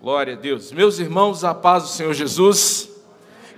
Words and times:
Glória 0.00 0.32
a 0.32 0.36
Deus. 0.36 0.72
Meus 0.72 0.98
irmãos, 0.98 1.44
a 1.44 1.54
paz 1.54 1.82
do 1.82 1.88
Senhor 1.90 2.14
Jesus. 2.14 2.88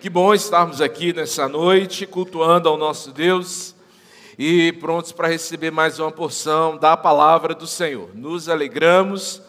Que 0.01 0.11
bom 0.11 0.35
estarmos 0.35 0.81
aqui 0.81 1.13
nessa 1.13 1.49
noite, 1.49 2.05
cultuando 2.05 2.69
ao 2.69 2.77
nosso 2.77 3.13
Deus 3.13 3.77
e 4.37 4.73
prontos 4.73 5.13
para 5.13 5.29
receber 5.29 5.71
mais 5.71 6.01
uma 6.01 6.11
porção 6.11 6.77
da 6.77 6.97
palavra 6.97 7.55
do 7.55 7.65
Senhor. 7.65 8.11
Nos 8.13 8.49
alegramos 8.49 9.41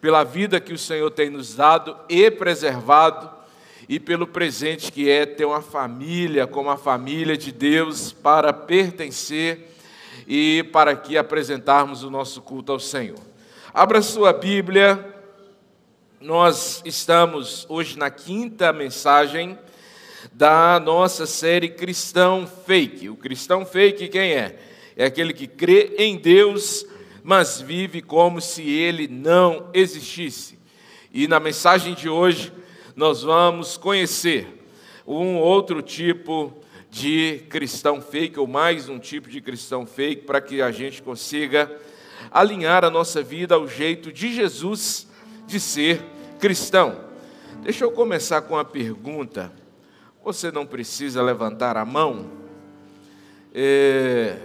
pela 0.00 0.24
vida 0.24 0.58
que 0.58 0.72
o 0.72 0.78
Senhor 0.78 1.12
tem 1.12 1.30
nos 1.30 1.54
dado 1.54 1.96
e 2.08 2.28
preservado 2.28 3.30
e 3.88 4.00
pelo 4.00 4.26
presente 4.26 4.90
que 4.90 5.08
é 5.08 5.24
ter 5.26 5.44
uma 5.44 5.62
família 5.62 6.44
como 6.44 6.70
a 6.70 6.76
família 6.76 7.36
de 7.36 7.52
Deus 7.52 8.10
para 8.10 8.52
pertencer 8.52 9.76
e 10.26 10.64
para 10.72 10.90
aqui 10.90 11.16
apresentarmos 11.16 12.02
o 12.02 12.10
nosso 12.10 12.42
culto 12.42 12.72
ao 12.72 12.80
Senhor. 12.80 13.20
Abra 13.72 14.02
sua 14.02 14.32
Bíblia 14.32 15.14
nós 16.26 16.82
estamos 16.84 17.64
hoje 17.68 17.96
na 17.96 18.10
quinta 18.10 18.72
mensagem 18.72 19.56
da 20.32 20.80
nossa 20.80 21.24
série 21.24 21.68
Cristão 21.68 22.48
Fake. 22.66 23.08
O 23.08 23.14
cristão 23.14 23.64
fake 23.64 24.08
quem 24.08 24.32
é? 24.32 24.58
É 24.96 25.04
aquele 25.04 25.32
que 25.32 25.46
crê 25.46 25.94
em 25.96 26.16
Deus, 26.16 26.84
mas 27.22 27.60
vive 27.60 28.02
como 28.02 28.40
se 28.40 28.68
ele 28.68 29.06
não 29.06 29.70
existisse. 29.72 30.58
E 31.12 31.28
na 31.28 31.38
mensagem 31.38 31.94
de 31.94 32.08
hoje 32.08 32.52
nós 32.96 33.22
vamos 33.22 33.76
conhecer 33.76 34.48
um 35.06 35.36
outro 35.36 35.80
tipo 35.80 36.52
de 36.90 37.44
cristão 37.48 38.02
fake, 38.02 38.40
ou 38.40 38.48
mais 38.48 38.88
um 38.88 38.98
tipo 38.98 39.30
de 39.30 39.40
cristão 39.40 39.86
fake, 39.86 40.22
para 40.22 40.40
que 40.40 40.60
a 40.60 40.72
gente 40.72 41.00
consiga 41.02 41.70
alinhar 42.32 42.84
a 42.84 42.90
nossa 42.90 43.22
vida 43.22 43.54
ao 43.54 43.68
jeito 43.68 44.12
de 44.12 44.34
Jesus 44.34 45.06
de 45.46 45.60
ser 45.60 46.15
cristão. 46.38 47.04
Deixa 47.62 47.84
eu 47.84 47.90
começar 47.90 48.42
com 48.42 48.54
uma 48.54 48.64
pergunta. 48.64 49.52
Você 50.24 50.50
não 50.50 50.66
precisa 50.66 51.22
levantar 51.22 51.76
a 51.76 51.84
mão 51.84 52.30
é, 53.54 54.36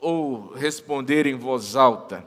ou 0.00 0.52
responder 0.52 1.26
em 1.26 1.34
voz 1.34 1.76
alta, 1.76 2.24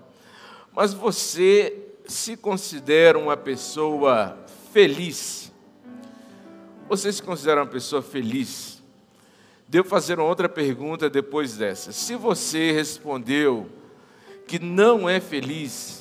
mas 0.74 0.94
você 0.94 1.78
se 2.06 2.36
considera 2.36 3.18
uma 3.18 3.38
pessoa 3.38 4.38
feliz? 4.72 5.52
Você 6.90 7.12
se 7.12 7.22
considera 7.22 7.62
uma 7.62 7.68
pessoa 7.70 8.02
feliz? 8.02 8.82
Devo 9.68 9.88
fazer 9.88 10.20
uma 10.20 10.28
outra 10.28 10.50
pergunta 10.50 11.10
depois 11.10 11.56
dessa. 11.56 11.94
Se 11.94 12.16
você 12.16 12.72
respondeu 12.72 13.70
que 14.48 14.60
não 14.60 15.08
é 15.08 15.20
feliz, 15.22 16.01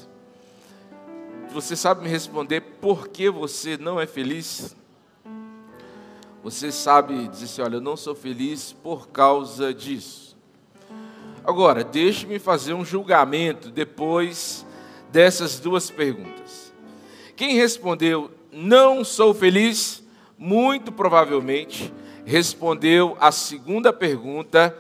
você 1.53 1.77
sabe 1.77 2.03
me 2.03 2.09
responder 2.09 2.61
por 2.61 3.09
que 3.09 3.29
você 3.31 3.77
não 3.77 4.01
é 4.01 4.07
feliz? 4.07 4.77
Você 6.43 6.73
sabe 6.73 7.29
dizer 7.29 7.45
assim: 7.45 7.63
olha, 7.63 7.77
eu 7.77 7.81
não 7.81 7.97
sou 7.97 8.15
feliz 8.15 8.73
por 8.73 9.09
causa 9.09 9.75
disso. 9.75 10.37
Agora, 11.45 11.83
deixe-me 11.83 12.39
fazer 12.39 12.75
um 12.75 12.85
julgamento 12.85 13.71
depois 13.71 14.67
dessas 15.11 15.59
duas 15.59 15.91
perguntas. 15.91 16.73
Quem 17.35 17.57
respondeu 17.57 18.31
não 18.53 19.05
sou 19.05 19.33
feliz, 19.33 20.03
muito 20.39 20.93
provavelmente 20.93 21.93
respondeu 22.25 23.17
a 23.21 23.33
segunda 23.33 23.93
pergunta 23.93 24.77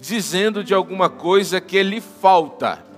dizendo 0.00 0.62
de 0.62 0.74
alguma 0.74 1.08
coisa 1.08 1.60
que 1.60 1.82
lhe 1.82 2.00
falta. 2.00 2.89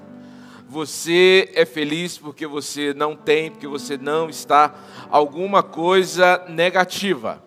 Você 0.72 1.50
é 1.54 1.66
feliz 1.66 2.16
porque 2.16 2.46
você 2.46 2.94
não 2.94 3.14
tem, 3.14 3.50
porque 3.50 3.66
você 3.66 3.98
não 3.98 4.30
está 4.30 4.74
alguma 5.10 5.62
coisa 5.62 6.46
negativa, 6.48 7.44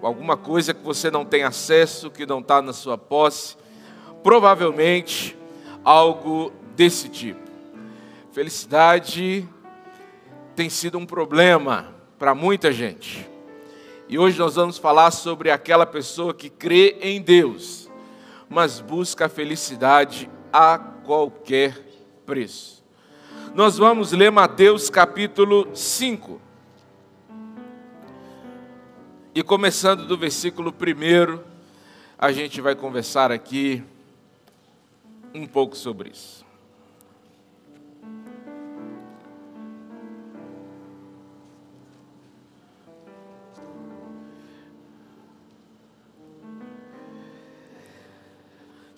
alguma 0.00 0.36
coisa 0.36 0.72
que 0.72 0.80
você 0.80 1.10
não 1.10 1.24
tem 1.24 1.42
acesso, 1.42 2.12
que 2.12 2.24
não 2.24 2.38
está 2.38 2.62
na 2.62 2.72
sua 2.72 2.96
posse, 2.96 3.56
provavelmente 4.22 5.36
algo 5.84 6.52
desse 6.76 7.08
tipo. 7.08 7.40
Felicidade 8.30 9.48
tem 10.54 10.70
sido 10.70 10.96
um 10.96 11.06
problema 11.06 11.92
para 12.20 12.36
muita 12.36 12.70
gente. 12.70 13.28
E 14.08 14.16
hoje 14.16 14.38
nós 14.38 14.54
vamos 14.54 14.78
falar 14.78 15.10
sobre 15.10 15.50
aquela 15.50 15.86
pessoa 15.86 16.32
que 16.32 16.48
crê 16.48 16.98
em 17.00 17.20
Deus, 17.20 17.90
mas 18.48 18.78
busca 18.78 19.26
a 19.26 19.28
felicidade 19.28 20.30
a 20.52 20.78
qualquer 20.78 21.83
preço. 22.24 22.82
Nós 23.54 23.76
vamos 23.76 24.12
ler 24.12 24.30
Mateus 24.30 24.88
capítulo 24.88 25.68
5. 25.76 26.40
E 29.34 29.42
começando 29.42 30.06
do 30.06 30.16
versículo 30.16 30.72
1, 30.72 31.40
a 32.18 32.32
gente 32.32 32.60
vai 32.60 32.74
conversar 32.74 33.30
aqui 33.30 33.82
um 35.34 35.46
pouco 35.46 35.76
sobre 35.76 36.10
isso. 36.10 36.43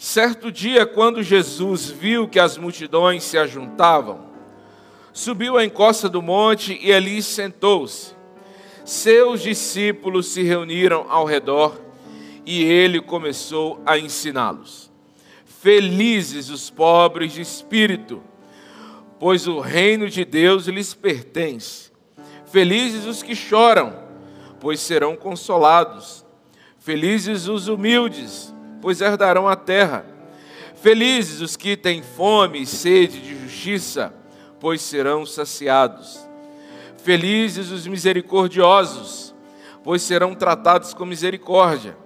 Certo 0.08 0.52
dia, 0.52 0.86
quando 0.86 1.20
Jesus 1.20 1.90
viu 1.90 2.28
que 2.28 2.38
as 2.38 2.56
multidões 2.56 3.24
se 3.24 3.36
ajuntavam, 3.36 4.20
subiu 5.12 5.58
à 5.58 5.64
encosta 5.64 6.08
do 6.08 6.22
monte 6.22 6.78
e 6.80 6.92
ali 6.92 7.20
sentou-se. 7.20 8.14
Seus 8.84 9.42
discípulos 9.42 10.28
se 10.28 10.44
reuniram 10.44 11.06
ao 11.10 11.24
redor 11.24 11.80
e 12.46 12.62
ele 12.62 13.00
começou 13.00 13.82
a 13.84 13.98
ensiná-los. 13.98 14.92
Felizes 15.44 16.50
os 16.50 16.70
pobres 16.70 17.32
de 17.32 17.40
espírito, 17.40 18.22
pois 19.18 19.48
o 19.48 19.58
reino 19.58 20.08
de 20.08 20.24
Deus 20.24 20.68
lhes 20.68 20.94
pertence. 20.94 21.90
Felizes 22.46 23.06
os 23.06 23.24
que 23.24 23.34
choram, 23.34 23.92
pois 24.60 24.78
serão 24.78 25.16
consolados. 25.16 26.24
Felizes 26.78 27.48
os 27.48 27.66
humildes, 27.66 28.54
pois 28.86 29.00
herdarão 29.00 29.48
a 29.48 29.56
terra. 29.56 30.06
Felizes 30.76 31.41
os 31.41 31.56
que 31.56 31.76
têm 31.76 32.04
fome 32.04 32.62
e 32.62 32.66
sede 32.66 33.20
de 33.20 33.36
justiça, 33.36 34.14
pois 34.60 34.80
serão 34.80 35.26
saciados. 35.26 36.20
Felizes 36.98 37.72
os 37.72 37.84
misericordiosos, 37.84 39.34
pois 39.82 40.02
serão 40.02 40.36
tratados 40.36 40.94
com 40.94 41.04
misericórdia. 41.04 41.98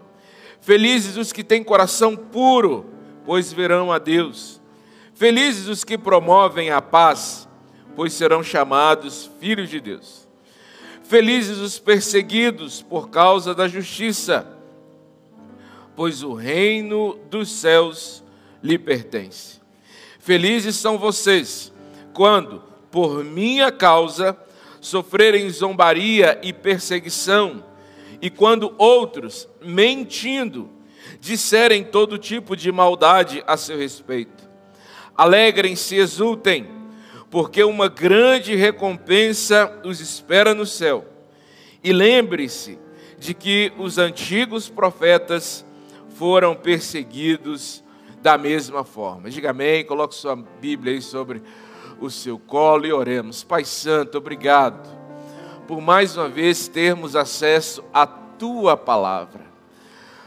Felizes 0.63 1.19
os 1.19 1.35
que 1.35 1.45
têm 1.45 1.63
coração 1.63 2.17
puro, 2.17 2.87
pois 3.27 3.53
verão 3.53 3.93
a 3.93 3.99
Deus. 3.99 4.59
Felizes 5.13 5.69
os 5.69 5.85
que 5.85 5.99
promovem 5.99 6.71
a 6.71 6.81
paz, 6.81 7.47
pois 7.95 8.15
serão 8.15 8.43
chamados 8.43 9.31
filhos 9.39 9.69
de 9.69 9.83
Deus. 9.83 10.27
Felizes 11.03 11.59
os 11.59 11.79
perseguidos 11.79 12.81
por 12.81 13.11
causa 13.11 13.55
da 13.55 13.69
justiça, 13.69 14.60
pois 16.01 16.23
o 16.23 16.33
reino 16.33 17.19
dos 17.29 17.51
céus 17.51 18.25
lhe 18.63 18.79
pertence. 18.79 19.61
Felizes 20.19 20.77
são 20.77 20.97
vocês 20.97 21.71
quando, 22.15 22.65
por 22.91 23.23
minha 23.23 23.71
causa, 23.71 24.35
sofrerem 24.81 25.51
zombaria 25.51 26.41
e 26.43 26.55
perseguição, 26.55 27.63
e 28.19 28.31
quando 28.31 28.75
outros, 28.79 29.47
mentindo, 29.61 30.71
disserem 31.21 31.85
todo 31.85 32.17
tipo 32.17 32.57
de 32.57 32.73
maldade 32.73 33.45
a 33.47 33.59
seu 33.59 33.77
respeito. 33.77 34.49
Alegrem-se, 35.15 35.97
exultem, 35.97 36.67
porque 37.31 37.63
uma 37.63 37.89
grande 37.89 38.57
recompensa 38.57 39.79
os 39.85 40.01
espera 40.01 40.55
no 40.55 40.65
céu. 40.65 41.05
E 41.85 41.93
lembre-se 41.93 42.79
de 43.19 43.35
que 43.35 43.71
os 43.77 43.99
antigos 43.99 44.71
profetas 44.71 45.67
foram 46.21 46.55
perseguidos 46.55 47.83
da 48.21 48.37
mesma 48.37 48.85
forma. 48.85 49.31
Diga 49.31 49.53
amém, 49.53 49.83
coloque 49.87 50.15
sua 50.15 50.37
Bíblia 50.37 50.93
aí 50.93 51.01
sobre 51.01 51.43
o 51.99 52.11
seu 52.11 52.39
colo 52.39 52.85
e 52.85 52.93
oremos. 52.93 53.43
Pai 53.43 53.65
Santo, 53.65 54.19
obrigado 54.19 54.87
por 55.67 55.81
mais 55.81 56.19
uma 56.19 56.29
vez 56.29 56.69
termos 56.69 57.17
acesso 57.17 57.83
à 57.91 58.07
tua 58.07 58.77
palavra. 58.77 59.41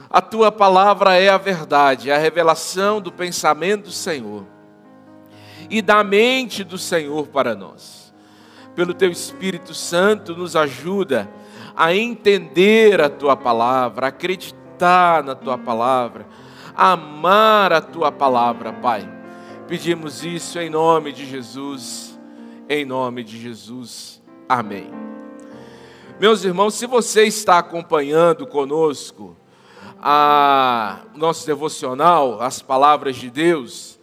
A 0.09 0.19
tua 0.19 0.51
palavra 0.51 1.15
é 1.15 1.29
a 1.29 1.37
verdade, 1.37 2.09
é 2.09 2.15
a 2.15 2.17
revelação 2.17 2.99
do 2.99 3.11
pensamento 3.11 3.83
do 3.83 3.91
Senhor 3.91 4.47
e 5.69 5.79
da 5.79 6.03
mente 6.03 6.63
do 6.63 6.79
Senhor 6.79 7.27
para 7.27 7.53
nós. 7.53 8.11
Pelo 8.75 8.95
teu 8.95 9.11
Espírito 9.11 9.75
Santo, 9.75 10.35
nos 10.35 10.55
ajuda 10.55 11.29
a 11.75 11.93
entender 11.93 12.99
a 12.99 13.09
tua 13.09 13.37
palavra, 13.37 14.07
acreditar 14.07 14.62
meditar 14.73 15.23
na 15.23 15.35
tua 15.35 15.57
palavra, 15.57 16.25
amar 16.75 17.71
a 17.71 17.81
tua 17.81 18.11
palavra, 18.11 18.73
Pai. 18.73 19.07
Pedimos 19.67 20.25
isso 20.25 20.59
em 20.59 20.69
nome 20.69 21.11
de 21.11 21.25
Jesus, 21.25 22.19
em 22.67 22.83
nome 22.83 23.23
de 23.23 23.39
Jesus. 23.39 24.21
Amém. 24.49 24.89
Meus 26.19 26.43
irmãos, 26.43 26.73
se 26.73 26.85
você 26.85 27.23
está 27.23 27.59
acompanhando 27.59 28.45
conosco 28.47 29.35
a 30.01 31.01
nosso 31.15 31.45
devocional, 31.45 32.41
as 32.41 32.61
palavras 32.61 33.15
de 33.15 33.29
Deus, 33.29 33.99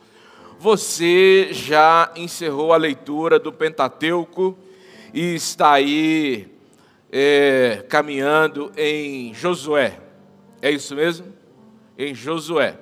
você 0.59 1.49
já 1.53 2.11
encerrou 2.17 2.73
a 2.73 2.77
leitura 2.77 3.39
do 3.39 3.53
Pentateuco 3.53 4.57
e 5.13 5.35
está 5.35 5.73
aí 5.73 6.49
é, 7.13 7.85
caminhando 7.89 8.73
em 8.77 9.35
Josué. 9.35 10.10
É 10.63 10.71
isso 10.71 10.95
mesmo? 10.95 11.33
Em 11.99 12.15
Josué. 12.15 12.79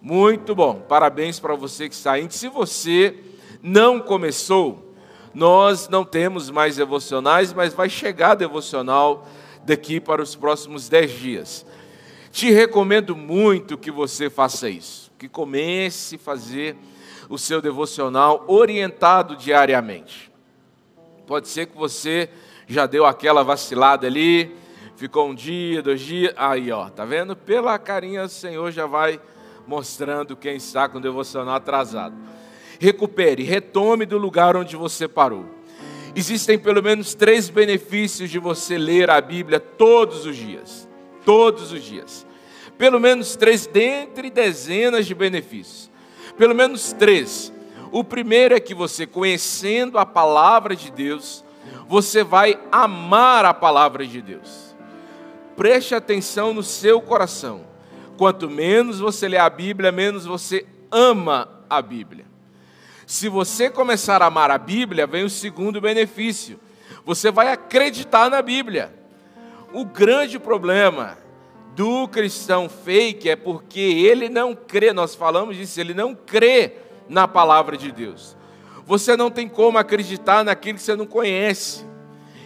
Muito 0.00 0.54
bom, 0.54 0.80
parabéns 0.80 1.38
para 1.38 1.54
você 1.54 1.88
que 1.88 1.94
está 1.94 2.18
indo. 2.18 2.32
Se 2.32 2.48
você 2.48 3.14
não 3.62 4.00
começou, 4.00 4.94
nós 5.34 5.88
não 5.88 6.04
temos 6.04 6.50
mais 6.50 6.76
devocionais, 6.76 7.52
mas 7.52 7.74
vai 7.74 7.88
chegar 7.88 8.34
devocional 8.34 9.26
daqui 9.64 10.00
para 10.00 10.22
os 10.22 10.34
próximos 10.34 10.88
dez 10.88 11.10
dias. 11.10 11.66
Te 12.30 12.50
recomendo 12.50 13.16
muito 13.16 13.76
que 13.76 13.90
você 13.90 14.30
faça 14.30 14.68
isso, 14.68 15.10
que 15.18 15.28
comece 15.28 16.16
a 16.16 16.18
fazer 16.18 16.76
o 17.28 17.38
seu 17.38 17.60
devocional 17.60 18.44
orientado 18.48 19.36
diariamente. 19.36 20.30
Pode 21.26 21.48
ser 21.48 21.66
que 21.66 21.76
você 21.76 22.28
já 22.66 22.86
deu 22.86 23.04
aquela 23.04 23.42
vacilada 23.42 24.06
ali, 24.06 24.56
ficou 25.00 25.30
um 25.30 25.34
dia, 25.34 25.80
dois 25.80 26.02
dias, 26.02 26.34
aí 26.36 26.70
ó, 26.70 26.90
tá 26.90 27.06
vendo? 27.06 27.34
Pela 27.34 27.78
carinha 27.78 28.24
o 28.24 28.28
Senhor 28.28 28.70
já 28.70 28.84
vai 28.84 29.18
mostrando 29.66 30.36
quem 30.36 30.56
está 30.56 30.90
com 30.90 30.98
o 30.98 31.00
devocional 31.00 31.54
atrasado. 31.54 32.14
Recupere, 32.78 33.42
retome 33.42 34.04
do 34.04 34.18
lugar 34.18 34.58
onde 34.58 34.76
você 34.76 35.08
parou. 35.08 35.46
Existem 36.14 36.58
pelo 36.58 36.82
menos 36.82 37.14
três 37.14 37.48
benefícios 37.48 38.28
de 38.28 38.38
você 38.38 38.76
ler 38.76 39.08
a 39.08 39.22
Bíblia 39.22 39.58
todos 39.58 40.26
os 40.26 40.36
dias. 40.36 40.86
Todos 41.24 41.72
os 41.72 41.82
dias. 41.82 42.26
Pelo 42.76 43.00
menos 43.00 43.36
três, 43.36 43.66
dentre 43.66 44.28
dezenas 44.28 45.06
de 45.06 45.14
benefícios. 45.14 45.90
Pelo 46.36 46.54
menos 46.54 46.92
três. 46.92 47.50
O 47.90 48.04
primeiro 48.04 48.54
é 48.54 48.60
que 48.60 48.74
você, 48.74 49.06
conhecendo 49.06 49.96
a 49.96 50.04
palavra 50.04 50.76
de 50.76 50.90
Deus, 50.90 51.42
você 51.88 52.22
vai 52.22 52.60
amar 52.70 53.46
a 53.46 53.54
palavra 53.54 54.06
de 54.06 54.20
Deus. 54.20 54.69
Preste 55.60 55.94
atenção 55.94 56.54
no 56.54 56.62
seu 56.62 57.02
coração. 57.02 57.66
Quanto 58.16 58.48
menos 58.48 58.98
você 58.98 59.28
lê 59.28 59.36
a 59.36 59.50
Bíblia, 59.50 59.92
menos 59.92 60.24
você 60.24 60.64
ama 60.90 61.50
a 61.68 61.82
Bíblia. 61.82 62.24
Se 63.06 63.28
você 63.28 63.68
começar 63.68 64.22
a 64.22 64.26
amar 64.28 64.50
a 64.50 64.56
Bíblia, 64.56 65.06
vem 65.06 65.22
o 65.22 65.28
segundo 65.28 65.78
benefício. 65.78 66.58
Você 67.04 67.30
vai 67.30 67.52
acreditar 67.52 68.30
na 68.30 68.40
Bíblia. 68.40 68.90
O 69.70 69.84
grande 69.84 70.38
problema 70.38 71.18
do 71.76 72.08
cristão 72.08 72.66
fake 72.66 73.28
é 73.28 73.36
porque 73.36 73.80
ele 73.80 74.30
não 74.30 74.54
crê, 74.54 74.94
nós 74.94 75.14
falamos 75.14 75.58
disso, 75.58 75.78
ele 75.78 75.92
não 75.92 76.14
crê 76.14 76.72
na 77.06 77.28
palavra 77.28 77.76
de 77.76 77.92
Deus. 77.92 78.34
Você 78.86 79.14
não 79.14 79.30
tem 79.30 79.46
como 79.46 79.76
acreditar 79.76 80.42
naquilo 80.42 80.78
que 80.78 80.84
você 80.84 80.96
não 80.96 81.04
conhece 81.04 81.84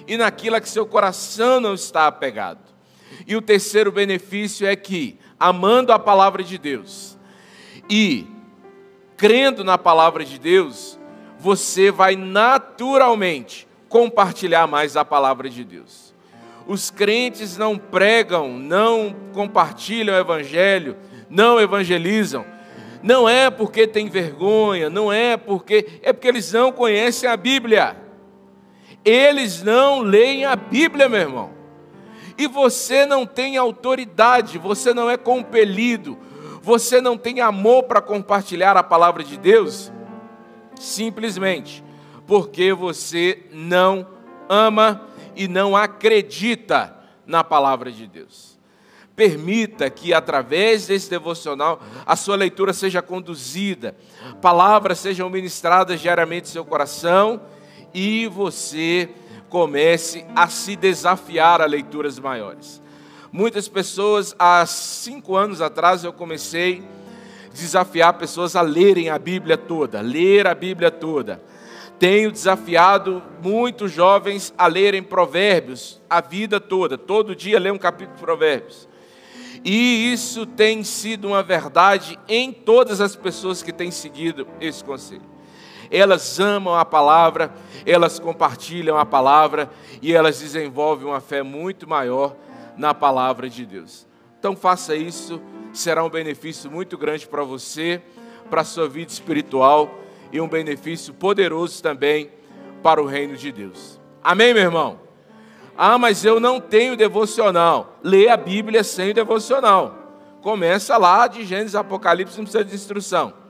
e 0.05 0.17
naquilo 0.17 0.57
a 0.57 0.61
que 0.61 0.69
seu 0.69 0.85
coração 0.85 1.61
não 1.61 1.75
está 1.75 2.09
apegado. 2.09 2.64
E 3.27 3.37
o 3.37 3.43
terceiro 3.43 3.91
benefício 3.91 4.67
é 4.67 4.77
que 4.77 5.19
amando 5.39 5.93
a 5.93 5.99
palavra 5.99 6.43
de 6.43 6.59
Deus 6.59 7.17
e 7.89 8.27
crendo 9.17 9.63
na 9.63 9.77
palavra 9.77 10.25
de 10.25 10.39
Deus, 10.39 10.99
você 11.39 11.91
vai 11.91 12.17
naturalmente 12.17 13.67
compartilhar 13.89 14.67
mais 14.67 14.97
a 14.97 15.05
palavra 15.05 15.49
de 15.49 15.65
Deus. 15.65 16.15
Os 16.67 16.91
crentes 16.91 17.59
não 17.59 17.77
pregam, 17.77 18.59
não 18.59 19.15
compartilham 19.33 20.17
o 20.17 20.19
evangelho, 20.19 20.97
não 21.29 21.61
evangelizam. 21.61 22.45
Não 23.03 23.29
é 23.29 23.51
porque 23.51 23.87
tem 23.87 24.09
vergonha, 24.09 24.89
não 24.89 25.13
é 25.13 25.37
porque 25.37 26.01
é 26.03 26.11
porque 26.11 26.29
eles 26.29 26.53
não 26.53 26.73
conhecem 26.73 27.29
a 27.29 27.37
Bíblia. 27.37 27.97
Eles 29.05 29.63
não 29.63 30.01
leem 30.01 30.47
a 30.47 30.57
Bíblia, 30.57 31.07
meu 31.07 31.21
irmão 31.21 31.54
e 32.37 32.47
você 32.47 33.07
não 33.07 33.25
tem 33.25 33.57
autoridade, 33.57 34.59
você 34.59 34.93
não 34.93 35.09
é 35.09 35.17
compelido, 35.17 36.19
você 36.63 37.01
não 37.01 37.17
tem 37.17 37.41
amor 37.41 37.85
para 37.85 38.01
compartilhar 38.01 38.77
a 38.77 38.83
palavra 38.83 39.23
de 39.23 39.37
Deus, 39.37 39.93
simplesmente 40.75 41.85
porque 42.27 42.73
você 42.73 43.47
não 43.53 44.07
ama 44.49 45.03
e 45.37 45.47
não 45.49 45.77
acredita 45.77 46.97
na 47.27 47.43
palavra 47.43 47.91
de 47.91 48.07
Deus. 48.07 48.55
Permita 49.15 49.89
que 49.89 50.13
através 50.13 50.89
desse 50.89 51.09
devocional 51.09 51.81
a 52.05 52.17
sua 52.17 52.35
leitura 52.35 52.73
seja 52.73 53.01
conduzida, 53.01 53.97
palavras 54.43 54.99
sejam 54.99 55.31
ministradas 55.31 56.01
diariamente 56.01 56.49
em 56.49 56.53
seu 56.53 56.65
coração 56.65 57.41
e 57.93 58.27
você 58.27 59.09
comece 59.55 60.27
a 60.35 60.49
se 60.49 60.75
desafiar 60.75 61.63
a 61.63 61.65
leituras 61.65 62.19
maiores. 62.19 62.83
Muitas 63.31 63.69
pessoas, 63.69 64.35
há 64.37 64.67
cinco 64.67 65.37
anos 65.37 65.61
atrás, 65.61 66.03
eu 66.03 66.13
comecei 66.13 66.83
a 67.47 67.55
desafiar 67.55 68.15
pessoas 68.15 68.57
a 68.57 68.63
lerem 68.63 69.11
a 69.11 69.17
Bíblia 69.17 69.57
toda, 69.57 70.01
ler 70.01 70.49
a 70.49 70.57
Bíblia 70.57 70.91
toda. 70.91 71.41
Tenho 72.01 72.33
desafiado 72.33 73.23
muitos 73.41 73.93
jovens 73.93 74.53
a 74.59 74.67
lerem 74.67 75.05
Provérbios 75.05 76.03
a 76.11 76.21
vida 76.21 76.59
toda, 76.59 76.99
todo 76.99 77.37
dia 77.37 77.61
ler 77.61 77.73
um 77.73 77.79
capítulo 77.79 78.17
de 78.17 78.23
Provérbios. 78.25 78.89
E 79.65 80.13
isso 80.13 80.47
tem 80.47 80.83
sido 80.83 81.29
uma 81.29 81.45
verdade 81.45 82.19
em 82.27 82.51
todas 82.51 83.01
as 83.01 83.15
pessoas 83.15 83.63
que 83.63 83.73
têm 83.73 83.93
seguido 83.93 84.49
esse 84.61 84.83
conselho 84.83 85.34
elas 85.95 86.41
amam 86.41 86.75
a 86.75 86.85
palavra, 86.85 87.55
elas 87.87 88.19
compartilham 88.19 88.99
a 88.99 89.07
palavra 89.07 89.71
e 90.03 90.13
elas 90.13 90.41
desenvolvem 90.41 91.07
uma 91.07 91.21
fé 91.21 91.41
muito 91.41 91.89
maior 91.89 92.35
na 92.77 92.93
palavra 92.93 93.49
de 93.49 93.65
Deus. 93.65 94.05
Então 94.37 94.57
faça 94.57 94.97
isso, 94.97 95.41
será 95.73 96.03
um 96.03 96.11
benefício 96.11 96.69
muito 96.69 96.99
grande 96.99 97.29
para 97.29 97.45
você, 97.45 98.03
para 98.51 98.63
a 98.63 98.65
sua 98.65 98.89
vida 98.89 99.13
espiritual 99.13 100.01
e 100.33 100.41
um 100.41 100.49
benefício 100.49 101.15
poderoso 101.15 101.81
também 101.81 102.29
para 102.83 103.01
o 103.01 103.07
reino 103.07 103.37
de 103.37 103.53
Deus. 103.53 104.01
Amém, 104.21 104.53
meu 104.53 104.65
irmão? 104.65 104.99
Ah, 105.79 105.97
mas 105.97 106.25
eu 106.25 106.41
não 106.41 106.61
tenho 106.61 106.97
devocional. 106.97 107.99
Lê 108.03 108.29
a 108.29 108.37
Bíblia 108.37 108.83
sem 108.83 109.15
devocional. 109.15 109.95
Começa 110.43 110.97
lá 110.97 111.29
de 111.29 111.45
Gênesis 111.45 111.77
Apocalipse, 111.77 112.37
não 112.37 112.45
precisa 112.45 112.65
de 112.65 112.75
instrução. 112.75 113.44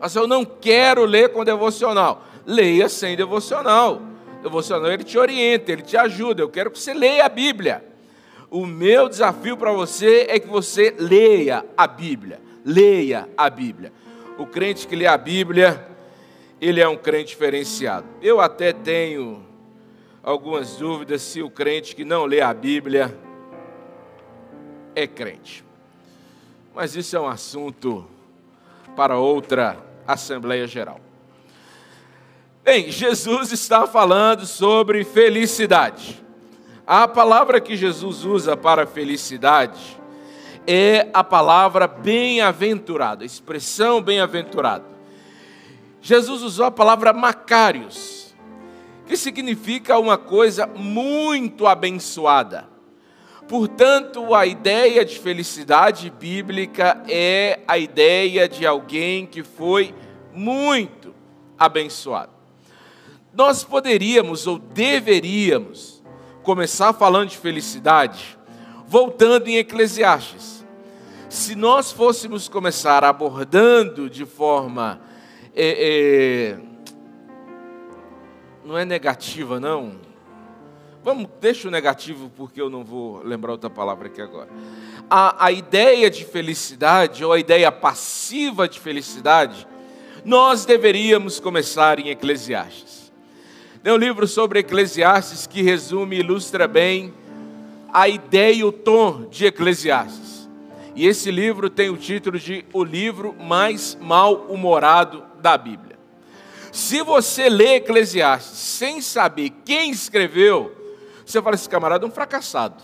Mas 0.00 0.16
eu 0.16 0.26
não 0.26 0.44
quero 0.44 1.04
ler 1.04 1.28
com 1.28 1.44
devocional. 1.44 2.24
Leia 2.46 2.88
sem 2.88 3.14
devocional. 3.14 4.00
Devocional 4.42 4.90
ele 4.90 5.04
te 5.04 5.18
orienta, 5.18 5.70
ele 5.70 5.82
te 5.82 5.96
ajuda. 5.96 6.40
Eu 6.40 6.48
quero 6.48 6.70
que 6.70 6.78
você 6.78 6.94
leia 6.94 7.26
a 7.26 7.28
Bíblia. 7.28 7.84
O 8.50 8.64
meu 8.64 9.08
desafio 9.08 9.56
para 9.56 9.72
você 9.72 10.26
é 10.28 10.40
que 10.40 10.48
você 10.48 10.94
leia 10.98 11.64
a 11.76 11.86
Bíblia. 11.86 12.40
Leia 12.64 13.28
a 13.36 13.50
Bíblia. 13.50 13.92
O 14.38 14.46
crente 14.46 14.88
que 14.88 14.96
lê 14.96 15.06
a 15.06 15.18
Bíblia, 15.18 15.86
ele 16.58 16.80
é 16.80 16.88
um 16.88 16.96
crente 16.96 17.28
diferenciado. 17.28 18.06
Eu 18.22 18.40
até 18.40 18.72
tenho 18.72 19.44
algumas 20.22 20.76
dúvidas 20.76 21.20
se 21.20 21.42
o 21.42 21.50
crente 21.50 21.94
que 21.94 22.06
não 22.06 22.24
lê 22.24 22.40
a 22.40 22.54
Bíblia 22.54 23.14
é 24.94 25.06
crente. 25.06 25.62
Mas 26.74 26.96
isso 26.96 27.14
é 27.14 27.20
um 27.20 27.28
assunto 27.28 28.06
para 28.96 29.18
outra 29.18 29.89
Assembleia 30.12 30.66
Geral. 30.66 31.00
Bem, 32.62 32.90
Jesus 32.90 33.52
está 33.52 33.86
falando 33.86 34.46
sobre 34.46 35.02
felicidade. 35.04 36.22
A 36.86 37.08
palavra 37.08 37.60
que 37.60 37.76
Jesus 37.76 38.24
usa 38.24 38.56
para 38.56 38.86
felicidade 38.86 39.98
é 40.66 41.08
a 41.14 41.24
palavra 41.24 41.86
bem-aventurado, 41.86 43.22
a 43.22 43.26
expressão 43.26 44.02
bem-aventurado. 44.02 44.84
Jesus 46.00 46.42
usou 46.42 46.66
a 46.66 46.70
palavra 46.70 47.12
macários, 47.12 48.34
que 49.06 49.16
significa 49.16 49.98
uma 49.98 50.16
coisa 50.16 50.66
muito 50.66 51.66
abençoada. 51.66 52.68
Portanto, 53.50 54.32
a 54.32 54.46
ideia 54.46 55.04
de 55.04 55.18
felicidade 55.18 56.08
bíblica 56.08 57.02
é 57.08 57.58
a 57.66 57.76
ideia 57.76 58.48
de 58.48 58.64
alguém 58.64 59.26
que 59.26 59.42
foi 59.42 59.92
muito 60.32 61.12
abençoado. 61.58 62.30
Nós 63.34 63.64
poderíamos 63.64 64.46
ou 64.46 64.56
deveríamos 64.56 66.00
começar 66.44 66.92
falando 66.92 67.30
de 67.30 67.38
felicidade 67.38 68.38
voltando 68.86 69.48
em 69.48 69.56
Eclesiastes. 69.56 70.64
Se 71.28 71.56
nós 71.56 71.90
fôssemos 71.90 72.48
começar 72.48 73.02
abordando 73.02 74.08
de 74.08 74.24
forma 74.24 75.00
é, 75.56 76.54
é, 76.54 76.58
não 78.64 78.78
é 78.78 78.84
negativa 78.84 79.58
não, 79.58 79.96
Vamos, 81.02 81.28
deixa 81.40 81.66
o 81.66 81.70
negativo, 81.70 82.30
porque 82.36 82.60
eu 82.60 82.68
não 82.68 82.84
vou 82.84 83.22
lembrar 83.24 83.52
outra 83.52 83.70
palavra 83.70 84.08
aqui 84.08 84.20
agora. 84.20 84.50
A, 85.08 85.46
a 85.46 85.50
ideia 85.50 86.10
de 86.10 86.26
felicidade, 86.26 87.24
ou 87.24 87.32
a 87.32 87.38
ideia 87.38 87.72
passiva 87.72 88.68
de 88.68 88.78
felicidade, 88.78 89.66
nós 90.24 90.66
deveríamos 90.66 91.40
começar 91.40 91.98
em 91.98 92.10
Eclesiastes. 92.10 93.10
Tem 93.82 93.90
um 93.92 93.96
livro 93.96 94.26
sobre 94.26 94.58
Eclesiastes 94.58 95.46
que 95.46 95.62
resume 95.62 96.16
e 96.16 96.20
ilustra 96.20 96.68
bem 96.68 97.14
a 97.90 98.06
ideia 98.06 98.56
e 98.56 98.64
o 98.64 98.70
tom 98.70 99.26
de 99.30 99.46
Eclesiastes. 99.46 100.46
E 100.94 101.06
esse 101.06 101.30
livro 101.30 101.70
tem 101.70 101.88
o 101.88 101.96
título 101.96 102.38
de 102.38 102.62
O 102.74 102.84
Livro 102.84 103.34
Mais 103.40 103.96
Mal-Humorado 103.98 105.24
da 105.40 105.56
Bíblia. 105.56 105.98
Se 106.70 107.02
você 107.02 107.48
lê 107.48 107.76
Eclesiastes 107.76 108.58
sem 108.58 109.00
saber 109.00 109.50
quem 109.64 109.90
escreveu, 109.90 110.79
você 111.30 111.42
fala: 111.42 111.54
esse 111.54 111.68
camarada 111.68 112.04
é 112.04 112.08
um 112.08 112.12
fracassado. 112.12 112.82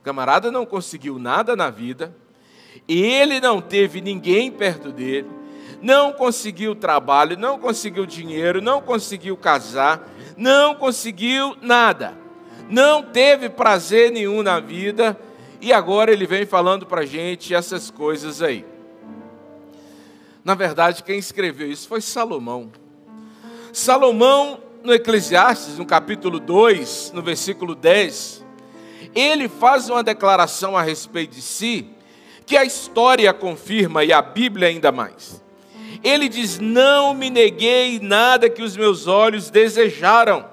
O 0.00 0.04
camarada 0.04 0.50
não 0.50 0.66
conseguiu 0.66 1.18
nada 1.18 1.56
na 1.56 1.70
vida, 1.70 2.14
ele 2.88 3.40
não 3.40 3.60
teve 3.60 4.00
ninguém 4.00 4.50
perto 4.50 4.92
dele, 4.92 5.30
não 5.80 6.12
conseguiu 6.12 6.74
trabalho, 6.74 7.38
não 7.38 7.58
conseguiu 7.58 8.04
dinheiro, 8.04 8.60
não 8.60 8.82
conseguiu 8.82 9.36
casar, 9.36 10.06
não 10.36 10.74
conseguiu 10.74 11.56
nada, 11.62 12.14
não 12.68 13.02
teve 13.02 13.48
prazer 13.48 14.10
nenhum 14.10 14.42
na 14.42 14.60
vida, 14.60 15.18
e 15.60 15.72
agora 15.72 16.12
ele 16.12 16.26
vem 16.26 16.44
falando 16.44 16.84
para 16.84 17.00
a 17.00 17.06
gente 17.06 17.54
essas 17.54 17.90
coisas 17.90 18.42
aí. 18.42 18.64
Na 20.44 20.54
verdade, 20.54 21.02
quem 21.02 21.18
escreveu 21.18 21.70
isso 21.70 21.88
foi 21.88 22.02
Salomão. 22.02 22.70
Salomão, 23.72 24.60
no 24.84 24.92
Eclesiastes, 24.92 25.78
no 25.78 25.86
capítulo 25.86 26.38
2, 26.38 27.12
no 27.14 27.22
versículo 27.22 27.74
10, 27.74 28.44
ele 29.14 29.48
faz 29.48 29.88
uma 29.88 30.02
declaração 30.02 30.76
a 30.76 30.82
respeito 30.82 31.34
de 31.34 31.40
si, 31.40 31.88
que 32.44 32.54
a 32.54 32.66
história 32.66 33.32
confirma 33.32 34.04
e 34.04 34.12
a 34.12 34.20
Bíblia 34.20 34.68
ainda 34.68 34.92
mais. 34.92 35.42
Ele 36.02 36.28
diz: 36.28 36.58
Não 36.58 37.14
me 37.14 37.30
neguei 37.30 37.98
nada 37.98 38.50
que 38.50 38.62
os 38.62 38.76
meus 38.76 39.06
olhos 39.06 39.48
desejaram, 39.48 40.44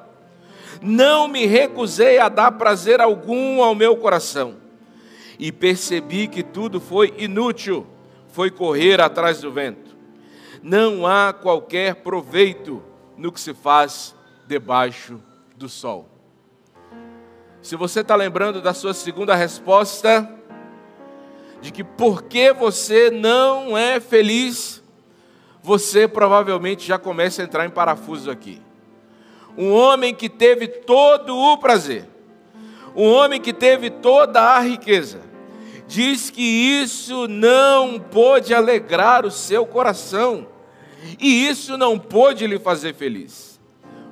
não 0.81 1.27
me 1.27 1.45
recusei 1.45 2.17
a 2.17 2.29
dar 2.29 2.53
prazer 2.53 3.01
algum 3.01 3.61
ao 3.61 3.75
meu 3.75 3.97
coração, 3.97 4.55
e 5.37 5.51
percebi 5.51 6.29
que 6.29 6.41
tudo 6.41 6.79
foi 6.79 7.13
inútil, 7.17 7.85
foi 8.29 8.49
correr 8.49 9.01
atrás 9.01 9.41
do 9.41 9.51
vento. 9.51 9.91
Não 10.63 11.05
há 11.05 11.33
qualquer 11.33 11.95
proveito 11.95 12.81
no 13.17 13.29
que 13.29 13.41
se 13.41 13.53
faz 13.53 14.15
debaixo 14.51 15.17
do 15.55 15.69
sol. 15.69 16.09
Se 17.61 17.77
você 17.77 18.01
está 18.01 18.17
lembrando 18.17 18.61
da 18.61 18.73
sua 18.73 18.93
segunda 18.93 19.33
resposta, 19.33 20.29
de 21.61 21.71
que 21.71 21.85
por 21.85 22.23
que 22.23 22.51
você 22.51 23.09
não 23.09 23.77
é 23.77 24.01
feliz, 24.01 24.83
você 25.63 26.05
provavelmente 26.05 26.85
já 26.85 26.99
começa 26.99 27.41
a 27.41 27.45
entrar 27.45 27.65
em 27.65 27.69
parafuso 27.69 28.29
aqui. 28.29 28.61
Um 29.57 29.71
homem 29.71 30.13
que 30.13 30.27
teve 30.27 30.67
todo 30.67 31.33
o 31.33 31.57
prazer, 31.57 32.09
um 32.93 33.09
homem 33.09 33.39
que 33.39 33.53
teve 33.53 33.89
toda 33.89 34.41
a 34.41 34.59
riqueza, 34.59 35.21
diz 35.87 36.29
que 36.29 36.41
isso 36.41 37.25
não 37.25 37.97
pôde 37.97 38.53
alegrar 38.53 39.25
o 39.25 39.31
seu 39.31 39.65
coração, 39.65 40.45
e 41.21 41.47
isso 41.47 41.77
não 41.77 41.97
pôde 41.97 42.45
lhe 42.45 42.59
fazer 42.59 42.93
feliz. 42.93 43.50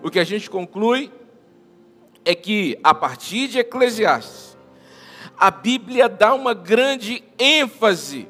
O 0.01 0.09
que 0.09 0.19
a 0.19 0.23
gente 0.23 0.49
conclui 0.49 1.11
é 2.23 2.33
que, 2.33 2.79
a 2.83 2.93
partir 2.93 3.47
de 3.47 3.59
Eclesiastes, 3.59 4.57
a 5.37 5.51
Bíblia 5.51 6.07
dá 6.07 6.33
uma 6.33 6.53
grande 6.53 7.23
ênfase 7.37 8.27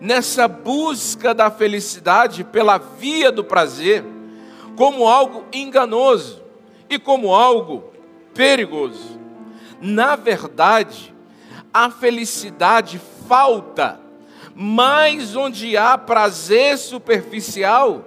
nessa 0.00 0.46
busca 0.46 1.34
da 1.34 1.50
felicidade 1.50 2.44
pela 2.44 2.78
via 2.78 3.32
do 3.32 3.42
prazer, 3.42 4.04
como 4.76 5.08
algo 5.08 5.44
enganoso 5.52 6.42
e 6.88 6.98
como 6.98 7.34
algo 7.34 7.84
perigoso. 8.34 9.18
Na 9.80 10.16
verdade, 10.16 11.14
a 11.72 11.90
felicidade 11.90 13.00
falta 13.26 14.00
mais 14.54 15.36
onde 15.36 15.76
há 15.76 15.96
prazer 15.98 16.78
superficial 16.78 18.04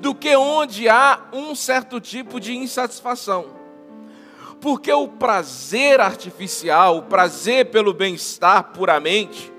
do 0.00 0.14
que 0.14 0.34
onde 0.36 0.88
há 0.88 1.20
um 1.32 1.54
certo 1.54 2.00
tipo 2.00 2.38
de 2.40 2.56
insatisfação. 2.56 3.46
Porque 4.60 4.92
o 4.92 5.08
prazer 5.08 6.00
artificial, 6.00 6.98
o 6.98 7.02
prazer 7.02 7.66
pelo 7.66 7.92
bem-estar 7.92 8.72
puramente, 8.72 9.52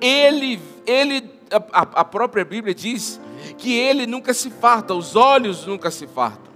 ele, 0.00 0.60
ele 0.86 1.30
a, 1.72 1.80
a 2.00 2.04
própria 2.04 2.44
Bíblia 2.44 2.74
diz 2.74 3.20
que 3.58 3.76
ele 3.76 4.06
nunca 4.06 4.32
se 4.32 4.50
farta, 4.50 4.94
os 4.94 5.16
olhos 5.16 5.66
nunca 5.66 5.90
se 5.90 6.06
fartam. 6.06 6.52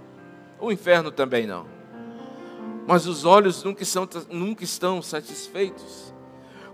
O 0.59 0.71
inferno 0.71 1.11
também 1.11 1.45
não. 1.45 1.65
Mas 2.87 3.07
os 3.07 3.25
olhos 3.25 3.63
nunca, 3.63 3.83
são, 3.83 4.07
nunca 4.29 4.63
estão 4.63 5.01
satisfeitos. 5.01 6.13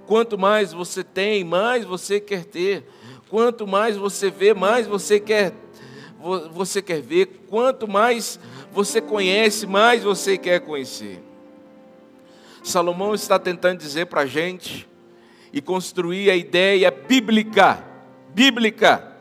Quanto 0.05 0.37
mais 0.37 0.73
você 0.73 1.03
tem, 1.03 1.43
mais 1.43 1.85
você 1.85 2.19
quer 2.19 2.45
ter. 2.45 2.85
Quanto 3.29 3.65
mais 3.65 3.95
você 3.95 4.29
vê, 4.29 4.53
mais 4.53 4.85
você 4.85 5.19
quer 5.19 5.53
você 6.51 6.81
quer 6.81 7.01
ver. 7.01 7.45
Quanto 7.49 7.87
mais 7.87 8.39
você 8.71 9.01
conhece, 9.01 9.65
mais 9.65 10.03
você 10.03 10.37
quer 10.37 10.61
conhecer. 10.61 11.21
Salomão 12.63 13.15
está 13.15 13.39
tentando 13.39 13.79
dizer 13.79 14.05
para 14.05 14.21
a 14.21 14.25
gente 14.25 14.87
e 15.51 15.61
construir 15.61 16.29
a 16.29 16.35
ideia 16.35 16.91
bíblica, 16.91 17.83
bíblica, 18.29 19.11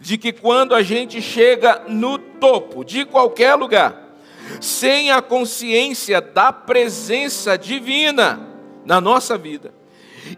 de 0.00 0.16
que 0.16 0.32
quando 0.32 0.74
a 0.74 0.82
gente 0.82 1.20
chega 1.20 1.84
no 1.88 2.18
topo 2.18 2.84
de 2.84 3.04
qualquer 3.04 3.54
lugar, 3.56 4.18
sem 4.60 5.10
a 5.10 5.20
consciência 5.20 6.20
da 6.20 6.52
presença 6.52 7.58
divina 7.58 8.48
na 8.84 9.00
nossa 9.00 9.36
vida, 9.36 9.74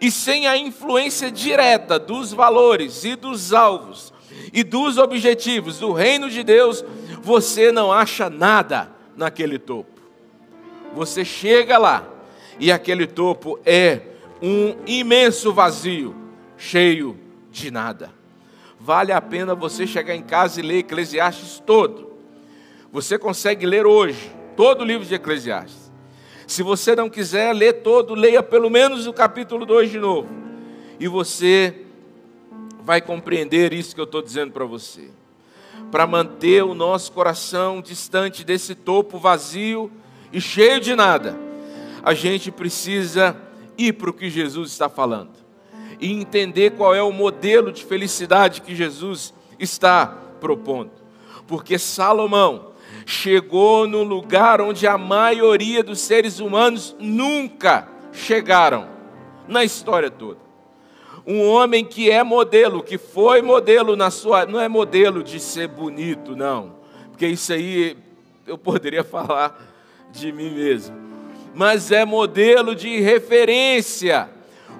e 0.00 0.10
sem 0.10 0.46
a 0.46 0.56
influência 0.56 1.30
direta 1.30 1.98
dos 1.98 2.32
valores 2.32 3.04
e 3.04 3.14
dos 3.14 3.52
alvos 3.52 4.12
e 4.52 4.62
dos 4.62 4.98
objetivos 4.98 5.78
do 5.78 5.92
reino 5.92 6.30
de 6.30 6.42
Deus, 6.42 6.84
você 7.22 7.70
não 7.72 7.92
acha 7.92 8.30
nada 8.30 8.90
naquele 9.16 9.58
topo. 9.58 10.00
Você 10.94 11.24
chega 11.24 11.78
lá 11.78 12.06
e 12.58 12.72
aquele 12.72 13.06
topo 13.06 13.58
é 13.64 14.00
um 14.42 14.76
imenso 14.86 15.52
vazio, 15.52 16.14
cheio 16.56 17.18
de 17.50 17.70
nada. 17.70 18.12
Vale 18.80 19.12
a 19.12 19.20
pena 19.20 19.54
você 19.54 19.86
chegar 19.86 20.14
em 20.14 20.22
casa 20.22 20.60
e 20.60 20.62
ler 20.62 20.78
Eclesiastes 20.78 21.62
todo. 21.64 22.12
Você 22.92 23.18
consegue 23.18 23.66
ler 23.66 23.86
hoje 23.86 24.30
todo 24.56 24.82
o 24.82 24.84
livro 24.84 25.06
de 25.06 25.14
Eclesiastes. 25.14 25.92
Se 26.46 26.62
você 26.62 26.96
não 26.96 27.10
quiser 27.10 27.52
ler 27.52 27.82
todo, 27.82 28.14
leia 28.14 28.42
pelo 28.42 28.70
menos 28.70 29.06
o 29.06 29.12
capítulo 29.12 29.66
2 29.66 29.90
de 29.90 29.98
novo. 29.98 30.28
E 30.98 31.06
você 31.06 31.84
vai 32.88 33.02
compreender 33.02 33.74
isso 33.74 33.94
que 33.94 34.00
eu 34.00 34.06
estou 34.06 34.22
dizendo 34.22 34.50
para 34.50 34.64
você 34.64 35.10
para 35.90 36.06
manter 36.06 36.64
o 36.64 36.74
nosso 36.74 37.12
coração 37.12 37.82
distante 37.82 38.42
desse 38.42 38.74
topo 38.74 39.18
vazio 39.18 39.92
e 40.32 40.40
cheio 40.40 40.80
de 40.80 40.94
nada, 40.94 41.38
a 42.02 42.14
gente 42.14 42.50
precisa 42.50 43.36
ir 43.76 43.92
para 43.92 44.08
o 44.08 44.12
que 44.12 44.30
Jesus 44.30 44.70
está 44.70 44.88
falando 44.88 45.32
e 46.00 46.10
entender 46.10 46.70
qual 46.72 46.94
é 46.94 47.02
o 47.02 47.12
modelo 47.12 47.70
de 47.70 47.84
felicidade 47.84 48.62
que 48.62 48.74
Jesus 48.74 49.34
está 49.58 50.06
propondo. 50.40 50.92
Porque 51.46 51.78
Salomão 51.78 52.72
chegou 53.04 53.86
no 53.86 54.02
lugar 54.02 54.62
onde 54.62 54.86
a 54.86 54.96
maioria 54.96 55.84
dos 55.84 56.00
seres 56.00 56.40
humanos 56.40 56.96
nunca 56.98 57.86
chegaram 58.12 58.88
na 59.46 59.62
história 59.62 60.10
toda 60.10 60.47
um 61.26 61.46
homem 61.48 61.84
que 61.84 62.10
é 62.10 62.22
modelo, 62.22 62.82
que 62.82 62.98
foi 62.98 63.42
modelo 63.42 63.96
na 63.96 64.10
sua. 64.10 64.46
Não 64.46 64.60
é 64.60 64.68
modelo 64.68 65.22
de 65.22 65.38
ser 65.40 65.68
bonito, 65.68 66.36
não, 66.36 66.76
porque 67.10 67.26
isso 67.26 67.52
aí 67.52 67.96
eu 68.46 68.56
poderia 68.56 69.02
falar 69.04 69.60
de 70.10 70.32
mim 70.32 70.50
mesmo, 70.50 70.96
mas 71.54 71.92
é 71.92 72.04
modelo 72.04 72.74
de 72.74 73.00
referência. 73.00 74.30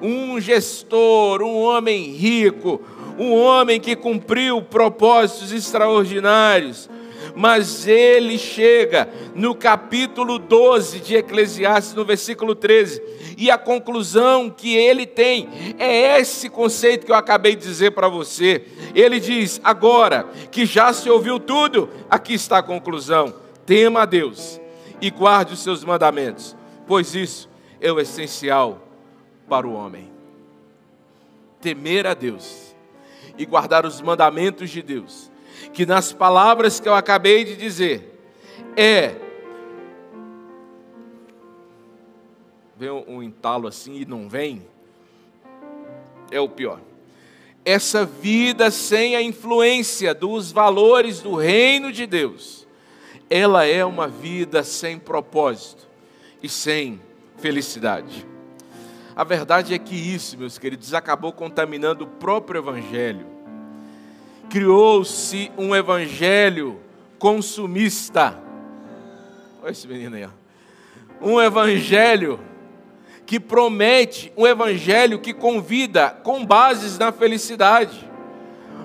Um 0.01 0.41
gestor, 0.41 1.43
um 1.43 1.57
homem 1.57 2.13
rico, 2.13 2.81
um 3.19 3.35
homem 3.35 3.81
que 3.81 3.97
cumpriu 3.97 4.63
propósitos 4.63 5.53
extraordinários, 5.53 6.89
mas 7.35 7.87
ele 7.87 8.39
chega 8.39 9.09
no 9.35 9.55
capítulo 9.55 10.39
12 10.39 11.01
de 11.01 11.17
Eclesiastes, 11.17 11.95
no 11.95 12.05
versículo 12.05 12.55
13, 12.55 13.03
e 13.37 13.51
a 13.51 13.59
conclusão 13.59 14.51
que 14.51 14.75
ele 14.75 15.07
tem 15.07 15.49
é 15.79 16.19
esse 16.19 16.49
conceito 16.49 17.07
que 17.07 17.13
eu 17.13 17.17
acabei 17.17 17.55
de 17.55 17.63
dizer 17.63 17.93
para 17.93 18.09
você. 18.09 18.65
Ele 18.95 19.21
diz: 19.21 19.61
agora 19.63 20.29
que 20.51 20.67
já 20.67 20.93
se 20.93 21.09
ouviu 21.09 21.39
tudo, 21.39 21.89
aqui 22.11 22.35
está 22.35 22.59
a 22.59 22.63
conclusão: 22.63 23.35
tema 23.65 24.03
a 24.03 24.07
Deus 24.07 24.61
e 25.01 25.11
guarde 25.11 25.55
os 25.55 25.63
seus 25.63 25.85
mandamentos, 25.85 26.57
pois 26.87 27.15
isso 27.15 27.49
é 27.81 27.93
o 27.93 28.01
essencial 28.01 28.83
para 29.49 29.67
o 29.67 29.73
homem. 29.73 30.11
Temer 31.61 32.07
a 32.07 32.15
Deus 32.15 32.75
e 33.37 33.47
guardar 33.47 33.87
os 33.87 34.01
mandamentos 34.01 34.71
de 34.71 34.83
Deus, 34.83 35.28
que 35.79 35.87
nas 35.87 36.13
palavras 36.13 36.81
que 36.81 36.89
eu 36.89 36.95
acabei 36.95 37.45
de 37.45 37.55
dizer, 37.55 38.21
é. 38.77 39.15
Vem 42.77 42.91
um 42.91 43.23
entalo 43.23 43.69
assim 43.69 43.95
e 43.95 44.05
não 44.05 44.29
vem, 44.29 44.67
é 46.33 46.41
o 46.41 46.49
pior. 46.49 46.81
Essa 47.65 48.05
vida 48.05 48.73
sem 48.73 49.15
a 49.15 49.23
influência 49.23 50.13
dos 50.13 50.51
valores 50.51 51.21
do 51.21 51.37
reino 51.37 51.93
de 51.93 52.07
Deus, 52.09 52.67
ela 53.31 53.65
é 53.65 53.85
uma 53.85 54.09
vida 54.09 54.65
sem 54.65 54.99
propósito 54.99 55.87
e 56.43 56.49
sem 56.49 57.01
felicidade. 57.37 58.27
A 59.15 59.23
verdade 59.23 59.75
é 59.75 59.79
que 59.79 59.95
isso, 59.95 60.37
meus 60.37 60.59
queridos, 60.59 60.93
acabou 60.93 61.33
contaminando 61.33 62.03
o 62.03 62.09
próprio 62.09 62.59
Evangelho. 62.59 63.38
Criou-se 64.49 65.53
um 65.59 65.75
Evangelho 65.75 66.81
consumista. 67.19 68.37
Olha 69.63 69.71
esse 69.71 69.87
menino 69.87 70.17
aí, 70.17 70.25
ó. 70.25 70.31
Um 71.21 71.41
Evangelho 71.41 72.41
que 73.27 73.39
promete, 73.39 74.33
um 74.37 74.47
Evangelho 74.47 75.19
que 75.19 75.35
convida 75.35 76.11
com 76.11 76.47
bases 76.47 76.97
na 76.99 77.13
felicidade. 77.13 78.09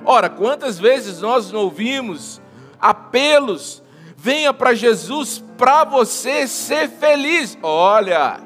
Ora, 0.04 0.30
quantas 0.30 0.78
vezes 0.78 1.22
nós 1.22 1.52
não 1.52 1.62
ouvimos 1.62 2.42
apelos, 2.80 3.82
venha 4.18 4.54
para 4.54 4.74
Jesus 4.74 5.42
para 5.58 5.86
você 5.86 6.46
ser 6.46 6.90
feliz. 6.90 7.58
Olha, 7.62 8.42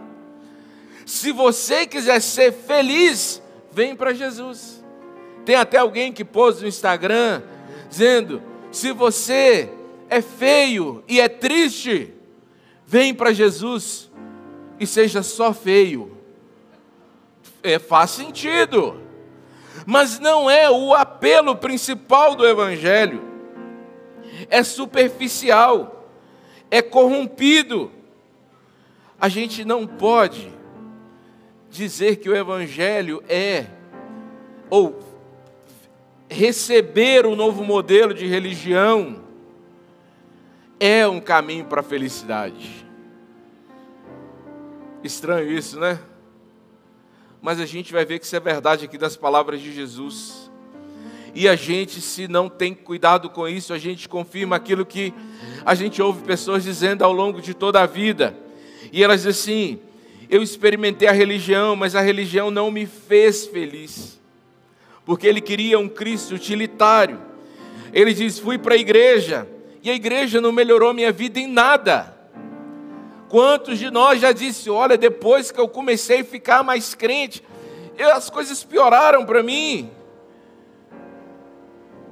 se 1.03 1.31
você 1.31 1.88
quiser 1.88 2.21
ser 2.21 2.51
feliz, 2.51 3.41
vem 3.71 3.95
para 3.95 4.13
Jesus. 4.13 4.76
Tem 5.48 5.56
até 5.56 5.77
alguém 5.77 6.12
que 6.12 6.25
pôs 6.25 6.62
no 6.62 6.68
Instagram 6.68 7.42
dizendo: 7.89 8.44
se 8.70 8.92
você 8.92 9.72
é 10.10 10.22
feio 10.22 11.01
e 11.08 11.22
é 11.22 11.30
triste, 11.30 12.13
vem 12.86 13.13
para 13.13 13.32
Jesus 13.32 14.12
e 14.77 14.86
seja 14.86 15.24
só 15.24 15.54
feio. 15.54 16.18
É, 17.63 17.80
faz 17.80 18.12
sentido, 18.12 19.01
mas 19.86 20.20
não 20.20 20.50
é 20.50 20.70
o 20.70 20.94
apelo 20.94 21.56
principal 21.56 22.36
do 22.36 22.46
Evangelho, 22.46 23.24
é 24.50 24.62
superficial, 24.63 26.10
é 26.70 26.82
corrompido. 26.82 27.89
A 29.18 29.30
gente 29.30 29.63
não 29.63 29.88
pode 29.88 30.51
dizer 31.70 32.18
que 32.18 32.30
o 32.30 32.36
Evangelho 32.36 33.24
é, 33.30 33.68
ou 34.70 35.07
receber 36.29 37.25
o 37.25 37.36
novo 37.36 37.63
modelo 37.63 38.13
de 38.13 38.25
religião, 38.25 39.22
é 40.79 41.07
um 41.07 41.19
caminho 41.19 41.65
para 41.65 41.81
a 41.81 41.84
felicidade. 41.84 42.86
Estranho 45.03 45.51
isso, 45.51 45.79
né? 45.79 46.00
Mas 47.41 47.60
a 47.60 47.65
gente 47.65 47.93
vai 47.93 48.03
ver 48.03 48.19
que 48.19 48.25
isso 48.25 48.36
é 48.36 48.39
verdade 48.39 48.86
aqui 48.86 48.98
das 48.98 49.15
palavras 49.15 49.62
de 49.62 49.72
Jesus. 49.72 50.51
E 51.34 51.48
a 51.48 51.55
gente, 51.55 52.01
se 52.01 52.27
não 52.27 52.50
tem 52.50 52.74
cuidado 52.74 53.29
com 53.29 53.48
isso, 53.48 53.74
a 53.74 53.77
gente 53.77 54.10
confirma 54.10 54.55
aquilo 54.55 54.86
que 54.86 55.13
a 55.63 55.75
gente 55.75 56.01
ouve 56.01 56.24
pessoas 56.24 56.63
dizendo 56.63 57.03
ao 57.03 57.13
longo 57.13 57.41
de 57.41 57.53
toda 57.53 57.81
a 57.81 57.86
vida. 57.86 58.36
E 58.91 59.03
elas 59.03 59.22
dizem 59.24 59.31
assim: 59.31 59.79
eu 60.29 60.41
experimentei 60.41 61.07
a 61.07 61.12
religião, 61.12 61.75
mas 61.75 61.95
a 61.95 62.02
religião 62.02 62.49
não 62.49 62.71
me 62.71 62.86
fez 62.86 63.45
feliz. 63.45 64.16
Porque 65.08 65.26
ele 65.26 65.39
queria 65.39 65.80
um 65.80 65.88
Cristo 65.88 66.36
utilitário. 66.36 67.17
Ele 67.93 68.13
diz: 68.13 68.38
fui 68.38 68.58
para 68.58 68.76
a 68.76 68.78
igreja, 68.78 69.48
e 69.82 69.89
a 69.89 69.96
igreja 69.96 70.41
não 70.41 70.52
melhorou 70.52 70.93
minha 70.93 71.13
vida 71.13 71.39
em 71.39 71.48
nada. 71.48 72.13
Quantos 73.30 73.80
de 73.80 73.89
nós 73.89 74.20
já 74.20 74.34
disse, 74.34 74.70
olha, 74.70 74.98
depois 74.98 75.50
que 75.50 75.60
eu 75.60 75.67
comecei 75.67 76.22
a 76.22 76.26
ficar 76.26 76.62
mais 76.62 76.93
crente, 76.93 77.41
as 78.13 78.30
coisas 78.30 78.65
pioraram 78.65 79.26
para 79.26 79.41
mim. 79.41 79.89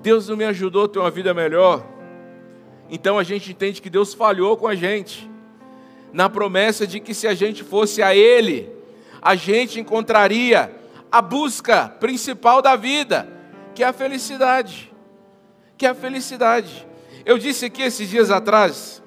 Deus 0.02 0.30
não 0.30 0.38
me 0.38 0.46
ajudou 0.46 0.86
a 0.86 0.88
ter 0.88 1.00
uma 1.00 1.12
vida 1.12 1.34
melhor. 1.34 1.86
Então 2.90 3.20
a 3.20 3.24
gente 3.24 3.52
entende 3.52 3.82
que 3.82 3.90
Deus 3.90 4.14
falhou 4.14 4.56
com 4.56 4.68
a 4.68 4.76
gente 4.76 5.30
na 6.14 6.30
promessa 6.30 6.88
de 6.88 7.02
que 7.02 7.14
se 7.14 7.28
a 7.28 7.34
gente 7.34 7.62
fosse 7.62 8.02
a 8.02 8.16
Ele, 8.16 8.70
a 9.22 9.36
gente 9.36 9.82
encontraria 9.82 10.72
a 11.16 11.22
busca 11.22 11.88
principal 11.88 12.62
da 12.62 12.76
vida, 12.76 13.26
que 13.74 13.82
é 13.82 13.88
a 13.88 13.94
felicidade. 13.94 14.92
Que 15.78 15.86
é 15.86 15.90
a 15.92 15.96
felicidade. 15.96 16.86
Eu 17.26 17.38
disse 17.38 17.68
aqui 17.68 17.82
esses 17.82 18.10
dias 18.10 18.30
atrás 18.30 19.02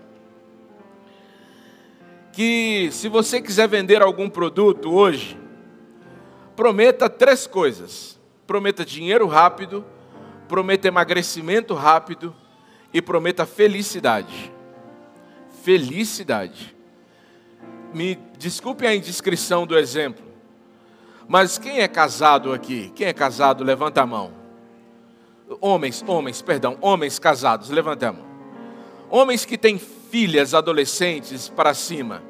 que 2.33 2.88
se 2.92 3.11
você 3.11 3.42
quiser 3.42 3.68
vender 3.68 4.01
algum 4.01 4.31
produto 4.31 4.90
hoje, 4.90 5.38
prometa 6.57 7.11
três 7.11 7.47
coisas: 7.47 8.18
prometa 8.47 8.87
dinheiro 8.87 9.27
rápido, 9.27 9.85
prometa 10.49 10.88
emagrecimento 10.88 11.75
rápido 11.75 12.35
e 12.90 13.03
prometa 13.03 13.44
felicidade. 13.44 14.51
Felicidade 15.62 16.75
me 17.92 18.18
desculpe 18.38 18.87
a 18.87 18.94
indiscrição 18.94 19.66
do 19.66 19.77
exemplo, 19.77 20.25
mas 21.28 21.58
quem 21.58 21.80
é 21.80 21.86
casado 21.86 22.54
aqui? 22.54 22.90
Quem 22.94 23.06
é 23.06 23.12
casado, 23.12 23.62
levanta 23.62 24.00
a 24.00 24.06
mão. 24.06 24.32
Homens, 25.60 26.02
homens, 26.06 26.40
perdão, 26.40 26.78
homens 26.80 27.18
casados, 27.18 27.68
levanta 27.68 28.08
a 28.08 28.12
mão. 28.12 28.24
Homens 29.10 29.44
que 29.44 29.58
têm 29.58 29.78
filhas 29.78 30.54
adolescentes 30.54 31.46
para 31.48 31.74
cima. 31.74 32.22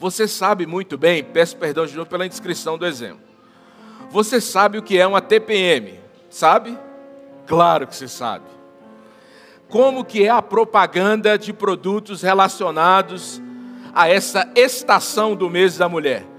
Você 0.00 0.26
sabe 0.26 0.66
muito 0.66 0.98
bem, 0.98 1.22
peço 1.22 1.56
perdão 1.56 1.86
de 1.86 1.96
novo 1.96 2.10
pela 2.10 2.26
indiscrição 2.26 2.76
do 2.76 2.84
exemplo. 2.84 3.22
Você 4.10 4.40
sabe 4.40 4.78
o 4.78 4.82
que 4.82 4.98
é 4.98 5.06
uma 5.06 5.20
TPM, 5.20 6.00
sabe? 6.28 6.76
Claro 7.46 7.86
que 7.86 7.94
você 7.94 8.08
sabe. 8.08 8.44
Como 9.68 10.04
que 10.04 10.24
é 10.24 10.30
a 10.30 10.42
propaganda 10.42 11.38
de 11.38 11.52
produtos 11.52 12.20
relacionados 12.20 13.40
a 13.94 14.08
essa 14.08 14.50
estação 14.56 15.36
do 15.36 15.48
mês 15.48 15.78
da 15.78 15.88
mulher. 15.88 16.33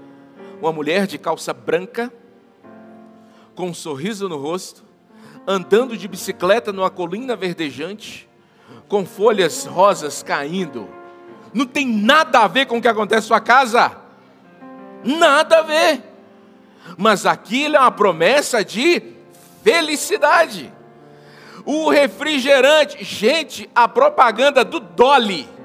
Uma 0.60 0.72
mulher 0.72 1.06
de 1.06 1.18
calça 1.18 1.52
branca, 1.52 2.12
com 3.54 3.68
um 3.68 3.74
sorriso 3.74 4.28
no 4.28 4.36
rosto, 4.36 4.84
andando 5.46 5.96
de 5.96 6.08
bicicleta 6.08 6.72
numa 6.72 6.90
colina 6.90 7.36
verdejante, 7.36 8.28
com 8.88 9.04
folhas 9.06 9.64
rosas 9.64 10.22
caindo. 10.22 10.88
Não 11.52 11.66
tem 11.66 11.86
nada 11.86 12.40
a 12.40 12.48
ver 12.48 12.66
com 12.66 12.78
o 12.78 12.82
que 12.82 12.88
acontece 12.88 13.22
na 13.22 13.36
sua 13.36 13.40
casa. 13.40 13.96
Nada 15.04 15.58
a 15.58 15.62
ver. 15.62 16.02
Mas 16.96 17.26
aquilo 17.26 17.76
é 17.76 17.80
uma 17.80 17.92
promessa 17.92 18.64
de 18.64 19.02
felicidade. 19.62 20.72
O 21.64 21.88
refrigerante, 21.90 23.02
gente, 23.02 23.68
a 23.74 23.88
propaganda 23.88 24.64
do 24.64 24.78
Dolly 24.78 25.56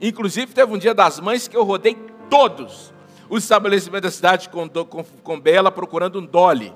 Inclusive, 0.00 0.52
teve 0.52 0.72
um 0.72 0.78
dia 0.78 0.94
das 0.94 1.18
mães 1.18 1.48
que 1.48 1.56
eu 1.56 1.64
rodei 1.64 1.96
todos 2.30 2.92
os 3.28 3.42
estabelecimentos 3.42 4.10
da 4.10 4.10
cidade 4.10 4.48
com, 4.48 4.68
com, 4.68 5.04
com 5.04 5.40
Bela 5.40 5.70
procurando 5.70 6.18
um 6.18 6.24
Dolly. 6.24 6.72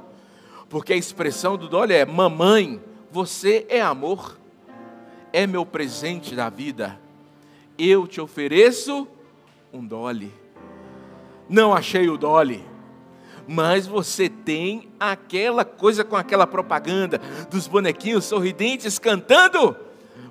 Porque 0.69 0.93
a 0.93 0.97
expressão 0.97 1.57
do 1.57 1.69
Dolly 1.69 1.95
é: 1.95 2.05
Mamãe, 2.05 2.81
você 3.11 3.67
é 3.69 3.81
amor, 3.81 4.38
é 5.33 5.47
meu 5.47 5.65
presente 5.65 6.35
da 6.35 6.49
vida. 6.49 6.99
Eu 7.79 8.07
te 8.07 8.21
ofereço 8.21 9.07
um 9.73 9.85
Dolly. 9.85 10.33
Não 11.49 11.75
achei 11.75 12.09
o 12.09 12.17
Dolly, 12.17 12.65
mas 13.47 13.87
você 13.87 14.29
tem 14.29 14.88
aquela 14.99 15.65
coisa 15.65 16.05
com 16.05 16.17
aquela 16.17 16.47
propaganda 16.47 17.21
dos 17.51 17.67
bonequinhos 17.67 18.25
sorridentes 18.25 18.99
cantando, 18.99 19.77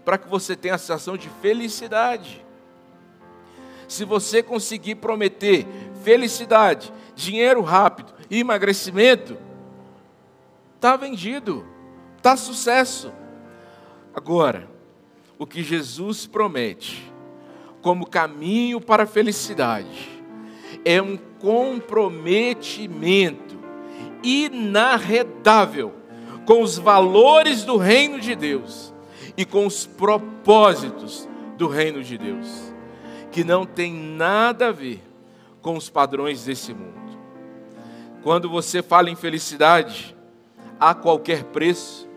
para 0.06 0.18
que 0.18 0.28
você 0.28 0.56
tenha 0.56 0.76
a 0.76 0.80
sensação 0.80 1.18
de 1.18 1.30
felicidade 1.42 2.44
se 3.92 4.06
você 4.06 4.42
conseguir 4.42 4.96
prometer 4.96 5.68
felicidade, 6.02 6.92
dinheiro 7.16 7.62
rápido 7.62 8.14
e 8.30 8.40
emagrecimento, 8.40 9.38
está 10.76 10.96
vendido, 10.96 11.66
está 12.18 12.36
sucesso. 12.36 13.12
Agora, 14.14 14.70
o 15.38 15.46
que 15.46 15.64
Jesus 15.64 16.28
promete 16.28 17.12
como 17.82 18.06
caminho 18.06 18.80
para 18.80 19.04
a 19.04 19.08
felicidade 19.08 20.22
é 20.86 21.02
um 21.02 21.18
comprometimento 21.40 23.60
inarredável 24.24 25.94
com 26.46 26.62
os 26.62 26.78
valores 26.78 27.64
do 27.64 27.78
reino 27.78 28.20
de 28.20 28.36
Deus 28.36 28.94
e 29.38 29.46
com 29.46 29.66
os 29.66 29.86
propósitos 29.86 31.30
do 31.58 31.68
reino 31.68 32.04
de 32.04 32.18
Deus, 32.18 32.74
que 33.32 33.44
não 33.44 33.66
tem 33.66 33.94
nada 33.94 34.68
a 34.68 34.72
ver 34.72 35.02
com 35.62 35.78
os 35.78 35.89
padrões 35.89 36.45
desse 36.45 36.74
mundo. 36.74 37.00
Quando 38.24 38.50
você 38.50 38.82
fala 38.82 39.10
em 39.10 39.15
felicidade, 39.15 40.15
a 40.80 40.93
qualquer 40.93 41.43
preço, 41.45 42.10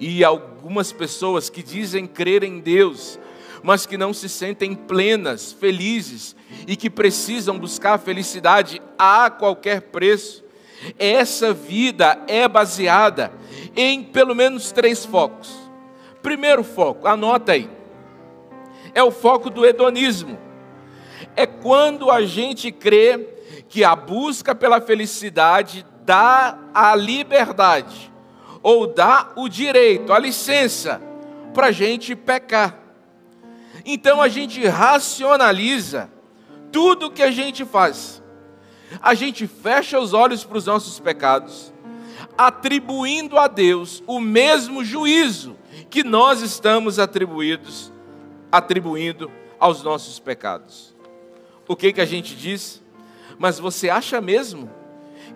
e 0.00 0.24
algumas 0.24 0.92
pessoas 0.92 1.48
que 1.48 1.62
dizem 1.62 2.06
crer 2.06 2.42
em 2.42 2.60
Deus, 2.60 3.18
mas 3.62 3.86
que 3.86 3.96
não 3.96 4.12
se 4.12 4.28
sentem 4.28 4.74
plenas, 4.74 5.52
felizes 5.52 6.36
e 6.66 6.76
que 6.76 6.90
precisam 6.90 7.58
buscar 7.58 7.94
a 7.94 7.98
felicidade 7.98 8.82
a 8.98 9.30
qualquer 9.30 9.80
preço. 9.80 10.44
Essa 10.98 11.52
vida 11.52 12.22
é 12.26 12.46
baseada 12.46 13.32
em 13.74 14.02
pelo 14.02 14.34
menos 14.34 14.70
três 14.70 15.04
focos. 15.04 15.50
Primeiro 16.22 16.62
foco, 16.62 17.06
anota 17.06 17.52
aí, 17.52 17.70
é 18.94 19.02
o 19.02 19.10
foco 19.10 19.50
do 19.50 19.64
hedonismo. 19.64 20.43
É 21.36 21.46
quando 21.46 22.10
a 22.10 22.24
gente 22.24 22.70
crê 22.70 23.34
que 23.68 23.82
a 23.82 23.96
busca 23.96 24.54
pela 24.54 24.80
felicidade 24.80 25.84
dá 26.04 26.58
a 26.72 26.94
liberdade, 26.94 28.12
ou 28.62 28.86
dá 28.86 29.32
o 29.36 29.48
direito, 29.48 30.12
a 30.12 30.18
licença, 30.18 31.00
para 31.52 31.68
a 31.68 31.72
gente 31.72 32.14
pecar. 32.14 32.78
Então 33.84 34.20
a 34.20 34.28
gente 34.28 34.64
racionaliza 34.66 36.10
tudo 36.72 37.10
que 37.10 37.22
a 37.22 37.30
gente 37.30 37.64
faz. 37.64 38.22
A 39.02 39.14
gente 39.14 39.46
fecha 39.46 39.98
os 39.98 40.12
olhos 40.12 40.44
para 40.44 40.58
os 40.58 40.66
nossos 40.66 41.00
pecados, 41.00 41.72
atribuindo 42.36 43.38
a 43.38 43.48
Deus 43.48 44.02
o 44.06 44.20
mesmo 44.20 44.84
juízo 44.84 45.56
que 45.90 46.04
nós 46.04 46.40
estamos 46.40 46.98
atribuídos, 46.98 47.92
atribuindo 48.50 49.30
aos 49.58 49.82
nossos 49.82 50.18
pecados. 50.18 50.93
O 51.66 51.74
que 51.74 51.92
que 51.92 52.00
a 52.00 52.04
gente 52.04 52.36
diz? 52.36 52.82
Mas 53.38 53.58
você 53.58 53.88
acha 53.88 54.20
mesmo 54.20 54.70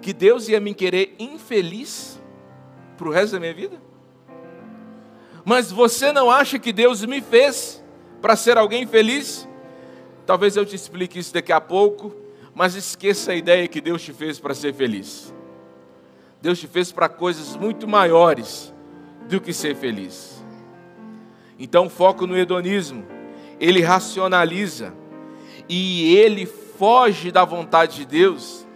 que 0.00 0.12
Deus 0.12 0.48
ia 0.48 0.60
me 0.60 0.74
querer 0.74 1.14
infeliz 1.18 2.20
para 2.96 3.08
o 3.08 3.10
resto 3.10 3.32
da 3.32 3.40
minha 3.40 3.54
vida? 3.54 3.80
Mas 5.44 5.72
você 5.72 6.12
não 6.12 6.30
acha 6.30 6.58
que 6.58 6.72
Deus 6.72 7.04
me 7.04 7.20
fez 7.20 7.82
para 8.20 8.36
ser 8.36 8.58
alguém 8.58 8.86
feliz? 8.86 9.48
Talvez 10.26 10.56
eu 10.56 10.66
te 10.66 10.76
explique 10.76 11.18
isso 11.18 11.32
daqui 11.32 11.52
a 11.52 11.60
pouco, 11.60 12.14
mas 12.54 12.74
esqueça 12.74 13.32
a 13.32 13.34
ideia 13.34 13.66
que 13.66 13.80
Deus 13.80 14.02
te 14.02 14.12
fez 14.12 14.38
para 14.38 14.54
ser 14.54 14.74
feliz. 14.74 15.32
Deus 16.42 16.58
te 16.60 16.66
fez 16.66 16.92
para 16.92 17.08
coisas 17.08 17.56
muito 17.56 17.88
maiores 17.88 18.74
do 19.28 19.40
que 19.40 19.52
ser 19.52 19.74
feliz. 19.74 20.44
Então, 21.58 21.88
foco 21.88 22.26
no 22.26 22.36
hedonismo, 22.36 23.04
ele 23.58 23.80
racionaliza 23.80 24.92
e 25.68 26.16
ele 26.16 26.46
foge 26.46 27.30
da 27.30 27.44
vontade 27.44 27.96
de 27.96 28.06
Deus, 28.06 28.66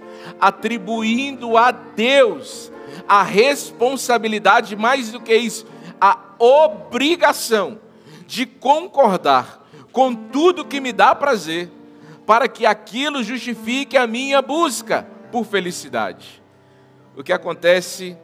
atribuindo 0.40 1.56
a 1.56 1.70
Deus 1.70 2.70
a 3.08 3.22
responsabilidade, 3.22 4.76
mais 4.76 5.10
do 5.10 5.20
que 5.20 5.34
isso, 5.34 5.66
a 6.00 6.18
obrigação 6.38 7.80
de 8.26 8.46
concordar 8.46 9.66
com 9.92 10.14
tudo 10.14 10.64
que 10.64 10.80
me 10.80 10.92
dá 10.92 11.14
prazer, 11.14 11.70
para 12.26 12.48
que 12.48 12.64
aquilo 12.64 13.22
justifique 13.22 13.96
a 13.96 14.06
minha 14.06 14.40
busca 14.40 15.06
por 15.30 15.44
felicidade. 15.44 16.42
O 17.16 17.22
que 17.22 17.32
acontece 17.32 18.16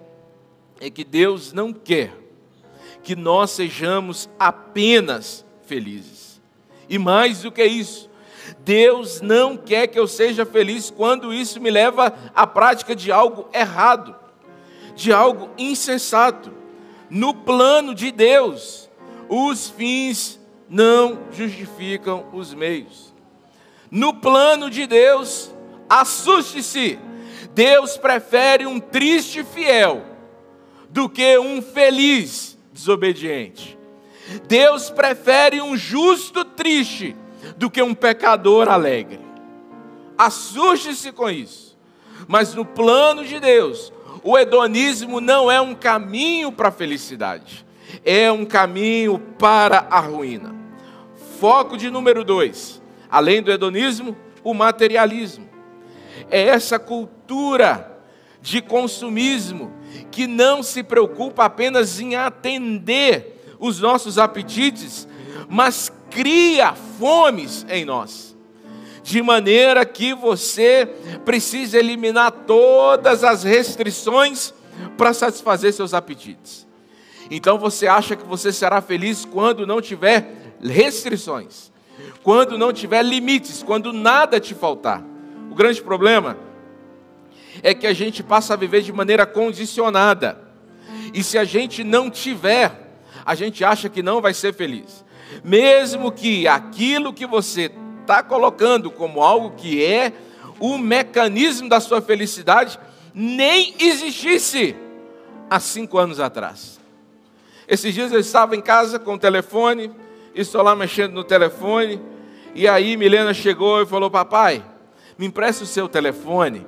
é 0.81 0.89
que 0.89 1.05
Deus 1.05 1.53
não 1.53 1.73
quer 1.73 2.13
que 3.03 3.15
nós 3.17 3.51
sejamos 3.51 4.29
apenas 4.39 5.45
felizes. 5.67 6.41
E 6.89 6.99
mais 6.99 7.43
do 7.43 7.53
que 7.53 7.65
isso, 7.65 8.08
Deus 8.69 9.23
não 9.23 9.57
quer 9.57 9.87
que 9.87 9.99
eu 9.99 10.07
seja 10.07 10.45
feliz 10.45 10.91
quando 10.91 11.33
isso 11.33 11.59
me 11.59 11.71
leva 11.71 12.15
à 12.35 12.47
prática 12.47 12.95
de 12.95 13.11
algo 13.11 13.49
errado, 13.51 14.15
de 14.95 15.11
algo 15.11 15.49
insensato. 15.57 16.53
No 17.09 17.33
plano 17.33 17.95
de 17.95 18.13
Deus, 18.13 18.91
os 19.27 19.71
fins 19.71 20.39
não 20.69 21.19
justificam 21.33 22.27
os 22.31 22.53
meios. 22.53 23.15
No 23.91 24.13
plano 24.13 24.69
de 24.69 24.87
Deus, 24.87 25.51
assuste-se. 25.89 26.99
Deus 27.55 27.97
prefere 27.97 28.67
um 28.67 28.79
triste 28.79 29.43
fiel 29.45 30.05
do 30.91 31.09
que 31.09 31.39
um 31.39 31.63
feliz 31.63 32.59
desobediente. 32.71 33.79
Deus 34.47 34.91
prefere 34.91 35.59
um 35.63 35.75
justo 35.75 36.45
triste 36.45 37.17
do 37.57 37.71
que 37.71 37.83
um 37.83 37.95
pecador 37.95 38.69
alegre. 38.69 39.21
Assuste-se 40.17 41.13
com 41.13 41.31
isso. 41.31 41.77
Mas 42.27 42.55
no 42.55 42.65
plano 42.65 43.25
de 43.25 43.39
Deus, 43.39 43.93
o 44.23 44.37
hedonismo 44.37 45.21
não 45.21 45.51
é 45.51 45.61
um 45.61 45.75
caminho 45.75 46.51
para 46.51 46.69
a 46.69 46.73
felicidade 46.73 47.67
é 48.05 48.31
um 48.31 48.45
caminho 48.45 49.19
para 49.39 49.87
a 49.91 50.01
ruína. 50.01 50.55
Foco 51.39 51.77
de 51.77 51.91
número 51.91 52.25
dois, 52.25 52.83
além 53.11 53.43
do 53.43 53.51
hedonismo, 53.51 54.17
o 54.43 54.53
materialismo. 54.53 55.49
É 56.31 56.43
essa 56.43 56.79
cultura 56.79 57.99
de 58.41 58.61
consumismo 58.61 59.73
que 60.11 60.27
não 60.27 60.63
se 60.63 60.83
preocupa 60.83 61.45
apenas 61.45 62.01
em 62.01 62.17
atender 62.17 63.57
os 63.59 63.81
nossos 63.81 64.19
apetites, 64.19 65.08
mas 65.49 65.93
cria 66.11 66.75
fomes 66.99 67.67
em 67.69 67.85
nós. 67.85 68.37
De 69.03 69.23
maneira 69.23 69.85
que 69.87 70.15
você 70.15 70.87
precisa 71.25 71.79
eliminar 71.79 72.31
todas 72.31 73.25
as 73.25 73.43
restrições 73.43 74.53
para 74.97 75.13
satisfazer 75.13 75.73
seus 75.73 75.95
apetites. 75.95 76.67
Então 77.31 77.59
você 77.59 77.87
acha 77.87 78.17
que 78.17 78.25
você 78.25 78.53
será 78.53 78.81
feliz 78.81 79.25
quando 79.25 79.67
não 79.67 79.81
tiver 79.81 80.55
restrições, 80.63 81.71
quando 82.23 82.59
não 82.59 82.73
tiver 82.73 83.03
limites, 83.03 83.63
quando 83.63 83.93
nada 83.93 84.41
te 84.41 84.55
faltar. 84.55 85.03
O 85.51 85.55
grande 85.55 85.83
problema 85.83 86.37
é 87.63 87.75
que 87.75 87.87
a 87.87 87.93
gente 87.93 88.23
passa 88.23 88.55
a 88.55 88.57
viver 88.57 88.83
de 88.83 88.93
maneira 88.93 89.27
condicionada. 89.27 90.39
E 91.13 91.23
se 91.23 91.39
a 91.39 91.45
gente 91.45 91.83
não 91.83 92.11
tiver, 92.11 92.89
a 93.25 93.35
gente 93.35 93.65
acha 93.65 93.89
que 93.89 94.03
não 94.03 94.21
vai 94.21 94.35
ser 94.35 94.55
feliz. 94.55 95.05
Mesmo 95.45 96.11
que 96.13 96.47
aquilo 96.47 97.13
que 97.13 97.27
você 97.27 97.71
está 98.01 98.23
colocando 98.23 98.91
como 98.91 99.23
algo 99.23 99.53
que 99.57 99.85
é 99.85 100.13
o 100.59 100.79
mecanismo 100.79 101.69
da 101.69 101.81
sua 101.81 102.01
felicidade 102.01 102.79
nem 103.15 103.75
existisse 103.79 104.75
há 105.51 105.61
cinco 105.61 105.99
anos 105.99 106.21
atrás. 106.21 106.79
Esses 107.67 107.93
dias 107.93 108.13
eu 108.13 108.21
estava 108.21 108.57
em 108.57 108.61
casa 108.61 108.99
com 108.99 109.15
o 109.15 109.19
telefone, 109.19 109.91
estou 110.35 110.63
lá 110.63 110.75
mexendo 110.75 111.13
no 111.13 111.25
telefone, 111.25 112.01
e 112.55 112.67
aí 112.67 112.97
Milena 112.97 113.35
chegou 113.35 113.83
e 113.83 113.87
falou: 113.87 114.11
Papai, 114.11 114.65
me 115.19 115.27
empresta 115.27 115.65
o 115.65 115.67
seu 115.67 115.89
telefone. 115.89 116.67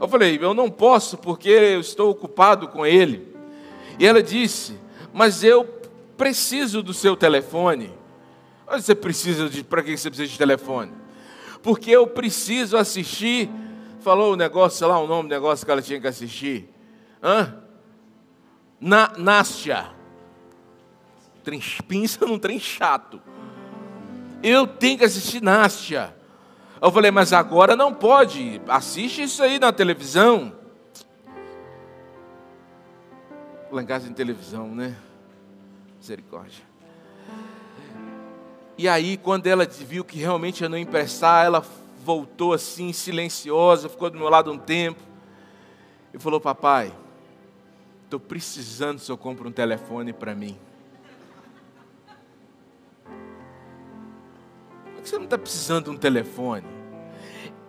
Eu 0.00 0.08
falei: 0.08 0.38
Eu 0.40 0.52
não 0.52 0.68
posso 0.68 1.16
porque 1.16 1.48
eu 1.48 1.80
estou 1.80 2.10
ocupado 2.10 2.68
com 2.68 2.84
ele. 2.84 3.34
E 3.98 4.06
ela 4.06 4.22
disse: 4.22 4.76
Mas 5.12 5.42
eu 5.42 5.64
preciso 6.22 6.84
do 6.84 6.94
seu 6.94 7.16
telefone. 7.16 7.92
Você 8.70 8.94
precisa 8.94 9.48
de. 9.48 9.64
Para 9.64 9.82
que 9.82 9.96
você 9.96 10.08
precisa 10.08 10.30
de 10.30 10.38
telefone? 10.38 10.92
Porque 11.64 11.90
eu 11.90 12.06
preciso 12.06 12.76
assistir. 12.76 13.50
Falou 14.00 14.34
o 14.34 14.36
negócio, 14.36 14.78
sei 14.78 14.86
lá 14.86 15.00
o 15.00 15.06
nome 15.08 15.28
do 15.28 15.32
negócio 15.32 15.66
que 15.66 15.72
ela 15.72 15.82
tinha 15.82 16.00
que 16.00 16.06
assistir. 16.06 16.68
Hã? 17.20 17.56
Na, 18.80 19.12
Nástia 19.16 19.90
pinça 21.88 22.24
num 22.24 22.38
trem 22.38 22.60
chato. 22.60 23.20
Eu 24.44 24.64
tenho 24.64 24.98
que 24.98 25.04
assistir 25.04 25.42
Nástia. 25.42 26.14
Eu 26.80 26.92
falei, 26.92 27.10
mas 27.10 27.32
agora 27.32 27.74
não 27.74 27.92
pode. 27.92 28.60
Assiste 28.68 29.24
isso 29.24 29.42
aí 29.42 29.58
na 29.58 29.72
televisão. 29.72 30.52
Lá 33.72 33.82
em 33.82 33.86
casa 33.86 34.08
em 34.08 34.12
televisão, 34.12 34.68
né? 34.68 34.96
Misericórdia. 36.02 36.64
E 38.76 38.88
aí, 38.88 39.16
quando 39.16 39.46
ela 39.46 39.64
viu 39.64 40.04
que 40.04 40.18
realmente 40.18 40.64
eu 40.64 40.68
não 40.68 40.76
emprestar, 40.76 41.46
ela 41.46 41.64
voltou 42.04 42.52
assim, 42.52 42.92
silenciosa, 42.92 43.88
ficou 43.88 44.10
do 44.10 44.18
meu 44.18 44.28
lado 44.28 44.50
um 44.50 44.58
tempo. 44.58 45.00
E 46.12 46.18
falou: 46.18 46.40
Papai, 46.40 46.92
estou 48.04 48.18
precisando 48.18 48.98
se 48.98 49.12
eu 49.12 49.16
compro 49.16 49.48
um 49.48 49.52
telefone 49.52 50.12
para 50.12 50.34
mim. 50.34 50.58
que 55.00 55.08
você 55.08 55.16
não 55.16 55.24
está 55.24 55.38
precisando 55.38 55.84
de 55.84 55.90
um 55.90 55.96
telefone? 55.96 56.81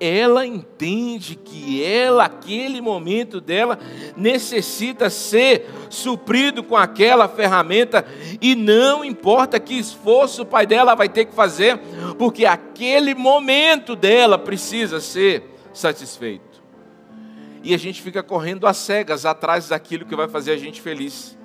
Ela 0.04 0.46
entende 0.46 1.36
que 1.36 1.82
ela, 1.82 2.26
aquele 2.26 2.82
momento 2.82 3.40
dela, 3.40 3.80
necessita 4.18 5.10
ser 5.10 5.70
suprido 5.90 6.62
com 6.62 6.76
aquela 6.76 7.28
ferramenta, 7.30 8.06
e 8.42 8.54
não 8.54 9.06
importa 9.06 9.60
que 9.62 9.76
esforço 9.76 10.42
o 10.42 10.46
pai 10.46 10.68
dela 10.68 10.94
vai 10.94 11.08
ter 11.08 11.26
que 11.26 11.34
fazer, 11.34 11.80
porque 12.18 12.46
aquele 12.46 13.16
momento 13.16 13.96
dela 13.96 14.38
precisa 14.38 15.00
ser 15.00 15.44
satisfeito. 15.74 16.62
E 17.64 17.74
a 17.74 17.78
gente 17.78 18.02
fica 18.02 18.22
correndo 18.22 18.68
às 18.68 18.76
cegas 18.76 19.26
atrás 19.26 19.70
daquilo 19.70 20.06
que 20.06 20.18
vai 20.18 20.28
fazer 20.28 20.52
a 20.52 20.58
gente 20.58 20.82
feliz. 20.82 21.38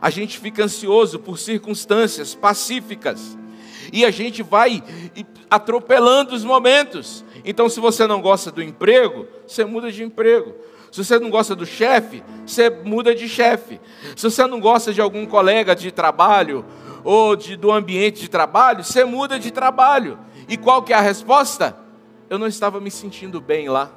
A 0.00 0.08
gente 0.08 0.38
fica 0.38 0.64
ansioso 0.64 1.18
por 1.18 1.38
circunstâncias 1.38 2.34
pacíficas. 2.34 3.36
E 3.92 4.04
a 4.04 4.10
gente 4.10 4.42
vai 4.42 4.82
atropelando 5.50 6.34
os 6.34 6.44
momentos. 6.44 7.22
Então, 7.44 7.68
se 7.68 7.80
você 7.80 8.06
não 8.06 8.20
gosta 8.20 8.50
do 8.50 8.62
emprego, 8.62 9.26
você 9.46 9.64
muda 9.64 9.90
de 9.90 10.02
emprego. 10.02 10.54
Se 10.90 11.02
você 11.02 11.18
não 11.18 11.30
gosta 11.30 11.54
do 11.56 11.64
chefe, 11.64 12.22
você 12.46 12.68
muda 12.68 13.14
de 13.14 13.28
chefe. 13.28 13.80
Se 14.14 14.30
você 14.30 14.46
não 14.46 14.60
gosta 14.60 14.92
de 14.92 15.00
algum 15.00 15.24
colega 15.24 15.74
de 15.74 15.90
trabalho 15.90 16.64
ou 17.02 17.34
de, 17.34 17.56
do 17.56 17.72
ambiente 17.72 18.20
de 18.20 18.28
trabalho, 18.28 18.84
você 18.84 19.04
muda 19.04 19.38
de 19.38 19.50
trabalho. 19.50 20.18
E 20.48 20.56
qual 20.56 20.82
que 20.82 20.92
é 20.92 20.96
a 20.96 21.00
resposta? 21.00 21.76
Eu 22.28 22.38
não 22.38 22.46
estava 22.46 22.80
me 22.80 22.90
sentindo 22.90 23.40
bem 23.40 23.68
lá. 23.68 23.90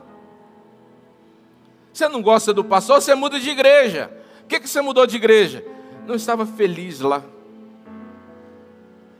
Você 1.91 2.08
não 2.08 2.21
gosta 2.21 2.53
do 2.53 2.63
pastor, 2.63 3.01
você 3.01 3.13
muda 3.13 3.39
de 3.39 3.49
igreja. 3.49 4.12
Por 4.39 4.47
que, 4.47 4.60
que 4.62 4.69
você 4.69 4.81
mudou 4.81 5.05
de 5.05 5.15
igreja? 5.15 5.65
Não 6.05 6.15
estava 6.15 6.45
feliz 6.45 6.99
lá. 6.99 7.23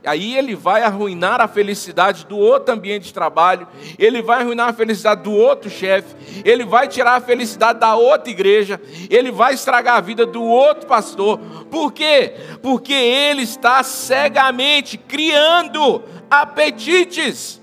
Aí 0.06 0.38
ele 0.38 0.56
vai 0.56 0.84
arruinar 0.84 1.42
a 1.42 1.48
felicidade 1.48 2.26
do 2.26 2.38
outro 2.38 2.74
ambiente 2.74 3.06
de 3.06 3.14
trabalho, 3.14 3.68
ele 3.98 4.22
vai 4.22 4.42
arruinar 4.42 4.70
a 4.70 4.74
felicidade 4.74 5.24
do 5.24 5.32
outro 5.32 5.70
chefe, 5.70 6.16
ele 6.44 6.64
vai 6.64 6.88
tirar 6.88 7.16
a 7.16 7.22
felicidade 7.22 7.80
da 7.80 7.96
outra 7.96 8.30
igreja, 8.30 8.80
ele 9.10 9.32
vai 9.32 9.54
estragar 9.54 9.98
a 9.98 10.02
vida 10.02 10.26
do 10.26 10.44
outro 10.44 10.88
pastor. 10.88 11.40
Por 11.70 11.92
quê? 11.92 12.34
Porque 12.62 12.94
ele 12.94 13.42
está 13.42 13.82
cegamente 13.84 14.98
criando 14.98 16.04
apetites. 16.30 17.62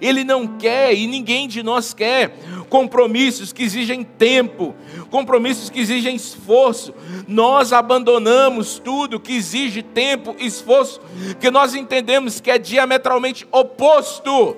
Ele 0.00 0.24
não 0.24 0.46
quer 0.46 0.92
e 0.94 1.06
ninguém 1.06 1.46
de 1.46 1.62
nós 1.62 1.94
quer 1.94 2.36
compromissos 2.68 3.52
que 3.52 3.62
exigem 3.62 4.02
tempo, 4.02 4.74
compromissos 5.10 5.70
que 5.70 5.80
exigem 5.80 6.14
esforço. 6.16 6.94
Nós 7.26 7.72
abandonamos 7.72 8.78
tudo 8.78 9.20
que 9.20 9.34
exige 9.34 9.82
tempo, 9.82 10.34
esforço, 10.38 11.00
que 11.40 11.50
nós 11.50 11.74
entendemos 11.74 12.40
que 12.40 12.50
é 12.50 12.58
diametralmente 12.58 13.46
oposto 13.50 14.56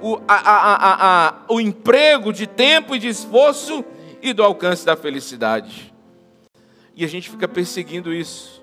o, 0.00 0.20
a, 0.26 0.34
a, 0.34 1.28
a, 1.28 1.34
o 1.48 1.60
emprego 1.60 2.32
de 2.32 2.46
tempo 2.46 2.94
e 2.94 2.98
de 2.98 3.08
esforço 3.08 3.84
e 4.20 4.32
do 4.32 4.42
alcance 4.42 4.84
da 4.84 4.96
felicidade. 4.96 5.92
E 6.94 7.04
a 7.04 7.08
gente 7.08 7.30
fica 7.30 7.48
perseguindo 7.48 8.12
isso, 8.12 8.62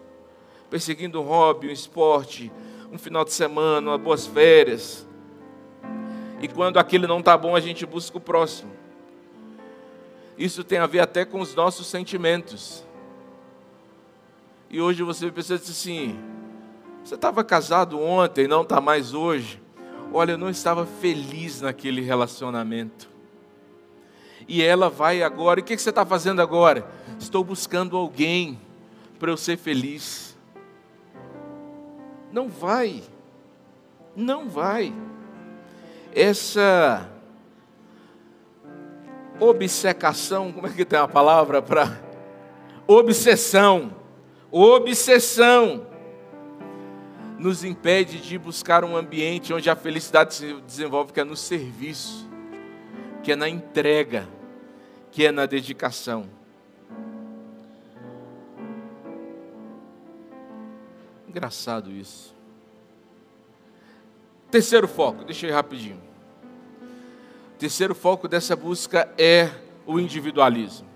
perseguindo 0.70 1.22
um 1.22 1.24
hobby, 1.24 1.68
um 1.68 1.72
esporte, 1.72 2.52
um 2.92 2.98
final 2.98 3.24
de 3.24 3.32
semana, 3.32 3.98
boas 3.98 4.28
férias 4.28 5.08
e 6.42 6.48
quando 6.48 6.78
aquilo 6.78 7.08
não 7.08 7.20
está 7.20 7.38
bom, 7.38 7.56
a 7.56 7.60
gente 7.60 7.86
busca 7.86 8.18
o 8.18 8.22
próximo. 8.22 8.72
Isso 10.40 10.64
tem 10.64 10.80
a 10.80 10.88
ver 10.88 11.02
até 11.02 11.26
com 11.26 11.42
os 11.42 11.54
nossos 11.54 11.86
sentimentos. 11.88 12.86
E 14.70 14.80
hoje 14.80 15.04
você 15.04 15.30
precisa 15.30 15.60
dizer 15.60 15.74
assim: 15.74 16.18
você 17.04 17.16
estava 17.16 17.44
casado 17.44 18.00
ontem, 18.00 18.48
não 18.48 18.62
está 18.62 18.80
mais 18.80 19.14
hoje. 19.14 19.62
Olha, 20.14 20.32
eu 20.32 20.38
não 20.38 20.50
estava 20.50 20.86
feliz 20.86 21.60
naquele 21.60 22.00
relacionamento. 22.00 23.10
E 24.48 24.64
ela 24.64 24.90
vai 24.90 25.22
agora, 25.22 25.60
e 25.60 25.64
o 25.64 25.66
que 25.66 25.78
você 25.78 25.90
está 25.90 26.06
fazendo 26.06 26.42
agora? 26.42 26.90
Estou 27.20 27.44
buscando 27.44 27.98
alguém 27.98 28.58
para 29.20 29.30
eu 29.30 29.38
ser 29.38 29.58
feliz. 29.58 30.38
Não 32.32 32.48
vai, 32.48 33.04
não 34.16 34.48
vai 34.48 34.94
essa 36.14 37.10
obcecação, 39.40 40.52
como 40.52 40.68
é 40.68 40.70
que 40.72 40.86
tem 40.86 41.00
a 41.00 41.08
palavra 41.08 41.62
para 41.62 42.00
obsessão, 42.88 43.96
obsessão 44.52 45.88
nos 47.38 47.64
impede 47.64 48.20
de 48.20 48.38
buscar 48.38 48.84
um 48.84 48.98
ambiente 48.98 49.54
onde 49.54 49.70
a 49.70 49.76
felicidade 49.76 50.34
se 50.34 50.54
desenvolve, 50.62 51.14
que 51.14 51.20
é 51.20 51.24
no 51.24 51.38
serviço, 51.38 52.30
que 53.24 53.32
é 53.32 53.36
na 53.36 53.48
entrega, 53.48 54.28
que 55.12 55.26
é 55.26 55.32
na 55.32 55.46
dedicação. 55.46 56.30
Engraçado 61.28 61.92
isso. 61.92 62.36
Terceiro 64.52 64.88
foco, 64.88 65.24
deixa 65.24 65.46
eu 65.46 65.52
ir 65.52 65.54
rapidinho. 65.54 66.09
Terceiro 67.60 67.94
foco 67.94 68.26
dessa 68.26 68.56
busca 68.56 69.14
é 69.18 69.50
o 69.86 70.00
individualismo. 70.00 70.88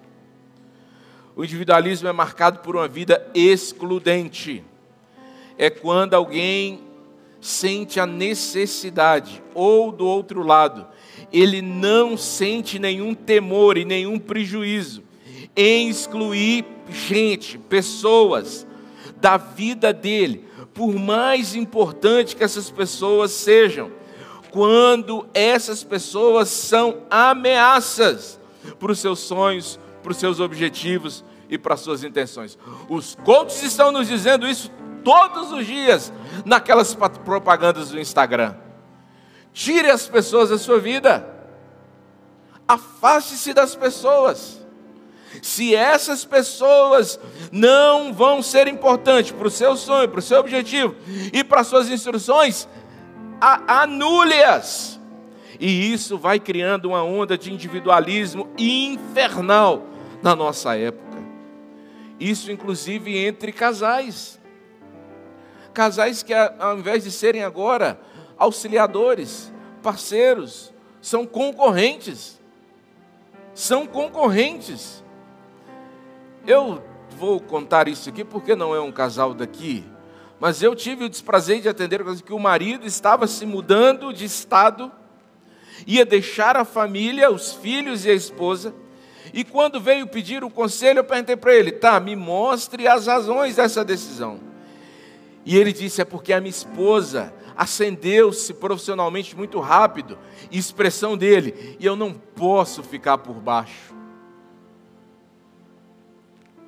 O 1.36 1.44
individualismo 1.44 2.08
é 2.08 2.14
marcado 2.14 2.60
por 2.60 2.78
uma 2.78 2.88
vida 2.88 3.30
excludente. 3.36 4.64
É 5.58 5.70
quando 5.70 6.14
alguém 6.14 6.80
sente 7.42 8.00
a 8.00 8.06
necessidade, 8.06 9.44
ou 9.54 9.92
do 9.92 10.08
outro 10.08 10.42
lado, 10.42 10.88
ele 11.34 11.62
não 11.62 12.16
sente 12.16 12.80
nenhum 12.80 13.14
temor 13.14 13.78
e 13.78 13.84
nenhum 13.84 14.18
prejuízo 14.18 15.04
em 15.58 15.90
excluir 15.90 16.64
gente, 16.90 17.58
pessoas 17.58 18.66
da 19.18 19.36
vida 19.36 19.92
dele, 19.92 20.46
por 20.74 20.96
mais 20.96 21.56
importante 21.56 22.38
que 22.38 22.44
essas 22.44 22.72
pessoas 22.72 23.32
sejam, 23.32 23.92
quando 24.54 25.28
essas 25.34 25.84
pessoas 25.84 26.48
são 26.48 27.02
ameaças 27.10 28.40
para 28.80 28.92
os 28.92 29.00
seus 29.00 29.18
sonhos, 29.18 29.80
para 30.04 30.12
os 30.12 30.18
seus 30.18 30.40
objetivos 30.40 31.26
e 31.50 31.58
para 31.58 31.74
as 31.74 31.80
suas 31.82 32.04
intenções. 32.04 32.56
Os 32.88 33.18
coaches 33.26 33.64
estão 33.64 33.92
nos 33.92 34.08
dizendo 34.08 34.48
isso 34.48 34.72
todos 35.04 35.52
os 35.52 35.66
dias 35.66 36.14
naquelas 36.46 36.96
propagandas 37.26 37.90
do 37.90 38.00
Instagram. 38.00 38.54
Tire 39.52 39.90
as 39.90 40.08
pessoas 40.08 40.52
da 40.52 40.60
sua 40.60 40.80
vida. 40.80 41.28
Afaste-se 42.68 43.56
das 43.56 43.76
pessoas 43.76 44.64
se 45.42 45.74
essas 45.74 46.24
pessoas 46.24 47.20
não 47.52 48.14
vão 48.14 48.42
ser 48.42 48.68
importantes 48.68 49.32
para 49.32 49.48
o 49.48 49.52
seu 49.52 49.76
sonho, 49.76 50.10
para 50.10 50.20
o 50.20 50.22
seu 50.22 50.40
objetivo 50.40 50.96
e 51.32 51.44
para 51.44 51.62
as 51.62 51.68
suas 51.68 51.90
instruções, 51.90 52.68
anule-as. 53.40 55.00
E 55.60 55.94
isso 55.94 56.18
vai 56.18 56.40
criando 56.40 56.86
uma 56.90 57.04
onda 57.04 57.38
de 57.38 57.52
individualismo 57.54 58.50
infernal 58.58 59.84
na 60.22 60.36
nossa 60.36 60.76
época. 60.76 61.18
Isso, 62.20 62.52
inclusive, 62.52 63.18
entre 63.18 63.52
casais. 63.52 64.40
Casais 65.74 66.24
que, 66.24 66.34
ao 66.34 66.78
invés 66.78 67.04
de 67.04 67.12
serem 67.12 67.44
agora 67.44 68.00
auxiliadores, 68.38 69.54
parceiros, 69.82 70.74
são 71.02 71.26
concorrentes. 71.26 72.40
São 73.54 73.86
concorrentes. 73.86 75.04
Eu 76.46 76.84
vou 77.18 77.40
contar 77.40 77.88
isso 77.88 78.10
aqui 78.10 78.24
porque 78.24 78.56
não 78.56 78.76
é 78.76 78.82
um 78.82 78.92
casal 78.92 79.34
daqui, 79.34 79.84
mas 80.44 80.62
eu 80.62 80.76
tive 80.76 81.06
o 81.06 81.10
desprazer 81.10 81.62
de 81.62 81.70
atender 81.70 82.04
que 82.22 82.34
o 82.34 82.38
marido 82.38 82.86
estava 82.86 83.28
se 83.28 83.46
mudando 83.46 84.12
de 84.12 84.26
estado, 84.26 84.92
ia 85.88 86.06
deixar 86.06 86.58
a 86.58 86.66
família, 86.66 87.32
os 87.32 87.54
filhos 87.54 88.04
e 88.04 88.10
a 88.10 88.14
esposa, 88.14 88.76
e 89.34 89.46
quando 89.46 89.80
veio 89.80 90.06
pedir 90.06 90.44
o 90.44 90.50
conselho, 90.50 91.00
eu 91.00 91.04
perguntei 91.06 91.38
para 91.38 91.56
ele: 91.56 91.72
tá, 91.72 91.98
me 91.98 92.14
mostre 92.14 92.90
as 92.90 93.08
razões 93.08 93.56
dessa 93.56 93.86
decisão. 93.86 94.38
E 95.46 95.56
ele 95.56 95.72
disse: 95.72 96.02
é 96.02 96.06
porque 96.06 96.34
a 96.34 96.42
minha 96.42 96.50
esposa 96.50 97.34
acendeu-se 97.56 98.54
profissionalmente 98.54 99.38
muito 99.38 99.62
rápido, 99.62 100.20
expressão 100.52 101.16
dele, 101.16 101.78
e 101.80 101.86
eu 101.86 101.96
não 101.96 102.14
posso 102.14 102.84
ficar 102.84 103.18
por 103.18 103.36
baixo. 103.36 103.96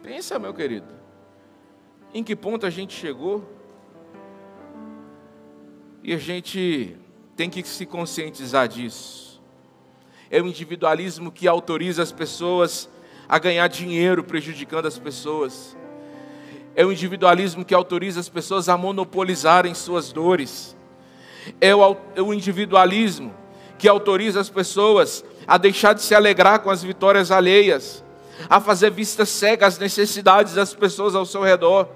Pensa, 0.02 0.40
meu 0.40 0.54
querido, 0.54 0.88
em 2.14 2.24
que 2.24 2.38
ponto 2.38 2.66
a 2.66 2.70
gente 2.70 2.94
chegou? 2.94 3.54
E 6.08 6.14
a 6.14 6.20
gente 6.20 6.96
tem 7.36 7.50
que 7.50 7.68
se 7.68 7.84
conscientizar 7.84 8.68
disso. 8.68 9.42
É 10.30 10.40
o 10.40 10.46
individualismo 10.46 11.32
que 11.32 11.48
autoriza 11.48 12.04
as 12.04 12.12
pessoas 12.12 12.88
a 13.28 13.40
ganhar 13.40 13.68
dinheiro 13.68 14.24
prejudicando 14.24 14.86
as 14.86 15.00
pessoas. 15.00 15.76
É 16.76 16.86
o 16.86 16.92
individualismo 16.92 17.66
que 17.66 17.74
autoriza 17.74 18.20
as 18.20 18.30
pessoas 18.30 18.70
a 18.70 18.78
monopolizarem 18.78 19.74
suas 19.74 20.14
dores. 20.14 20.78
É 21.60 21.74
o, 21.74 21.98
é 22.14 22.22
o 22.22 22.32
individualismo 22.32 23.34
que 23.80 23.88
autoriza 23.88 24.40
as 24.40 24.50
pessoas 24.50 25.26
a 25.48 25.58
deixar 25.58 25.94
de 25.94 26.04
se 26.04 26.14
alegrar 26.14 26.60
com 26.60 26.70
as 26.70 26.84
vitórias 26.84 27.32
alheias, 27.32 28.04
a 28.48 28.62
fazer 28.62 28.92
vista 28.92 29.26
cega 29.26 29.66
às 29.66 29.80
necessidades 29.80 30.54
das 30.54 30.72
pessoas 30.72 31.16
ao 31.16 31.26
seu 31.26 31.42
redor, 31.42 31.90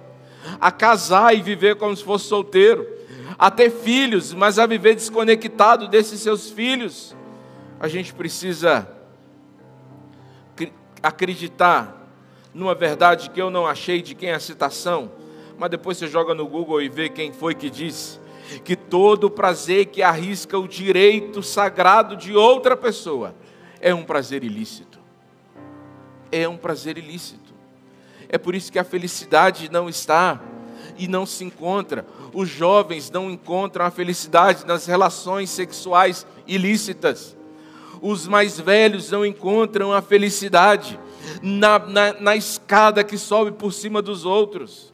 a 0.60 0.72
casar 0.72 1.36
e 1.36 1.44
viver 1.44 1.76
como 1.76 1.96
se 1.96 2.04
fosse 2.04 2.26
solteiro, 2.26 2.98
a 3.40 3.50
ter 3.50 3.70
filhos, 3.72 4.34
mas 4.34 4.60
a 4.60 4.66
viver 4.66 4.96
desconectado 4.96 5.88
desses 5.88 6.20
seus 6.20 6.52
filhos. 6.52 7.16
A 7.80 7.88
gente 7.88 8.14
precisa 8.14 8.88
acreditar 11.02 11.96
numa 12.54 12.76
verdade 12.76 13.30
que 13.30 13.42
eu 13.42 13.50
não 13.50 13.66
achei 13.66 14.02
de 14.02 14.14
quem 14.14 14.32
é 14.32 14.36
a 14.36 14.40
citação, 14.40 15.10
mas 15.58 15.70
depois 15.70 15.98
você 15.98 16.08
joga 16.08 16.34
no 16.34 16.46
Google 16.46 16.82
e 16.82 16.90
vê 16.90 17.08
quem 17.08 17.32
foi 17.32 17.56
que 17.56 17.70
disse 17.70 18.20
que 18.66 18.76
todo 18.76 19.30
prazer 19.30 19.86
que 19.86 20.02
arrisca 20.02 20.58
o 20.58 20.68
direito 20.68 21.44
sagrado 21.44 22.18
de 22.18 22.36
outra 22.36 22.76
pessoa 22.76 23.36
é 23.80 23.94
um 23.94 24.04
prazer 24.04 24.44
ilícito. 24.44 25.00
É 26.32 26.48
um 26.48 26.58
prazer 26.58 26.98
ilícito. 26.98 27.54
É 28.28 28.38
por 28.38 28.56
isso 28.56 28.72
que 28.72 28.80
a 28.80 28.84
felicidade 28.84 29.72
não 29.72 29.88
está 29.88 30.42
e 31.00 31.08
não 31.08 31.26
se 31.26 31.46
encontra. 31.46 32.06
Os 32.34 32.50
jovens 32.50 33.10
não 33.10 33.32
encontram 33.32 33.86
a 33.86 33.90
felicidade 33.90 34.68
nas 34.68 34.86
relações 34.86 35.50
sexuais 35.50 36.28
ilícitas. 36.46 37.36
Os 38.02 38.28
mais 38.28 38.60
velhos 38.60 39.10
não 39.10 39.26
encontram 39.26 39.94
a 39.94 40.02
felicidade 40.02 41.00
na, 41.42 41.80
na, 41.80 42.14
na 42.14 42.36
escada 42.36 43.04
que 43.04 43.18
sobe 43.18 43.52
por 43.52 43.72
cima 43.72 44.02
dos 44.02 44.26
outros. 44.26 44.94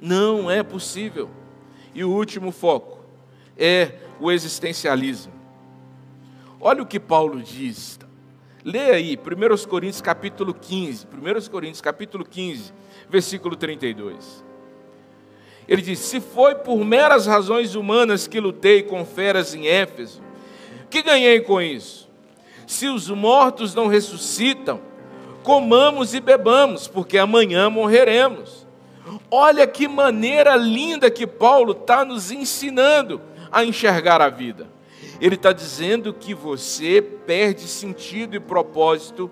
Não 0.00 0.50
é 0.50 0.62
possível. 0.62 1.28
E 1.94 2.02
o 2.02 2.10
último 2.10 2.50
foco 2.50 2.98
é 3.56 3.94
o 4.18 4.32
existencialismo. 4.32 5.32
Olha 6.60 6.82
o 6.82 6.86
que 6.86 6.98
Paulo 6.98 7.42
diz. 7.42 7.98
Leia 8.64 8.94
aí, 8.94 9.16
1 9.16 9.68
Coríntios 9.68 10.00
capítulo 10.00 10.52
15, 10.52 11.06
1 11.06 11.50
Coríntios 11.50 11.80
capítulo 11.80 12.24
15, 12.24 12.72
versículo 13.08 13.56
32. 13.56 14.47
Ele 15.68 15.82
diz: 15.82 15.98
Se 15.98 16.20
foi 16.20 16.54
por 16.54 16.84
meras 16.84 17.26
razões 17.26 17.74
humanas 17.74 18.26
que 18.26 18.40
lutei 18.40 18.82
com 18.82 19.04
feras 19.04 19.54
em 19.54 19.66
Éfeso, 19.66 20.22
que 20.88 21.02
ganhei 21.02 21.40
com 21.40 21.60
isso? 21.60 22.08
Se 22.66 22.88
os 22.88 23.08
mortos 23.10 23.74
não 23.74 23.86
ressuscitam, 23.86 24.80
comamos 25.42 26.14
e 26.14 26.20
bebamos, 26.20 26.88
porque 26.88 27.18
amanhã 27.18 27.68
morreremos. 27.68 28.66
Olha 29.30 29.66
que 29.66 29.88
maneira 29.88 30.56
linda 30.56 31.10
que 31.10 31.26
Paulo 31.26 31.72
está 31.72 32.04
nos 32.04 32.30
ensinando 32.30 33.20
a 33.50 33.64
enxergar 33.64 34.20
a 34.20 34.28
vida. 34.28 34.66
Ele 35.20 35.34
está 35.34 35.52
dizendo 35.52 36.12
que 36.12 36.34
você 36.34 37.02
perde 37.02 37.62
sentido 37.62 38.36
e 38.36 38.40
propósito 38.40 39.30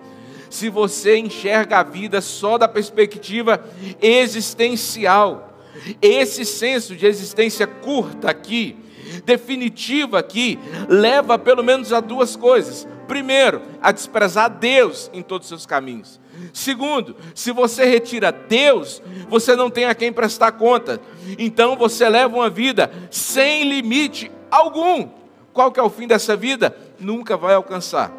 se 0.48 0.68
você 0.68 1.18
enxerga 1.18 1.78
a 1.78 1.82
vida 1.82 2.20
só 2.20 2.56
da 2.56 2.66
perspectiva 2.66 3.64
existencial. 4.00 5.55
Esse 6.00 6.44
senso 6.44 6.94
de 6.96 7.06
existência 7.06 7.66
curta 7.66 8.30
aqui, 8.30 8.76
definitiva 9.24 10.18
aqui, 10.18 10.58
leva 10.88 11.38
pelo 11.38 11.62
menos 11.62 11.92
a 11.92 12.00
duas 12.00 12.36
coisas. 12.36 12.86
Primeiro, 13.06 13.62
a 13.80 13.92
desprezar 13.92 14.50
Deus 14.50 15.10
em 15.12 15.22
todos 15.22 15.46
os 15.46 15.48
seus 15.48 15.66
caminhos. 15.66 16.20
Segundo, 16.52 17.16
se 17.34 17.52
você 17.52 17.84
retira 17.84 18.32
Deus, 18.32 19.00
você 19.28 19.54
não 19.54 19.70
tem 19.70 19.84
a 19.84 19.94
quem 19.94 20.12
prestar 20.12 20.52
conta. 20.52 21.00
Então 21.38 21.76
você 21.76 22.08
leva 22.08 22.34
uma 22.34 22.50
vida 22.50 22.90
sem 23.10 23.68
limite 23.68 24.30
algum. 24.50 25.08
Qual 25.52 25.70
que 25.72 25.80
é 25.80 25.82
o 25.82 25.90
fim 25.90 26.06
dessa 26.06 26.36
vida? 26.36 26.76
Nunca 26.98 27.36
vai 27.36 27.54
alcançar 27.54 28.12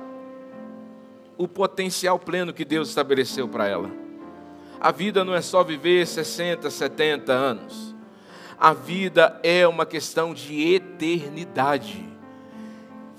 o 1.38 1.48
potencial 1.48 2.18
pleno 2.18 2.54
que 2.54 2.66
Deus 2.66 2.90
estabeleceu 2.90 3.48
para 3.48 3.68
ela. 3.68 4.07
A 4.80 4.92
vida 4.92 5.24
não 5.24 5.34
é 5.34 5.42
só 5.42 5.64
viver 5.64 6.06
60, 6.06 6.70
70 6.70 7.32
anos. 7.34 7.96
A 8.60 8.74
vida 8.74 9.40
é 9.44 9.68
uma 9.68 9.86
questão 9.86 10.34
de 10.34 10.74
eternidade. 10.74 12.04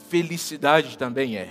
Felicidade 0.08 0.96
também 0.96 1.36
é. 1.36 1.50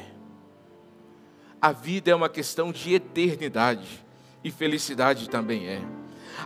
A 1.61 1.71
vida 1.71 2.11
é 2.11 2.15
uma 2.15 2.29
questão 2.29 2.71
de 2.71 2.93
eternidade 2.93 4.05
e 4.43 4.51
felicidade 4.51 5.29
também 5.29 5.67
é. 5.67 5.81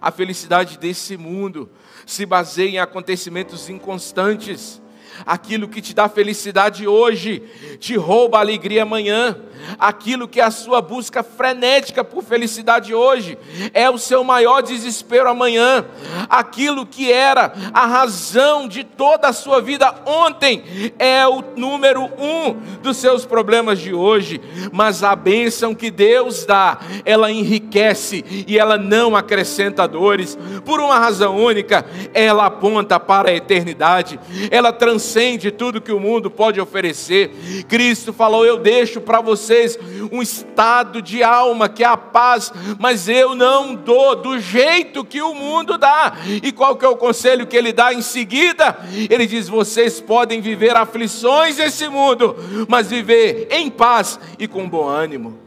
A 0.01 0.11
felicidade 0.11 0.77
desse 0.77 1.17
mundo 1.17 1.69
se 2.05 2.25
baseia 2.25 2.69
em 2.69 2.79
acontecimentos 2.79 3.69
inconstantes. 3.69 4.81
Aquilo 5.25 5.67
que 5.67 5.81
te 5.81 5.93
dá 5.93 6.09
felicidade 6.09 6.87
hoje 6.87 7.43
te 7.79 7.95
rouba 7.95 8.37
a 8.37 8.41
alegria 8.41 8.83
amanhã. 8.83 9.37
Aquilo 9.77 10.27
que 10.27 10.39
é 10.39 10.43
a 10.43 10.51
sua 10.51 10.81
busca 10.81 11.23
frenética 11.23 12.03
por 12.03 12.23
felicidade 12.23 12.93
hoje, 12.93 13.37
é 13.73 13.89
o 13.89 13.97
seu 13.97 14.23
maior 14.23 14.61
desespero 14.61 15.29
amanhã, 15.29 15.85
aquilo 16.29 16.85
que 16.85 17.11
era 17.11 17.53
a 17.73 17.85
razão 17.85 18.67
de 18.67 18.83
toda 18.83 19.27
a 19.27 19.33
sua 19.33 19.61
vida 19.61 19.93
ontem, 20.05 20.63
é 20.97 21.27
o 21.27 21.43
número 21.55 22.03
um 22.17 22.53
dos 22.81 22.97
seus 22.97 23.25
problemas 23.25 23.79
de 23.79 23.93
hoje, 23.93 24.41
mas 24.71 25.03
a 25.03 25.15
bênção 25.15 25.75
que 25.75 25.91
Deus 25.91 26.45
dá, 26.45 26.79
ela 27.05 27.31
enriquece 27.31 28.45
e 28.47 28.57
ela 28.57 28.77
não 28.77 29.15
acrescenta 29.15 29.87
dores, 29.87 30.37
por 30.65 30.79
uma 30.79 30.97
razão 30.97 31.37
única, 31.37 31.85
ela 32.13 32.47
aponta 32.47 32.99
para 32.99 33.29
a 33.29 33.35
eternidade, 33.35 34.19
ela 34.49 34.73
transcende 35.01 35.49
tudo 35.49 35.81
que 35.81 35.91
o 35.91 35.99
mundo 35.99 36.29
pode 36.29 36.61
oferecer. 36.61 37.31
Cristo 37.67 38.13
falou: 38.13 38.45
Eu 38.45 38.57
deixo 38.57 39.01
para 39.01 39.19
você 39.19 39.31
vocês 39.41 39.79
um 40.11 40.21
estado 40.21 41.01
de 41.01 41.23
alma 41.23 41.67
que 41.67 41.83
é 41.83 41.87
a 41.87 41.97
paz, 41.97 42.51
mas 42.77 43.09
eu 43.09 43.33
não 43.33 43.73
dou 43.73 44.15
do 44.15 44.39
jeito 44.39 45.03
que 45.03 45.21
o 45.21 45.33
mundo 45.33 45.77
dá. 45.77 46.13
E 46.43 46.51
qual 46.51 46.75
que 46.75 46.85
é 46.85 46.87
o 46.87 46.97
conselho 46.97 47.47
que 47.47 47.57
ele 47.57 47.73
dá 47.73 47.93
em 47.93 48.01
seguida? 48.01 48.77
Ele 49.09 49.25
diz: 49.25 49.47
vocês 49.49 49.99
podem 49.99 50.39
viver 50.39 50.75
aflições 50.75 51.57
nesse 51.57 51.87
mundo, 51.87 52.35
mas 52.67 52.89
viver 52.89 53.47
em 53.49 53.69
paz 53.69 54.19
e 54.37 54.47
com 54.47 54.69
bom 54.69 54.87
ânimo. 54.87 55.39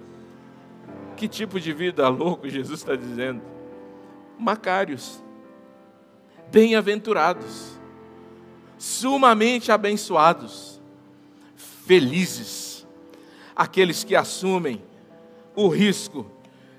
Que 1.16 1.28
tipo 1.28 1.60
de 1.60 1.72
vida 1.72 2.08
louco 2.08 2.48
Jesus 2.48 2.80
está 2.80 2.96
dizendo? 2.96 3.40
Macários, 4.36 5.22
bem-aventurados, 6.50 7.73
sumamente 8.78 9.72
abençoados, 9.72 10.80
felizes 11.86 12.86
aqueles 13.54 14.02
que 14.04 14.16
assumem 14.16 14.82
o 15.54 15.68
risco 15.68 16.26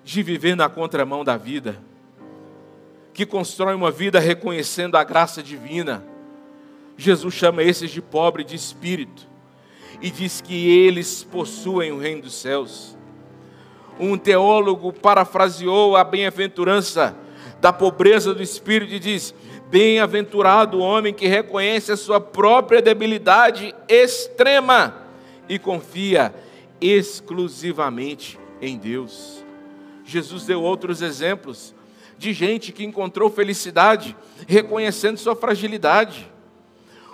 de 0.04 0.22
viver 0.22 0.56
na 0.56 0.70
contramão 0.70 1.24
da 1.24 1.38
vida, 1.38 1.82
que 3.14 3.26
constroem 3.26 3.76
uma 3.76 3.92
vida 3.92 4.20
reconhecendo 4.20 4.96
a 4.96 5.04
graça 5.04 5.42
divina. 5.42 6.04
Jesus 6.98 7.34
chama 7.34 7.64
esses 7.64 7.90
de 7.90 8.02
pobre 8.02 8.44
de 8.44 8.56
espírito 8.56 9.28
e 10.02 10.12
diz 10.12 10.42
que 10.42 10.68
eles 10.68 11.24
possuem 11.24 11.92
o 11.92 11.98
reino 11.98 12.24
dos 12.24 12.36
céus. 12.36 12.98
Um 14.00 14.18
teólogo 14.18 14.92
parafraseou 14.92 15.96
a 15.96 16.04
bem-aventurança 16.04 17.16
da 17.62 17.72
pobreza 17.72 18.34
do 18.34 18.44
espírito 18.44 18.94
e 18.94 19.00
diz: 19.00 19.34
Bem-aventurado 19.70 20.78
o 20.78 20.82
homem 20.82 21.14
que 21.14 21.28
reconhece 21.28 21.92
a 21.92 21.98
sua 21.98 22.22
própria 22.22 22.82
debilidade 22.82 23.74
extrema 23.88 24.96
e 25.50 25.58
confia 25.58 26.34
exclusivamente 26.80 28.40
em 28.62 28.78
Deus. 28.78 29.44
Jesus 30.06 30.46
deu 30.46 30.62
outros 30.62 31.02
exemplos 31.02 31.74
de 32.18 32.32
gente 32.32 32.72
que 32.72 32.86
encontrou 32.86 33.30
felicidade 33.30 34.16
reconhecendo 34.48 35.18
sua 35.18 35.36
fragilidade. 35.36 36.32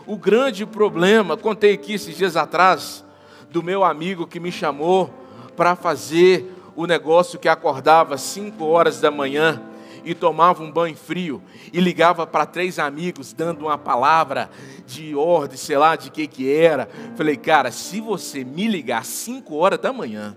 O 0.06 0.18
grande 0.18 0.66
problema, 0.66 1.38
contei 1.38 1.74
aqui 1.74 1.94
esses 1.94 2.18
dias 2.18 2.36
atrás, 2.36 3.04
do 3.50 3.64
meu 3.64 3.84
amigo 3.84 4.28
que 4.28 4.40
me 4.40 4.52
chamou 4.52 5.10
para 5.56 5.76
fazer 5.76 6.54
o 6.76 6.86
negócio 6.86 7.40
que 7.40 7.50
acordava 7.50 8.16
às 8.16 8.22
5 8.22 8.64
horas 8.66 9.00
da 9.00 9.12
manhã 9.12 9.62
e 10.04 10.14
tomava 10.14 10.64
um 10.64 10.72
banho 10.72 10.96
frio 10.96 11.42
e 11.72 11.80
ligava 11.80 12.26
para 12.26 12.46
três 12.46 12.80
amigos 12.80 13.34
dando 13.34 13.66
uma 13.66 13.78
palavra 13.78 14.50
de 14.86 15.16
ordem, 15.16 15.58
sei 15.58 15.78
lá 15.78 15.96
de 15.96 16.10
que 16.12 16.28
que 16.28 16.52
era. 16.54 16.90
Falei, 17.16 17.38
cara, 17.38 17.72
se 17.72 18.02
você 18.02 18.44
me 18.44 18.68
ligar 18.68 19.02
às 19.02 19.08
5 19.08 19.56
horas 19.56 19.80
da 19.80 19.94
manhã 19.94 20.36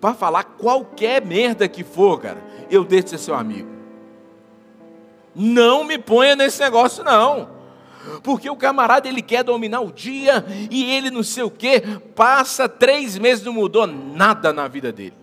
para 0.00 0.14
falar 0.14 0.44
qualquer 0.44 1.24
merda 1.24 1.68
que 1.68 1.82
for, 1.82 2.20
cara, 2.20 2.42
eu 2.70 2.84
deixo 2.84 3.04
de 3.04 3.10
ser 3.10 3.18
seu 3.18 3.34
amigo. 3.34 3.68
Não 5.34 5.84
me 5.84 5.98
ponha 5.98 6.34
nesse 6.34 6.60
negócio 6.60 7.04
não. 7.04 7.56
Porque 8.22 8.48
o 8.48 8.56
camarada 8.56 9.08
ele 9.08 9.20
quer 9.20 9.42
dominar 9.42 9.80
o 9.80 9.92
dia 9.92 10.44
e 10.70 10.92
ele 10.94 11.10
não 11.10 11.22
sei 11.22 11.42
o 11.42 11.50
que, 11.50 11.80
passa 12.14 12.68
três 12.68 13.18
meses 13.18 13.44
não 13.44 13.52
mudou 13.52 13.86
nada 13.86 14.52
na 14.52 14.68
vida 14.68 14.92
dele. 14.92 15.14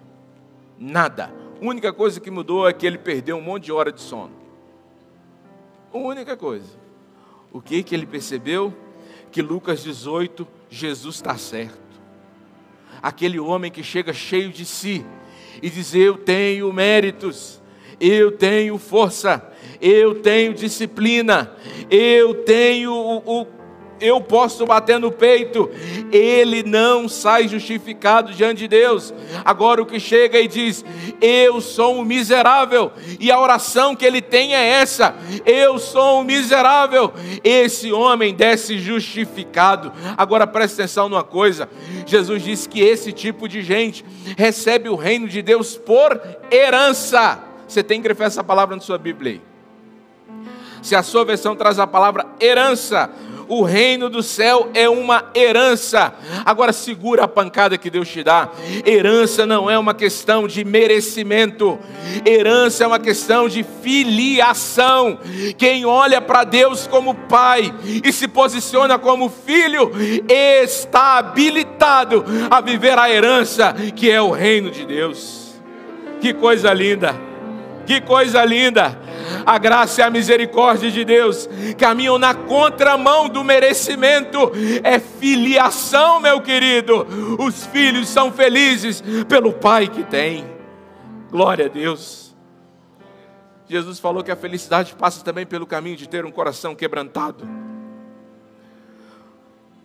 Nada. 0.78 1.43
Única 1.64 1.94
coisa 1.94 2.20
que 2.20 2.30
mudou 2.30 2.68
é 2.68 2.74
que 2.74 2.86
ele 2.86 2.98
perdeu 2.98 3.38
um 3.38 3.42
monte 3.42 3.66
de 3.66 3.72
hora 3.72 3.92
de 3.92 4.02
sono. 4.02 4.34
Única 5.94 6.36
coisa. 6.36 6.78
O 7.52 7.62
que 7.62 7.82
que 7.84 7.96
ele 7.96 8.06
percebeu? 8.06 8.74
que 9.34 9.42
Lucas 9.42 9.84
18, 9.84 10.48
Jesus 10.70 11.16
está 11.16 11.36
certo. 11.36 11.82
Aquele 13.02 13.40
homem 13.40 13.72
que 13.72 13.84
chega 13.84 14.14
cheio 14.14 14.50
de 14.52 14.64
si 14.64 15.04
e 15.60 15.70
diz: 15.72 15.94
Eu 15.96 16.16
tenho 16.18 16.72
méritos, 16.72 17.60
eu 18.00 18.32
tenho 18.32 18.78
força, 18.78 19.52
eu 19.82 20.22
tenho 20.22 20.54
disciplina, 20.54 21.52
eu 21.90 22.44
tenho 22.44 22.94
o, 22.94 23.42
o 23.42 23.46
eu 24.04 24.20
posso 24.20 24.66
bater 24.66 25.00
no 25.00 25.12
peito, 25.12 25.72
ele 26.12 26.62
não 26.62 27.08
sai 27.08 27.48
justificado 27.48 28.34
diante 28.34 28.60
de 28.60 28.68
Deus. 28.68 29.14
Agora 29.46 29.82
o 29.82 29.86
que 29.86 30.00
chega 30.00 30.40
e 30.40 30.48
diz: 30.48 30.84
Eu 31.22 31.62
sou 31.62 31.96
um 31.96 32.04
miserável, 32.04 32.92
e 33.20 33.32
a 33.32 33.40
oração 33.40 33.96
que 33.96 34.06
ele 34.06 34.22
tem 34.22 34.54
é 34.54 34.68
essa: 34.82 35.16
Eu 35.46 35.80
sou 35.80 36.20
um 36.20 36.24
miserável. 36.24 37.14
Esse 37.44 37.92
homem 37.94 38.34
desce 38.34 38.78
justificado. 38.78 39.94
Agora 40.18 40.46
preste 40.46 40.76
atenção 40.82 41.08
numa 41.08 41.24
coisa: 41.24 41.70
Jesus 42.06 42.44
disse 42.44 42.68
que 42.68 42.82
esse 42.82 43.14
tipo 43.14 43.48
de 43.48 43.62
gente 43.62 44.04
recebe 44.38 44.90
o 44.90 44.96
reino 44.96 45.28
de 45.30 45.42
Deus 45.42 45.78
por 45.78 46.20
herança. 46.52 47.40
Você 47.66 47.82
tem 47.82 48.02
que 48.02 48.08
grifar 48.08 48.28
essa 48.28 48.44
palavra 48.44 48.76
na 48.76 48.82
sua 48.82 48.98
Bíblia 48.98 49.34
aí. 49.34 49.54
Se 50.84 50.98
a 50.98 51.02
sua 51.02 51.24
versão 51.24 51.56
traz 51.56 51.80
a 51.80 51.88
palavra 51.88 52.26
herança, 52.42 53.10
o 53.60 53.64
reino 53.64 54.10
do 54.10 54.24
céu 54.24 54.70
é 54.74 54.90
uma 54.90 55.26
herança. 55.36 56.14
Agora 56.46 56.74
segura 56.74 57.24
a 57.24 57.28
pancada 57.28 57.78
que 57.78 57.90
Deus 57.90 58.08
te 58.08 58.24
dá. 58.24 58.50
Herança 58.86 59.46
não 59.46 59.70
é 59.70 59.78
uma 59.78 59.94
questão 59.94 60.48
de 60.48 60.64
merecimento. 60.64 61.80
Herança 62.26 62.84
é 62.84 62.88
uma 62.88 63.00
questão 63.00 63.48
de 63.48 63.64
filiação. 63.82 65.20
Quem 65.58 65.86
olha 65.86 66.22
para 66.22 66.44
Deus 66.44 66.88
como 66.88 67.14
pai 67.14 67.74
e 68.04 68.12
se 68.12 68.28
posiciona 68.28 68.98
como 68.98 69.30
filho 69.30 69.92
está 70.28 71.18
habilitado 71.18 72.26
a 72.50 72.62
viver 72.62 72.98
a 72.98 73.10
herança 73.10 73.74
que 73.96 74.10
é 74.10 74.22
o 74.22 74.32
reino 74.32 74.72
de 74.72 74.86
Deus. 74.86 75.54
Que 76.20 76.34
coisa 76.34 76.74
linda! 76.74 77.33
Que 77.86 78.02
coisa 78.02 78.44
linda! 78.46 78.98
A 79.46 79.58
graça 79.58 80.02
e 80.02 80.04
a 80.04 80.10
misericórdia 80.10 80.92
de 80.92 81.04
Deus 81.04 81.50
caminham 81.78 82.18
na 82.18 82.34
contramão 82.34 83.28
do 83.28 83.44
merecimento. 83.44 84.52
É 84.84 85.00
filiação, 85.00 86.20
meu 86.20 86.42
querido. 86.42 87.06
Os 87.40 87.66
filhos 87.66 88.10
são 88.10 88.32
felizes 88.32 89.02
pelo 89.28 89.54
pai 89.54 89.88
que 89.88 90.04
tem. 90.04 90.46
Glória 91.30 91.66
a 91.66 91.70
Deus. 91.70 92.36
Jesus 93.68 94.00
falou 94.00 94.24
que 94.24 94.32
a 94.32 94.36
felicidade 94.36 94.94
passa 94.94 95.24
também 95.24 95.46
pelo 95.46 95.66
caminho 95.66 95.98
de 95.98 96.08
ter 96.08 96.26
um 96.26 96.32
coração 96.32 96.76
quebrantado. 96.76 97.48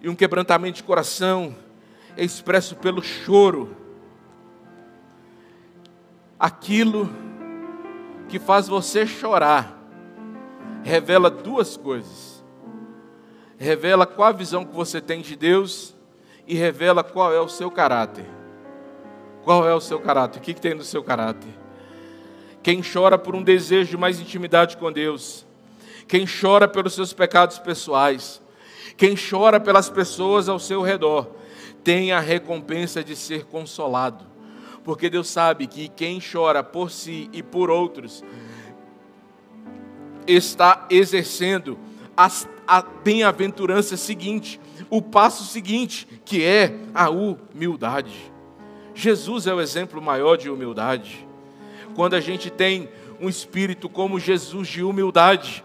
E 0.01 0.09
um 0.09 0.14
quebrantamento 0.14 0.76
de 0.76 0.82
coração 0.82 1.55
é 2.16 2.24
expresso 2.24 2.76
pelo 2.76 3.03
choro. 3.03 3.76
Aquilo 6.38 7.09
que 8.29 8.39
faz 8.39 8.68
você 8.68 9.07
chorar 9.07 9.79
revela 10.83 11.31
duas 11.31 11.76
coisas. 11.76 12.45
Revela 13.59 14.07
qual 14.07 14.29
a 14.29 14.33
visão 14.33 14.64
que 14.64 14.74
você 14.74 15.01
tem 15.01 15.20
de 15.20 15.35
Deus 15.35 15.95
e 16.47 16.55
revela 16.55 17.03
qual 17.03 17.33
é 17.33 17.41
o 17.41 17.49
seu 17.49 17.70
caráter. 17.70 18.24
Qual 19.43 19.68
é 19.68 19.74
o 19.74 19.81
seu 19.81 19.99
caráter? 19.99 20.39
O 20.39 20.43
que, 20.43 20.55
que 20.55 20.61
tem 20.61 20.74
no 20.74 20.85
seu 20.85 21.03
caráter? 21.03 21.51
Quem 22.62 22.83
chora 22.83 23.18
por 23.18 23.35
um 23.35 23.43
desejo 23.43 23.91
de 23.91 23.97
mais 23.97 24.20
intimidade 24.20 24.76
com 24.76 24.93
Deus, 24.93 25.47
quem 26.07 26.26
chora 26.26 26.68
pelos 26.68 26.95
seus 26.95 27.12
pecados 27.12 27.59
pessoais, 27.59 28.43
quem 28.97 29.14
chora 29.16 29.59
pelas 29.59 29.89
pessoas 29.89 30.49
ao 30.49 30.59
seu 30.59 30.83
redor, 30.83 31.31
tem 31.83 32.12
a 32.12 32.20
recompensa 32.20 33.03
de 33.03 33.16
ser 33.16 33.45
consolado 33.45 34.38
porque 34.85 35.11
Deus 35.11 35.29
sabe 35.29 35.66
que 35.66 35.89
quem 35.89 36.20
chora 36.20 36.62
por 36.62 36.91
si 36.91 37.29
e 37.33 37.43
por 37.43 37.70
outros 37.70 38.24
está 40.26 40.87
exercendo 40.91 41.79
a 42.66 42.83
bem-aventurança 43.03 43.97
seguinte, 43.97 44.61
o 44.91 45.01
passo 45.01 45.45
seguinte, 45.45 46.07
que 46.24 46.45
é 46.45 46.74
a 46.95 47.09
humildade. 47.09 48.33
Jesus 48.95 49.47
é 49.47 49.55
o 49.55 49.61
exemplo 49.61 50.03
maior 50.03 50.37
de 50.37 50.51
humildade. 50.51 51.26
Quando 51.95 52.14
a 52.14 52.20
gente 52.20 52.51
tem 52.51 52.89
um 53.20 53.29
espírito 53.29 53.89
como 53.89 54.20
Jesus 54.20 54.68
de 54.68 54.83
humildade, 54.83 55.64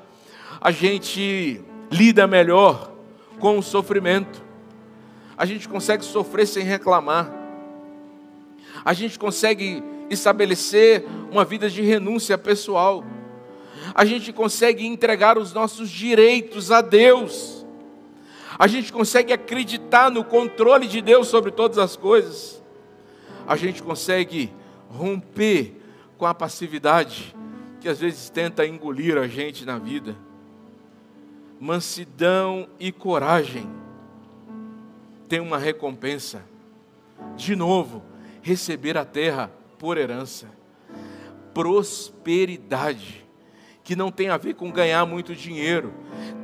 a 0.61 0.71
gente 0.71 1.61
lida 1.91 2.25
melhor 2.25 2.91
com 3.39 3.57
o 3.57 3.63
sofrimento. 3.63 4.41
A 5.35 5.45
gente 5.45 5.67
consegue 5.67 6.05
sofrer 6.05 6.47
sem 6.47 6.63
reclamar 6.63 7.42
a 8.83 8.93
gente 8.93 9.17
consegue 9.17 9.83
estabelecer 10.09 11.05
uma 11.31 11.45
vida 11.45 11.69
de 11.69 11.81
renúncia 11.81 12.37
pessoal, 12.37 13.03
a 13.95 14.05
gente 14.05 14.31
consegue 14.31 14.85
entregar 14.85 15.37
os 15.37 15.53
nossos 15.53 15.89
direitos 15.89 16.71
a 16.71 16.81
Deus, 16.81 17.65
a 18.57 18.67
gente 18.67 18.91
consegue 18.91 19.33
acreditar 19.33 20.11
no 20.11 20.23
controle 20.23 20.87
de 20.87 21.01
Deus 21.01 21.27
sobre 21.27 21.51
todas 21.51 21.77
as 21.77 21.95
coisas, 21.95 22.61
a 23.47 23.55
gente 23.55 23.81
consegue 23.81 24.51
romper 24.89 25.81
com 26.17 26.25
a 26.25 26.33
passividade 26.33 27.35
que 27.81 27.89
às 27.89 27.99
vezes 27.99 28.29
tenta 28.29 28.65
engolir 28.65 29.17
a 29.17 29.27
gente 29.27 29.65
na 29.65 29.77
vida. 29.77 30.15
Mansidão 31.59 32.67
e 32.79 32.93
coragem 32.93 33.69
tem 35.27 35.41
uma 35.41 35.57
recompensa. 35.57 36.45
De 37.35 37.55
novo, 37.55 38.01
receber 38.43 38.97
a 38.97 39.05
terra 39.05 39.49
por 39.79 39.97
herança. 39.97 40.47
Prosperidade, 41.53 43.25
que 43.83 43.95
não 43.95 44.11
tem 44.11 44.29
a 44.29 44.37
ver 44.37 44.53
com 44.53 44.71
ganhar 44.71 45.05
muito 45.05 45.33
dinheiro, 45.33 45.93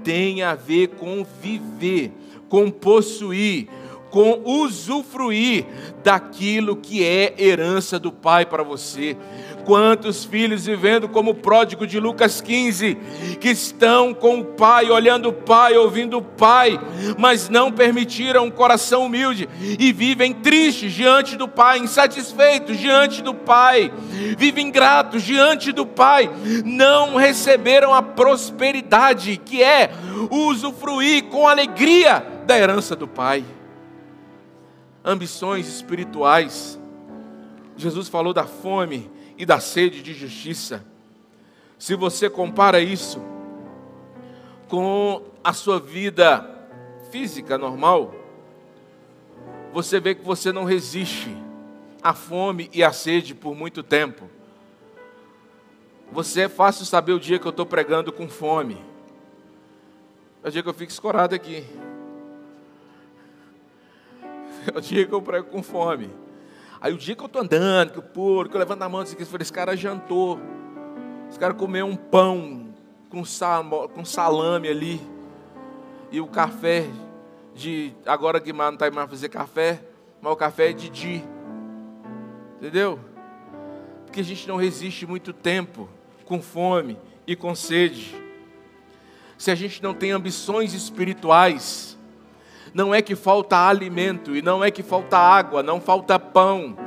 tem 0.03 0.41
a 0.41 0.55
ver 0.55 0.87
com 0.89 1.23
viver, 1.23 2.11
com 2.47 2.71
possuir, 2.71 3.67
com 4.09 4.41
usufruir 4.43 5.65
daquilo 6.03 6.75
que 6.75 7.05
é 7.05 7.33
herança 7.37 7.99
do 7.99 8.11
Pai 8.11 8.45
para 8.45 8.63
você. 8.63 9.15
Quantos 9.65 10.25
filhos 10.25 10.65
vivendo 10.65 11.07
como 11.07 11.31
o 11.31 11.35
pródigo 11.35 11.85
de 11.85 11.99
Lucas 11.99 12.41
15, 12.41 12.97
que 13.39 13.49
estão 13.49 14.15
com 14.15 14.39
o 14.39 14.45
pai, 14.45 14.89
olhando 14.89 15.29
o 15.29 15.33
pai, 15.33 15.77
ouvindo 15.77 16.17
o 16.17 16.23
pai, 16.23 16.79
mas 17.19 17.49
não 17.49 17.71
permitiram 17.71 18.45
um 18.45 18.49
coração 18.49 19.05
humilde 19.05 19.47
e 19.77 19.91
vivem 19.91 20.33
tristes 20.33 20.91
diante 20.91 21.35
do 21.35 21.47
pai, 21.47 21.77
insatisfeitos 21.77 22.77
diante 22.77 23.21
do 23.21 23.33
pai, 23.33 23.93
vivem 24.37 24.71
gratos 24.71 25.21
diante 25.21 25.71
do 25.71 25.85
pai, 25.85 26.31
não 26.65 27.15
receberam 27.15 27.93
a 27.93 28.01
prosperidade 28.01 29.37
que 29.37 29.61
é 29.61 29.91
usufruir 30.31 31.25
com 31.25 31.47
alegria 31.47 32.25
da 32.47 32.57
herança 32.57 32.95
do 32.95 33.07
pai. 33.07 33.45
Ambições 35.09 35.67
espirituais. 35.67 36.79
Jesus 37.75 38.07
falou 38.07 38.31
da 38.31 38.45
fome 38.45 39.09
e 39.39 39.43
da 39.43 39.59
sede 39.59 40.03
de 40.03 40.13
justiça. 40.13 40.85
Se 41.79 41.95
você 41.95 42.29
compara 42.29 42.79
isso 42.79 43.19
com 44.67 45.23
a 45.43 45.51
sua 45.51 45.79
vida 45.79 46.47
física 47.09 47.57
normal, 47.57 48.13
você 49.73 49.99
vê 49.99 50.13
que 50.13 50.23
você 50.23 50.51
não 50.51 50.63
resiste 50.63 51.35
à 52.03 52.13
fome 52.13 52.69
e 52.71 52.83
à 52.83 52.93
sede 52.93 53.33
por 53.33 53.55
muito 53.55 53.81
tempo. 53.81 54.29
Você 56.11 56.41
é 56.41 56.47
fácil 56.47 56.85
saber 56.85 57.13
o 57.13 57.19
dia 57.19 57.39
que 57.39 57.47
eu 57.47 57.49
estou 57.49 57.65
pregando 57.65 58.13
com 58.13 58.29
fome. 58.29 58.77
É 60.43 60.49
o 60.49 60.51
dia 60.51 60.61
que 60.61 60.69
eu 60.69 60.73
fico 60.75 60.91
escorado 60.91 61.33
aqui. 61.33 61.65
É 64.67 64.77
o 64.77 64.81
dia 64.81 65.05
que 65.05 65.13
eu 65.13 65.21
prego 65.21 65.47
com 65.47 65.63
fome. 65.63 66.09
Aí 66.81 66.93
o 66.93 66.97
dia 66.97 67.15
que 67.15 67.21
eu 67.21 67.27
estou 67.27 67.41
andando, 67.41 67.91
que 67.91 67.99
eu 67.99 68.03
puro, 68.03 68.49
que 68.49 68.55
eu 68.55 68.59
levanto 68.59 68.81
a 68.81 68.89
mão 68.89 69.01
e 69.01 69.05
digo, 69.05 69.21
esse 69.21 69.53
cara 69.53 69.75
jantou. 69.75 70.39
Esse 71.29 71.37
cara 71.37 71.53
comeu 71.53 71.85
um 71.85 71.95
pão 71.95 72.73
com, 73.09 73.25
sal, 73.25 73.89
com 73.89 74.05
salame 74.05 74.67
ali. 74.67 75.01
E 76.11 76.21
o 76.21 76.27
café 76.27 76.87
de. 77.53 77.93
Agora 78.05 78.39
que 78.39 78.53
não 78.53 78.73
está 78.73 78.89
mais 78.89 79.09
fazer 79.09 79.29
café, 79.29 79.83
mas 80.21 80.31
o 80.31 80.35
café 80.35 80.69
é 80.69 80.73
de 80.73 80.89
di. 80.89 81.23
Entendeu? 82.57 82.99
Porque 84.05 84.21
a 84.21 84.23
gente 84.23 84.47
não 84.47 84.55
resiste 84.55 85.05
muito 85.05 85.33
tempo 85.33 85.89
com 86.25 86.41
fome 86.41 86.97
e 87.27 87.35
com 87.35 87.53
sede. 87.53 88.15
Se 89.37 89.51
a 89.51 89.55
gente 89.55 89.83
não 89.83 89.93
tem 89.93 90.11
ambições 90.11 90.73
espirituais, 90.73 91.98
não 92.73 92.93
é 92.93 93.01
que 93.01 93.15
falta 93.15 93.67
alimento 93.67 94.35
e 94.35 94.41
não 94.41 94.63
é 94.63 94.71
que 94.71 94.83
falta 94.83 95.17
água, 95.17 95.63
não 95.63 95.79
falta 95.79 96.19
pão. 96.19 96.77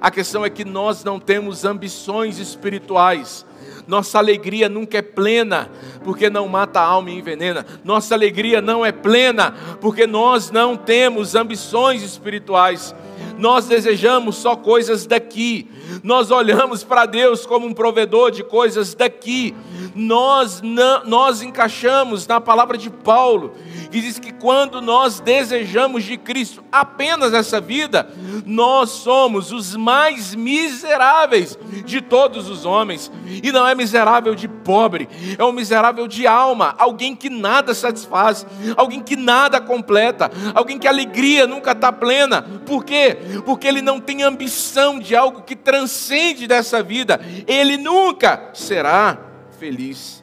A 0.00 0.10
questão 0.10 0.44
é 0.44 0.50
que 0.50 0.64
nós 0.64 1.02
não 1.02 1.18
temos 1.18 1.64
ambições 1.64 2.38
espirituais, 2.38 3.44
Nossa 3.86 4.18
alegria 4.18 4.68
nunca 4.68 4.98
é 4.98 5.02
plena, 5.02 5.70
porque 6.04 6.28
não 6.28 6.46
mata 6.46 6.78
a 6.78 6.84
alma 6.84 7.10
e 7.10 7.18
envenena. 7.18 7.64
Nossa 7.82 8.14
alegria 8.14 8.60
não 8.60 8.84
é 8.84 8.92
plena, 8.92 9.54
porque 9.80 10.06
nós 10.06 10.50
não 10.50 10.76
temos 10.76 11.34
ambições 11.34 12.02
espirituais. 12.02 12.94
Nós 13.38 13.66
desejamos 13.66 14.36
só 14.36 14.56
coisas 14.56 15.06
daqui. 15.06 15.68
Nós 16.02 16.30
olhamos 16.30 16.84
para 16.84 17.06
Deus 17.06 17.46
como 17.46 17.66
um 17.66 17.72
provedor 17.72 18.30
de 18.30 18.42
coisas 18.42 18.94
daqui. 18.94 19.54
Nós 19.94 20.60
não, 20.62 21.04
nós 21.04 21.42
encaixamos 21.42 22.26
na 22.26 22.40
palavra 22.40 22.76
de 22.76 22.90
Paulo, 22.90 23.52
que 23.90 24.00
diz 24.00 24.18
que 24.18 24.32
quando 24.32 24.80
nós 24.80 25.18
desejamos 25.18 26.04
de 26.04 26.16
Cristo 26.16 26.62
apenas 26.70 27.32
essa 27.32 27.60
vida, 27.60 28.08
nós 28.46 28.90
somos 28.90 29.50
os 29.50 29.74
mais 29.74 30.34
miseráveis 30.34 31.58
de 31.84 32.00
todos 32.00 32.48
os 32.48 32.64
homens. 32.64 33.10
E 33.42 33.50
não 33.50 33.66
é 33.66 33.74
miserável 33.74 34.34
de 34.34 34.46
pobre, 34.46 35.08
é 35.36 35.44
um 35.44 35.52
miserável 35.52 36.06
de 36.06 36.26
alma, 36.26 36.74
alguém 36.78 37.16
que 37.16 37.30
nada 37.30 37.74
satisfaz, 37.74 38.46
alguém 38.76 39.00
que 39.00 39.16
nada 39.16 39.60
completa, 39.60 40.30
alguém 40.54 40.78
que 40.78 40.86
a 40.86 40.90
alegria 40.90 41.46
nunca 41.46 41.72
está 41.72 41.90
plena. 41.90 42.42
Por 42.64 42.84
quê? 42.84 43.07
Porque 43.44 43.66
ele 43.66 43.82
não 43.82 44.00
tem 44.00 44.22
ambição 44.22 44.98
de 44.98 45.14
algo 45.14 45.42
que 45.42 45.56
transcende 45.56 46.46
dessa 46.46 46.82
vida. 46.82 47.20
Ele 47.46 47.76
nunca 47.76 48.50
será 48.54 49.18
feliz. 49.58 50.22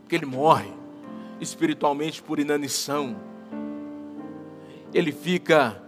Porque 0.00 0.16
ele 0.16 0.26
morre 0.26 0.70
espiritualmente 1.40 2.22
por 2.22 2.38
inanição. 2.38 3.16
Ele 4.94 5.10
fica, 5.10 5.82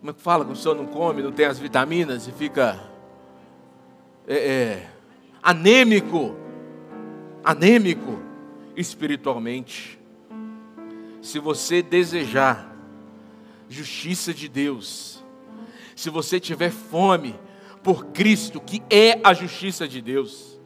como 0.00 0.10
é 0.10 0.14
que 0.14 0.20
fala, 0.20 0.44
quando 0.44 0.56
o 0.56 0.58
senhor 0.58 0.76
não 0.76 0.86
come, 0.86 1.22
não 1.22 1.32
tem 1.32 1.46
as 1.46 1.58
vitaminas 1.58 2.26
e 2.26 2.32
fica 2.32 2.80
é, 4.26 4.34
é, 4.34 4.90
anêmico, 5.42 6.34
anêmico 7.44 8.22
espiritualmente. 8.76 9.98
Se 11.20 11.38
você 11.38 11.82
desejar 11.82 12.65
justiça 13.68 14.32
de 14.32 14.48
Deus, 14.48 15.24
se 15.94 16.10
você 16.10 16.38
tiver 16.38 16.70
fome 16.70 17.34
por 17.82 18.06
Cristo, 18.06 18.60
que 18.60 18.82
é 18.90 19.18
a 19.22 19.32
justiça 19.32 19.86
de 19.86 20.00
Deus, 20.00 20.58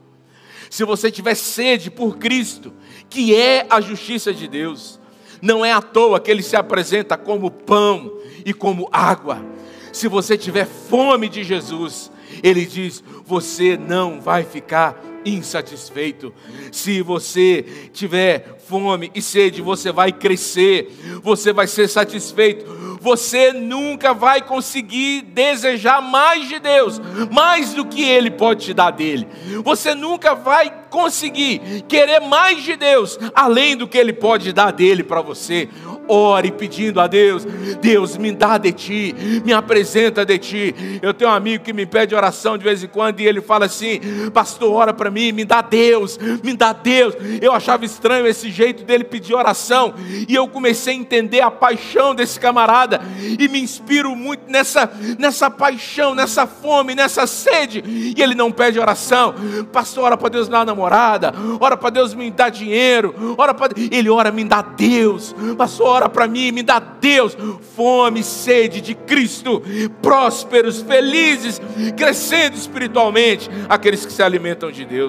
se 0.68 0.84
você 0.84 1.10
tiver 1.10 1.34
sede 1.34 1.90
por 1.90 2.18
Cristo, 2.18 2.72
que 3.08 3.34
é 3.34 3.66
a 3.68 3.80
justiça 3.80 4.32
de 4.32 4.46
Deus, 4.46 5.00
não 5.42 5.64
é 5.64 5.72
à 5.72 5.82
toa 5.82 6.20
que 6.20 6.30
ele 6.30 6.42
se 6.42 6.56
apresenta 6.56 7.16
como 7.16 7.50
pão 7.50 8.18
e 8.44 8.52
como 8.52 8.88
água. 8.92 9.44
Se 9.92 10.06
você 10.06 10.38
tiver 10.38 10.66
fome 10.66 11.28
de 11.28 11.42
Jesus, 11.42 12.12
ele 12.42 12.64
diz: 12.64 13.02
você 13.24 13.76
não 13.76 14.20
vai 14.20 14.44
ficar 14.44 15.02
insatisfeito. 15.24 16.32
Se 16.72 17.02
você 17.02 17.64
tiver 17.92 18.58
fome 18.66 19.10
e 19.14 19.20
sede, 19.20 19.60
você 19.60 19.90
vai 19.92 20.12
crescer, 20.12 21.20
você 21.22 21.52
vai 21.52 21.66
ser 21.66 21.88
satisfeito. 21.88 22.80
Você 23.00 23.52
nunca 23.52 24.12
vai 24.12 24.42
conseguir 24.42 25.22
desejar 25.22 26.02
mais 26.02 26.48
de 26.48 26.58
Deus, 26.58 27.00
mais 27.30 27.72
do 27.72 27.86
que 27.86 28.02
Ele 28.02 28.30
pode 28.30 28.66
te 28.66 28.74
dar 28.74 28.90
dele. 28.90 29.26
Você 29.64 29.94
nunca 29.94 30.34
vai 30.34 30.70
conseguir 30.90 31.82
querer 31.88 32.20
mais 32.20 32.62
de 32.62 32.76
Deus, 32.76 33.18
além 33.34 33.74
do 33.74 33.88
que 33.88 33.96
Ele 33.96 34.12
pode 34.12 34.52
dar 34.52 34.70
dele 34.70 35.02
para 35.02 35.22
você 35.22 35.68
ore 36.10 36.50
pedindo 36.50 37.00
a 37.00 37.06
Deus: 37.06 37.44
Deus, 37.80 38.16
me 38.16 38.32
dá 38.32 38.58
de 38.58 38.72
ti, 38.72 39.14
me 39.44 39.52
apresenta 39.52 40.24
de 40.26 40.38
ti. 40.38 40.74
Eu 41.00 41.14
tenho 41.14 41.30
um 41.30 41.34
amigo 41.34 41.64
que 41.64 41.72
me 41.72 41.86
pede 41.86 42.14
oração 42.14 42.58
de 42.58 42.64
vez 42.64 42.82
em 42.82 42.88
quando 42.88 43.20
e 43.20 43.26
ele 43.26 43.40
fala 43.40 43.66
assim: 43.66 44.00
Pastor, 44.32 44.72
ora 44.72 44.92
para 44.92 45.09
mim, 45.10 45.32
me 45.32 45.44
dá 45.44 45.62
Deus, 45.62 46.18
me 46.42 46.54
dá 46.54 46.72
Deus. 46.72 47.14
Eu 47.40 47.52
achava 47.52 47.84
estranho 47.84 48.26
esse 48.26 48.50
jeito 48.50 48.84
dele 48.84 49.04
pedir 49.04 49.34
oração 49.34 49.94
e 50.28 50.34
eu 50.34 50.48
comecei 50.48 50.94
a 50.94 50.96
entender 50.96 51.40
a 51.40 51.50
paixão 51.50 52.14
desse 52.14 52.38
camarada 52.38 53.00
e 53.38 53.48
me 53.48 53.60
inspiro 53.60 54.14
muito 54.14 54.50
nessa, 54.50 54.90
nessa 55.18 55.50
paixão, 55.50 56.14
nessa 56.14 56.46
fome, 56.46 56.94
nessa 56.94 57.26
sede. 57.26 57.82
E 57.86 58.20
ele 58.20 58.34
não 58.34 58.50
pede 58.52 58.78
oração, 58.78 59.34
Pastor, 59.72 60.04
ora 60.04 60.16
para 60.16 60.28
Deus 60.28 60.48
me 60.48 60.52
dar 60.52 60.66
namorada, 60.66 61.32
ora 61.60 61.76
para 61.76 61.90
Deus 61.90 62.14
me 62.14 62.30
dar 62.30 62.50
dinheiro, 62.50 63.34
ora 63.36 63.54
para 63.54 63.72
ele 63.76 64.08
ora, 64.08 64.30
me 64.30 64.44
dá 64.44 64.62
Deus, 64.62 65.34
Pastor, 65.56 65.88
ora 65.88 66.08
para 66.08 66.26
mim, 66.26 66.52
me 66.52 66.62
dá 66.62 66.78
Deus 66.78 67.36
fome, 67.74 68.22
sede 68.22 68.80
de 68.80 68.94
Cristo, 68.94 69.62
prósperos, 70.02 70.82
felizes, 70.82 71.60
crescendo 71.96 72.56
espiritualmente, 72.56 73.48
aqueles 73.68 74.04
que 74.04 74.12
se 74.12 74.22
alimentam 74.22 74.70
de 74.70 74.84
Deus. 74.84 74.99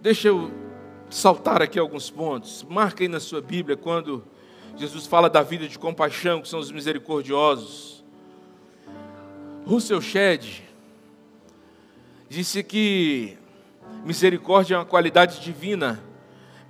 Deixa 0.00 0.28
eu 0.28 0.50
saltar 1.10 1.60
aqui 1.60 1.78
alguns 1.78 2.08
pontos. 2.08 2.64
Marquem 2.68 3.08
na 3.08 3.20
sua 3.20 3.40
Bíblia 3.40 3.76
quando 3.76 4.24
Jesus 4.76 5.06
fala 5.06 5.28
da 5.28 5.42
vida 5.42 5.68
de 5.68 5.78
compaixão, 5.78 6.40
que 6.40 6.48
são 6.48 6.58
os 6.58 6.70
misericordiosos. 6.70 8.04
Russell 9.66 10.00
Shedd 10.00 10.62
disse 12.28 12.62
que 12.62 13.36
misericórdia 14.04 14.76
é 14.76 14.78
uma 14.78 14.84
qualidade 14.84 15.40
divina 15.40 16.02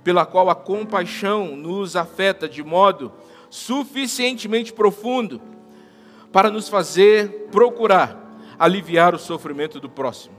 pela 0.03 0.25
qual 0.25 0.49
a 0.49 0.55
compaixão 0.55 1.55
nos 1.55 1.95
afeta 1.95 2.49
de 2.49 2.63
modo 2.63 3.11
suficientemente 3.49 4.73
profundo 4.73 5.41
para 6.31 6.49
nos 6.49 6.67
fazer 6.67 7.47
procurar 7.51 8.26
aliviar 8.57 9.13
o 9.13 9.19
sofrimento 9.19 9.79
do 9.79 9.89
próximo. 9.89 10.35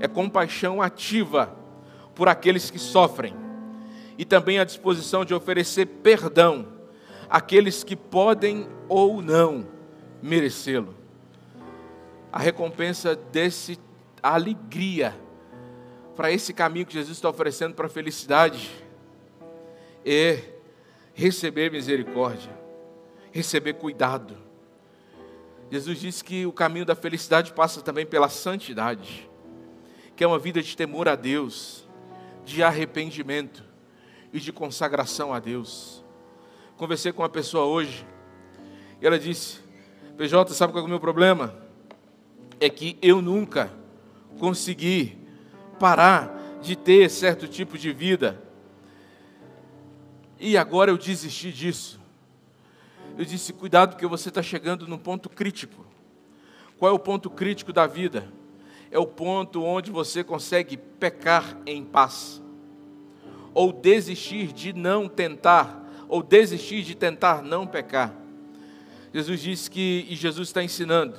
É 0.00 0.08
compaixão 0.08 0.82
ativa 0.82 1.56
por 2.14 2.28
aqueles 2.28 2.70
que 2.70 2.78
sofrem 2.78 3.34
e 4.16 4.24
também 4.24 4.58
a 4.58 4.64
disposição 4.64 5.24
de 5.24 5.34
oferecer 5.34 5.86
perdão 5.86 6.68
àqueles 7.28 7.82
que 7.82 7.96
podem 7.96 8.68
ou 8.88 9.20
não 9.20 9.66
merecê-lo. 10.22 10.94
A 12.32 12.38
recompensa 12.38 13.14
desse 13.14 13.78
alegria 14.22 15.14
para 16.16 16.30
esse 16.30 16.52
caminho 16.52 16.86
que 16.86 16.94
Jesus 16.94 17.16
está 17.18 17.28
oferecendo 17.28 17.74
para 17.74 17.86
a 17.86 17.90
felicidade 17.90 18.70
é 20.04 20.40
receber 21.12 21.70
misericórdia, 21.70 22.52
receber 23.32 23.74
cuidado. 23.74 24.36
Jesus 25.74 25.98
disse 25.98 26.22
que 26.22 26.46
o 26.46 26.52
caminho 26.52 26.84
da 26.84 26.94
felicidade 26.94 27.52
passa 27.52 27.82
também 27.82 28.06
pela 28.06 28.28
santidade, 28.28 29.28
que 30.14 30.22
é 30.22 30.26
uma 30.26 30.38
vida 30.38 30.62
de 30.62 30.76
temor 30.76 31.08
a 31.08 31.16
Deus, 31.16 31.84
de 32.44 32.62
arrependimento 32.62 33.64
e 34.32 34.38
de 34.38 34.52
consagração 34.52 35.34
a 35.34 35.40
Deus. 35.40 36.04
Conversei 36.76 37.10
com 37.10 37.22
uma 37.22 37.28
pessoa 37.28 37.64
hoje 37.64 38.06
e 39.02 39.06
ela 39.06 39.18
disse: 39.18 39.58
PJ, 40.16 40.54
sabe 40.54 40.72
qual 40.72 40.84
é 40.84 40.86
o 40.86 40.88
meu 40.88 41.00
problema? 41.00 41.52
É 42.60 42.70
que 42.70 42.96
eu 43.02 43.20
nunca 43.20 43.68
consegui 44.38 45.18
parar 45.80 46.60
de 46.62 46.76
ter 46.76 47.10
certo 47.10 47.48
tipo 47.48 47.76
de 47.76 47.92
vida. 47.92 48.40
E 50.38 50.56
agora 50.56 50.92
eu 50.92 50.96
desisti 50.96 51.50
disso. 51.50 52.00
Eu 53.16 53.24
disse: 53.24 53.52
cuidado, 53.52 53.90
porque 53.90 54.06
você 54.06 54.28
está 54.28 54.42
chegando 54.42 54.86
num 54.88 54.98
ponto 54.98 55.28
crítico. 55.28 55.84
Qual 56.78 56.90
é 56.90 56.94
o 56.94 56.98
ponto 56.98 57.30
crítico 57.30 57.72
da 57.72 57.86
vida? 57.86 58.28
É 58.90 58.98
o 58.98 59.06
ponto 59.06 59.62
onde 59.62 59.90
você 59.90 60.24
consegue 60.24 60.76
pecar 60.76 61.56
em 61.66 61.84
paz, 61.84 62.42
ou 63.52 63.72
desistir 63.72 64.52
de 64.52 64.72
não 64.72 65.08
tentar, 65.08 65.88
ou 66.08 66.22
desistir 66.22 66.82
de 66.82 66.94
tentar 66.94 67.42
não 67.42 67.66
pecar. 67.66 68.14
Jesus 69.12 69.40
disse 69.40 69.70
que, 69.70 70.06
e 70.08 70.16
Jesus 70.16 70.48
está 70.48 70.62
ensinando, 70.62 71.18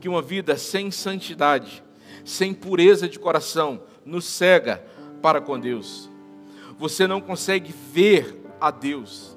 que 0.00 0.08
uma 0.08 0.22
vida 0.22 0.56
sem 0.56 0.90
santidade, 0.90 1.82
sem 2.24 2.54
pureza 2.54 3.08
de 3.08 3.18
coração, 3.18 3.82
nos 4.04 4.24
cega 4.24 4.84
para 5.20 5.40
com 5.40 5.58
Deus. 5.58 6.08
Você 6.78 7.06
não 7.06 7.20
consegue 7.20 7.72
ver 7.92 8.40
a 8.60 8.70
Deus 8.70 9.31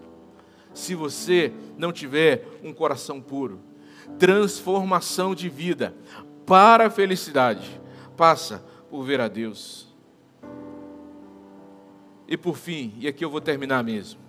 se 0.75 0.93
você 0.93 1.51
não 1.77 1.91
tiver 1.91 2.45
um 2.61 2.71
coração 2.71 3.19
puro. 3.19 3.59
Transformação 4.19 5.33
de 5.33 5.49
vida 5.49 5.95
para 6.45 6.87
a 6.87 6.89
felicidade 6.91 7.81
passa 8.15 8.63
por 8.89 9.03
ver 9.03 9.19
a 9.19 9.27
Deus. 9.27 9.91
E 12.27 12.37
por 12.37 12.57
fim, 12.57 12.93
e 12.99 13.07
aqui 13.07 13.25
eu 13.25 13.29
vou 13.29 13.41
terminar 13.41 13.83
mesmo. 13.83 14.19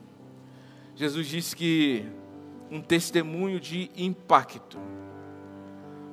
Jesus 0.94 1.26
disse 1.26 1.54
que 1.54 2.06
um 2.70 2.80
testemunho 2.80 3.60
de 3.60 3.90
impacto, 3.96 4.78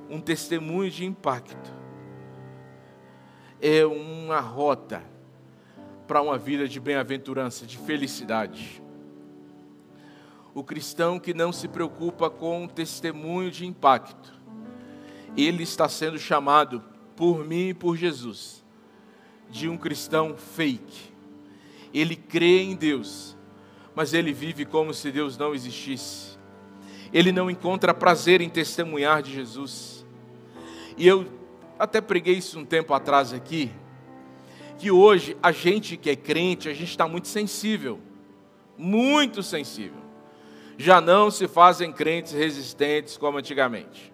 um 0.09 0.19
testemunho 0.19 0.91
de 0.91 1.05
impacto 1.05 1.73
é 3.61 3.85
uma 3.85 4.41
rota 4.41 5.01
para 6.05 6.21
uma 6.21 6.37
vida 6.37 6.67
de 6.67 6.81
bem-aventurança, 6.81 7.65
de 7.65 7.77
felicidade. 7.77 8.82
O 10.53 10.63
cristão 10.63 11.19
que 11.19 11.33
não 11.33 11.51
se 11.51 11.67
preocupa 11.67 12.29
com 12.29 12.67
testemunho 12.67 13.49
de 13.49 13.65
impacto, 13.65 14.39
ele 15.35 15.63
está 15.63 15.89
sendo 15.89 16.19
chamado 16.19 16.83
por 17.15 17.43
mim 17.43 17.69
e 17.69 17.73
por 17.73 17.97
Jesus, 17.97 18.63
de 19.49 19.67
um 19.67 19.77
cristão 19.77 20.35
fake. 20.37 21.11
Ele 21.91 22.15
crê 22.15 22.61
em 22.61 22.75
Deus, 22.75 23.35
mas 23.95 24.13
ele 24.13 24.31
vive 24.31 24.63
como 24.65 24.93
se 24.93 25.11
Deus 25.11 25.37
não 25.37 25.55
existisse. 25.55 26.37
Ele 27.11 27.31
não 27.31 27.49
encontra 27.49 27.93
prazer 27.93 28.41
em 28.41 28.49
testemunhar 28.49 29.21
de 29.21 29.33
Jesus. 29.33 30.05
E 30.97 31.07
eu 31.07 31.27
até 31.79 31.99
preguei 31.99 32.35
isso 32.35 32.59
um 32.59 32.65
tempo 32.65 32.93
atrás 32.93 33.33
aqui, 33.33 33.71
que 34.77 34.91
hoje 34.91 35.35
a 35.41 35.51
gente 35.51 35.97
que 35.97 36.09
é 36.09 36.15
crente, 36.15 36.69
a 36.69 36.73
gente 36.73 36.89
está 36.89 37.07
muito 37.07 37.27
sensível, 37.27 37.99
muito 38.77 39.41
sensível. 39.41 40.02
Já 40.77 40.99
não 40.99 41.29
se 41.29 41.47
fazem 41.47 41.91
crentes 41.91 42.33
resistentes 42.33 43.17
como 43.17 43.37
antigamente. 43.37 44.13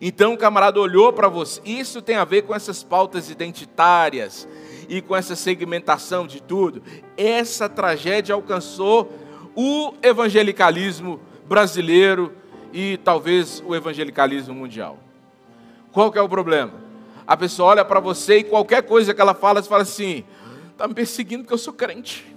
Então 0.00 0.34
o 0.34 0.38
camarada 0.38 0.80
olhou 0.80 1.12
para 1.12 1.28
você. 1.28 1.60
Isso 1.64 2.02
tem 2.02 2.16
a 2.16 2.24
ver 2.24 2.42
com 2.42 2.54
essas 2.54 2.82
pautas 2.82 3.30
identitárias 3.30 4.48
e 4.88 5.00
com 5.00 5.14
essa 5.14 5.36
segmentação 5.36 6.26
de 6.26 6.42
tudo. 6.42 6.82
Essa 7.16 7.68
tragédia 7.68 8.34
alcançou 8.34 9.12
o 9.54 9.94
evangelicalismo 10.02 11.20
brasileiro 11.46 12.32
e 12.72 12.96
talvez 12.98 13.62
o 13.64 13.74
evangelicalismo 13.74 14.54
mundial. 14.54 14.98
Qual 15.92 16.10
que 16.10 16.18
é 16.18 16.22
o 16.22 16.28
problema? 16.28 16.72
A 17.26 17.36
pessoa 17.36 17.70
olha 17.70 17.84
para 17.84 18.00
você 18.00 18.38
e 18.38 18.44
qualquer 18.44 18.82
coisa 18.82 19.14
que 19.14 19.20
ela 19.20 19.34
fala, 19.34 19.62
você 19.62 19.68
fala 19.68 19.82
assim: 19.82 20.24
está 20.72 20.88
me 20.88 20.94
perseguindo 20.94 21.44
porque 21.44 21.54
eu 21.54 21.58
sou 21.58 21.72
crente. 21.72 22.33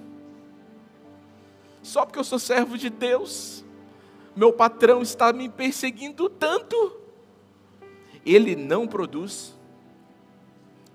Só 1.87 2.05
porque 2.05 2.19
eu 2.19 2.23
sou 2.23 2.39
servo 2.39 2.77
de 2.77 2.89
Deus. 2.89 3.63
Meu 4.35 4.53
patrão 4.53 5.01
está 5.01 5.33
me 5.33 5.49
perseguindo 5.49 6.29
tanto 6.29 7.07
ele 8.27 8.55
não 8.55 8.85
produz, 8.85 9.55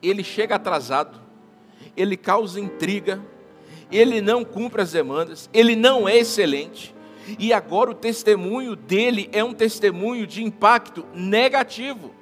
ele 0.02 0.22
chega 0.22 0.56
atrasado, 0.56 1.18
ele 1.96 2.16
causa 2.16 2.60
intriga, 2.60 3.22
ele 3.90 4.20
não 4.20 4.44
cumpre 4.44 4.82
as 4.82 4.92
demandas, 4.92 5.48
ele 5.52 5.74
não 5.74 6.06
é 6.08 6.18
excelente, 6.18 6.94
e 7.38 7.52
agora 7.52 7.90
o 7.90 7.94
testemunho 7.94 8.76
dele 8.76 9.30
é 9.32 9.42
um 9.42 9.54
testemunho 9.54 10.26
de 10.26 10.42
impacto 10.42 11.06
negativo. 11.14 12.12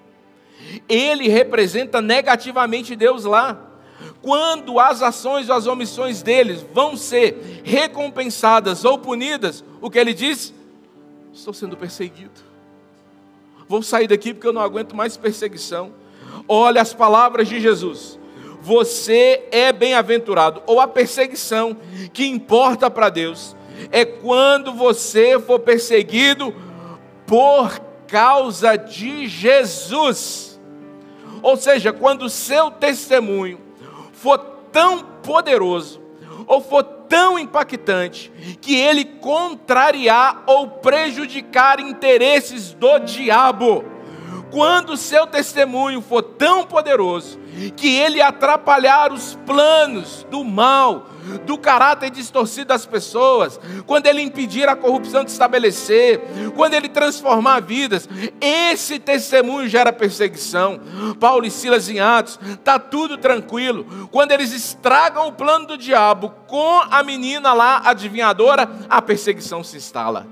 Ele 0.89 1.27
representa 1.27 2.03
negativamente 2.03 2.95
Deus 2.95 3.25
lá. 3.25 3.70
Quando 4.23 4.79
as 4.79 5.03
ações 5.03 5.49
ou 5.49 5.57
as 5.57 5.67
omissões 5.67 6.23
deles 6.23 6.65
vão 6.75 6.97
ser 6.97 7.63
recompensadas 7.65 8.85
ou 8.85 8.99
punidas, 8.99 9.65
o 9.81 9.91
que 9.91 9.99
ele 9.99 10.13
diz? 10.13 10.53
Estou 11.33 11.55
sendo 11.55 11.77
perseguido 11.77 12.51
vou 13.71 13.85
sair 13.85 14.09
daqui 14.09 14.35
porque 14.35 14.49
eu 14.49 14.53
não 14.53 14.61
aguento 14.61 14.97
mais 14.97 15.17
perseguição. 15.17 15.93
Olha 16.49 16.83
as 16.83 16.93
palavras 16.93 17.49
de 17.49 17.61
Jesus. 17.61 18.19
Você 18.61 19.45
é 19.53 19.73
bem-aventurado, 19.73 20.61
ou 20.67 20.81
a 20.81 20.89
perseguição 20.89 21.77
que 22.13 22.27
importa 22.27 22.91
para 22.91 23.09
Deus 23.09 23.57
é 23.93 24.05
quando 24.05 24.75
você 24.75 25.39
for 25.39 25.61
perseguido 25.61 26.53
por 27.27 27.79
causa 28.09 28.77
de 28.77 29.29
Jesus. 29.29 30.61
Ou 31.41 31.57
seja, 31.57 31.93
quando 31.93 32.23
o 32.23 32.29
seu 32.29 32.73
testemunho 32.73 33.61
for 34.21 34.39
tão 34.71 34.99
poderoso, 35.23 36.01
ou 36.47 36.61
for 36.61 36.83
tão 36.83 37.39
impactante 37.39 38.31
que 38.61 38.77
ele 38.77 39.05
contrariar 39.05 40.45
ou 40.47 40.69
prejudicar 40.69 41.81
interesses 41.81 42.75
do 42.75 42.99
diabo. 42.99 43.83
Quando 44.51 44.91
o 44.91 44.97
seu 44.97 45.27
testemunho 45.27 46.01
for 46.01 46.23
tão 46.23 46.65
poderoso 46.65 47.39
que 47.77 47.97
ele 47.97 48.21
atrapalhar 48.21 49.13
os 49.13 49.35
planos 49.47 50.27
do 50.31 50.45
mal, 50.45 51.07
do 51.45 51.59
caráter 51.59 52.11
distorcido 52.11 52.67
das 52.67 52.87
pessoas, 52.87 53.61
quando 53.87 54.07
ele 54.07 54.23
impedir 54.23 54.69
a 54.69 54.75
corrupção 54.75 55.25
de 55.25 55.31
estabelecer, 55.31 56.21
quando 56.57 56.75
ele 56.75 56.89
transformar 56.89 57.61
vidas, 57.61 58.09
esse 58.41 58.99
testemunho 58.99 59.69
gera 59.69 59.93
perseguição. 59.93 60.81
Paulo 61.19 61.47
e 61.47 61.51
Silas 61.51 61.89
em 61.89 62.01
Atos, 62.01 62.39
está 62.53 62.79
tudo 62.79 63.17
tranquilo. 63.19 64.09
Quando 64.11 64.33
eles 64.33 64.53
estragam 64.53 65.29
o 65.29 65.33
plano 65.33 65.67
do 65.67 65.79
diabo 65.79 66.31
com 66.47 66.81
a 66.91 67.03
menina 67.03 67.53
lá, 67.53 67.83
adivinhadora, 67.85 68.69
a 68.89 69.01
perseguição 69.01 69.63
se 69.63 69.77
instala. 69.77 70.27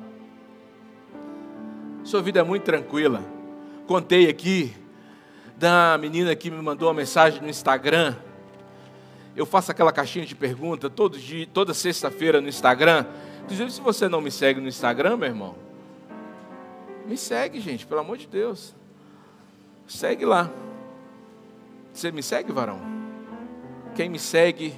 Sua 2.02 2.22
vida 2.22 2.40
é 2.40 2.42
muito 2.42 2.62
tranquila. 2.62 3.37
Contei 3.88 4.30
aqui 4.30 4.72
da 5.56 5.98
menina 5.98 6.36
que 6.36 6.48
me 6.48 6.62
mandou 6.62 6.86
uma 6.86 6.94
mensagem 6.94 7.42
no 7.42 7.48
Instagram 7.48 8.14
eu 9.38 9.46
faço 9.46 9.70
aquela 9.70 9.92
caixinha 9.92 10.26
de 10.26 10.34
pergunta 10.34 10.90
todo 10.90 11.16
dia, 11.16 11.46
toda 11.46 11.72
sexta-feira 11.72 12.40
no 12.40 12.48
Instagram. 12.48 13.06
Inclusive, 13.44 13.70
se 13.70 13.80
você 13.80 14.08
não 14.08 14.20
me 14.20 14.32
segue 14.32 14.60
no 14.60 14.66
Instagram, 14.66 15.16
meu 15.16 15.28
irmão, 15.28 15.54
me 17.06 17.16
segue, 17.16 17.60
gente, 17.60 17.86
pelo 17.86 18.00
amor 18.00 18.18
de 18.18 18.26
Deus. 18.26 18.74
Segue 19.86 20.24
lá. 20.24 20.50
Você 21.92 22.10
me 22.10 22.20
segue, 22.20 22.50
varão? 22.50 22.80
Quem 23.94 24.08
me 24.08 24.18
segue 24.18 24.74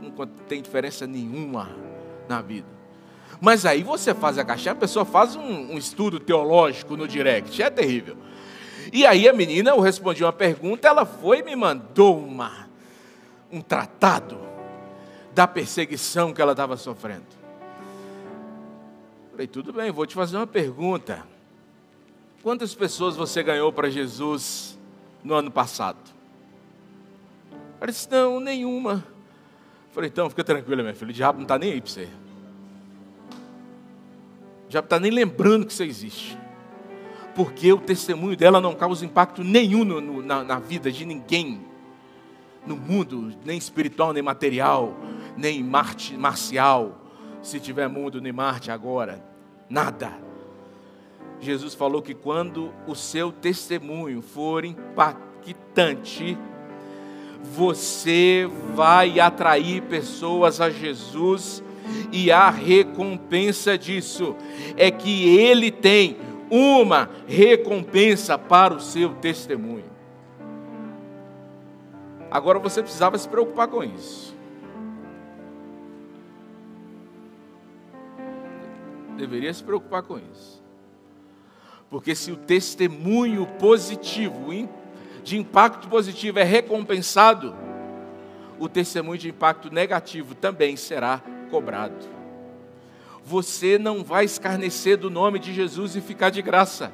não 0.00 0.26
tem 0.48 0.60
diferença 0.60 1.06
nenhuma 1.06 1.70
na 2.28 2.42
vida. 2.42 2.81
Mas 3.44 3.66
aí 3.66 3.82
você 3.82 4.14
faz 4.14 4.38
a 4.38 4.44
caixinha, 4.44 4.70
a 4.70 4.76
pessoa 4.76 5.04
faz 5.04 5.34
um, 5.34 5.72
um 5.72 5.76
estudo 5.76 6.20
teológico 6.20 6.96
no 6.96 7.08
direct, 7.08 7.60
é 7.60 7.68
terrível. 7.68 8.16
E 8.92 9.04
aí 9.04 9.28
a 9.28 9.32
menina, 9.32 9.70
eu 9.70 9.80
respondi 9.80 10.22
uma 10.22 10.32
pergunta, 10.32 10.86
ela 10.86 11.04
foi 11.04 11.40
e 11.40 11.42
me 11.42 11.56
mandou 11.56 12.16
uma 12.16 12.68
um 13.50 13.60
tratado 13.60 14.38
da 15.34 15.48
perseguição 15.48 16.32
que 16.32 16.40
ela 16.40 16.52
estava 16.52 16.76
sofrendo. 16.76 17.26
Falei, 19.32 19.48
tudo 19.48 19.72
bem, 19.72 19.90
vou 19.90 20.06
te 20.06 20.14
fazer 20.14 20.36
uma 20.36 20.46
pergunta. 20.46 21.26
Quantas 22.44 22.76
pessoas 22.76 23.16
você 23.16 23.42
ganhou 23.42 23.72
para 23.72 23.90
Jesus 23.90 24.78
no 25.24 25.34
ano 25.34 25.50
passado? 25.50 25.98
Ela 27.80 27.90
disse, 27.90 28.08
não, 28.08 28.38
nenhuma. 28.38 29.04
Falei, 29.90 30.10
então 30.10 30.30
fica 30.30 30.44
tranquila, 30.44 30.80
minha 30.80 30.94
filha, 30.94 31.10
o 31.10 31.12
diabo 31.12 31.38
não 31.38 31.44
está 31.44 31.58
nem 31.58 31.72
aí 31.72 31.80
para 31.80 31.90
você. 31.90 32.08
Diabo 34.72 34.86
está 34.86 34.98
nem 34.98 35.10
lembrando 35.10 35.66
que 35.66 35.74
você 35.74 35.84
existe. 35.84 36.38
Porque 37.34 37.70
o 37.70 37.78
testemunho 37.78 38.34
dela 38.34 38.58
não 38.58 38.74
causa 38.74 39.04
impacto 39.04 39.44
nenhum 39.44 39.84
no, 39.84 40.00
no, 40.00 40.22
na, 40.22 40.42
na 40.42 40.58
vida 40.58 40.90
de 40.90 41.04
ninguém 41.04 41.60
no 42.66 42.74
mundo, 42.74 43.34
nem 43.44 43.58
espiritual, 43.58 44.14
nem 44.14 44.22
material, 44.22 44.96
nem 45.36 45.62
Marte, 45.62 46.16
marcial, 46.16 47.02
se 47.42 47.60
tiver 47.60 47.86
mundo 47.86 48.18
nem 48.18 48.32
Marte 48.32 48.70
agora, 48.70 49.22
nada. 49.68 50.10
Jesus 51.38 51.74
falou 51.74 52.00
que 52.00 52.14
quando 52.14 52.72
o 52.86 52.94
seu 52.94 53.30
testemunho 53.30 54.22
for 54.22 54.64
impactante, 54.64 56.38
você 57.42 58.48
vai 58.74 59.20
atrair 59.20 59.82
pessoas 59.82 60.62
a 60.62 60.70
Jesus 60.70 61.62
e 62.12 62.30
a 62.30 62.50
recompensa 62.50 63.76
disso 63.76 64.36
é 64.76 64.90
que 64.90 65.38
ele 65.38 65.70
tem 65.70 66.16
uma 66.50 67.08
recompensa 67.26 68.36
para 68.36 68.74
o 68.74 68.80
seu 68.80 69.14
testemunho. 69.14 69.90
Agora 72.30 72.58
você 72.58 72.82
precisava 72.82 73.16
se 73.18 73.28
preocupar 73.28 73.68
com 73.68 73.82
isso. 73.84 74.34
Deveria 79.16 79.52
se 79.52 79.62
preocupar 79.62 80.02
com 80.02 80.18
isso. 80.18 80.62
Porque 81.90 82.14
se 82.14 82.32
o 82.32 82.36
testemunho 82.36 83.46
positivo, 83.58 84.50
de 85.22 85.36
impacto 85.36 85.88
positivo, 85.88 86.38
é 86.38 86.42
recompensado, 86.42 87.54
o 88.58 88.68
testemunho 88.68 89.18
de 89.18 89.28
impacto 89.28 89.72
negativo 89.72 90.34
também 90.34 90.76
será 90.76 91.22
cobrado. 91.52 92.08
Você 93.22 93.78
não 93.78 94.02
vai 94.02 94.24
escarnecer 94.24 94.96
do 94.96 95.10
nome 95.10 95.38
de 95.38 95.52
Jesus 95.52 95.94
e 95.94 96.00
ficar 96.00 96.30
de 96.30 96.40
graça. 96.40 96.90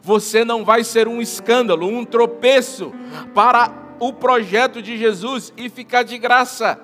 Você 0.00 0.44
não 0.44 0.64
vai 0.64 0.84
ser 0.84 1.08
um 1.08 1.20
escândalo, 1.20 1.88
um 1.88 2.04
tropeço 2.04 2.92
para 3.34 3.96
o 3.98 4.12
projeto 4.12 4.80
de 4.80 4.96
Jesus 4.96 5.52
e 5.56 5.68
ficar 5.68 6.04
de 6.04 6.16
graça. 6.18 6.80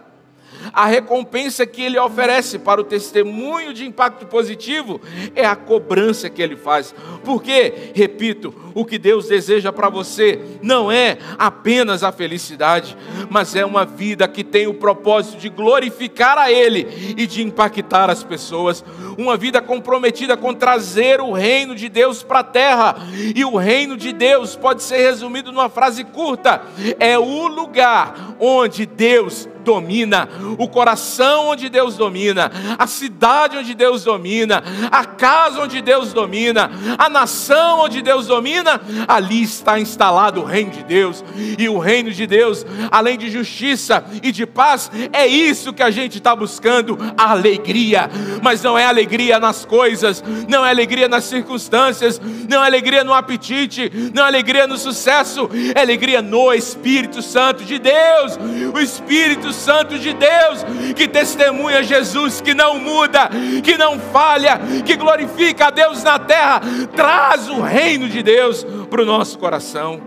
A 0.72 0.86
recompensa 0.86 1.66
que 1.66 1.82
ele 1.82 1.98
oferece 1.98 2.58
para 2.58 2.80
o 2.80 2.84
testemunho 2.84 3.72
de 3.72 3.86
impacto 3.86 4.26
positivo 4.26 5.00
é 5.34 5.44
a 5.44 5.56
cobrança 5.56 6.30
que 6.30 6.42
ele 6.42 6.56
faz. 6.56 6.94
Porque, 7.24 7.92
repito, 7.94 8.54
o 8.74 8.84
que 8.84 8.98
Deus 8.98 9.28
deseja 9.28 9.72
para 9.72 9.88
você 9.88 10.40
não 10.60 10.90
é 10.90 11.18
apenas 11.38 12.02
a 12.02 12.10
felicidade, 12.10 12.96
mas 13.30 13.54
é 13.54 13.64
uma 13.64 13.84
vida 13.84 14.26
que 14.26 14.42
tem 14.42 14.66
o 14.66 14.74
propósito 14.74 15.38
de 15.38 15.48
glorificar 15.48 16.36
a 16.36 16.50
Ele 16.50 17.14
e 17.16 17.26
de 17.26 17.42
impactar 17.42 18.10
as 18.10 18.24
pessoas. 18.24 18.84
Uma 19.16 19.36
vida 19.36 19.62
comprometida 19.62 20.36
com 20.36 20.52
trazer 20.52 21.20
o 21.20 21.32
reino 21.32 21.74
de 21.74 21.88
Deus 21.88 22.22
para 22.22 22.40
a 22.40 22.44
terra. 22.44 22.96
E 23.34 23.44
o 23.44 23.56
reino 23.56 23.96
de 23.96 24.12
Deus 24.12 24.56
pode 24.56 24.82
ser 24.82 24.98
resumido 24.98 25.52
numa 25.52 25.68
frase 25.68 26.04
curta: 26.04 26.62
é 26.98 27.18
o 27.18 27.46
lugar 27.46 28.34
onde 28.40 28.86
Deus 28.86 29.48
domina, 29.64 30.28
o 30.58 30.68
coração 30.68 31.48
onde 31.48 31.68
Deus 31.68 31.96
domina, 31.96 32.52
a 32.78 32.86
cidade 32.86 33.56
onde 33.56 33.74
Deus 33.74 34.04
domina, 34.04 34.62
a 34.90 35.04
casa 35.04 35.62
onde 35.62 35.80
Deus 35.80 36.12
domina, 36.12 36.70
a 36.98 37.08
nação 37.08 37.80
onde 37.80 38.02
Deus 38.02 38.26
domina, 38.26 38.80
ali 39.08 39.42
está 39.42 39.80
instalado 39.80 40.42
o 40.42 40.44
reino 40.44 40.70
de 40.70 40.84
Deus. 40.84 41.24
E 41.58 41.68
o 41.68 41.78
reino 41.78 42.12
de 42.12 42.26
Deus, 42.26 42.64
além 42.90 43.16
de 43.16 43.30
justiça 43.30 44.04
e 44.22 44.30
de 44.30 44.46
paz, 44.46 44.90
é 45.12 45.26
isso 45.26 45.72
que 45.72 45.82
a 45.82 45.90
gente 45.90 46.18
está 46.18 46.36
buscando: 46.36 46.98
a 47.16 47.30
alegria. 47.30 48.10
Mas 48.42 48.62
não 48.62 48.76
é 48.76 48.84
alegria 48.84 49.40
nas 49.40 49.64
coisas, 49.64 50.22
não 50.48 50.64
é 50.64 50.70
alegria 50.70 51.08
nas 51.08 51.24
circunstâncias, 51.24 52.20
não 52.48 52.62
é 52.62 52.66
alegria 52.66 53.02
no 53.02 53.14
apetite, 53.14 53.90
não 54.14 54.24
é 54.24 54.26
alegria 54.26 54.66
no 54.66 54.76
sucesso, 54.76 55.48
é 55.74 55.80
alegria 55.80 56.20
no 56.20 56.52
Espírito 56.52 57.22
Santo 57.22 57.64
de 57.64 57.78
Deus. 57.78 58.38
O 58.74 58.78
Espírito 58.78 59.52
Santo 59.54 59.98
de 59.98 60.12
Deus, 60.12 60.64
que 60.94 61.08
testemunha 61.08 61.82
Jesus, 61.82 62.40
que 62.40 62.54
não 62.54 62.78
muda, 62.78 63.30
que 63.62 63.78
não 63.78 63.98
falha, 63.98 64.60
que 64.84 64.96
glorifica 64.96 65.68
a 65.68 65.70
Deus 65.70 66.02
na 66.02 66.18
terra, 66.18 66.60
traz 66.94 67.48
o 67.48 67.60
reino 67.60 68.08
de 68.08 68.22
Deus 68.22 68.64
para 68.90 69.02
o 69.02 69.06
nosso 69.06 69.38
coração. 69.38 70.00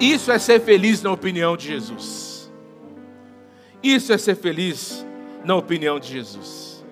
Isso 0.00 0.32
é 0.32 0.38
ser 0.38 0.60
feliz 0.60 1.02
na 1.02 1.12
opinião 1.12 1.56
de 1.56 1.66
Jesus. 1.66 2.50
Isso 3.82 4.12
é 4.12 4.18
ser 4.18 4.34
feliz 4.34 5.04
na 5.44 5.54
opinião 5.56 5.98
de 5.98 6.08
Jesus. 6.08 6.84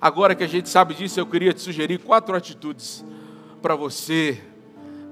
Agora 0.00 0.34
que 0.34 0.44
a 0.44 0.48
gente 0.48 0.68
sabe 0.68 0.94
disso, 0.94 1.18
eu 1.18 1.26
queria 1.26 1.52
te 1.52 1.60
sugerir 1.60 1.98
quatro 1.98 2.34
atitudes 2.36 3.04
para 3.60 3.74
você 3.74 4.40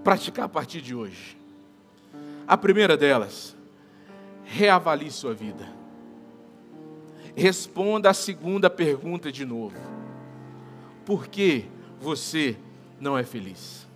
praticar 0.05 0.45
a 0.45 0.49
partir 0.49 0.81
de 0.81 0.95
hoje. 0.95 1.37
A 2.47 2.57
primeira 2.57 2.97
delas, 2.97 3.56
reavalie 4.47 5.11
sua 5.11 5.35
vida. 5.35 5.69
Responda 7.35 8.09
a 8.09 8.15
segunda 8.15 8.71
pergunta 8.71 9.31
de 9.31 9.45
novo. 9.45 9.77
Por 11.05 11.27
que 11.27 11.67
você 12.01 12.57
não 12.99 13.19
é 13.19 13.25
feliz? 13.25 13.87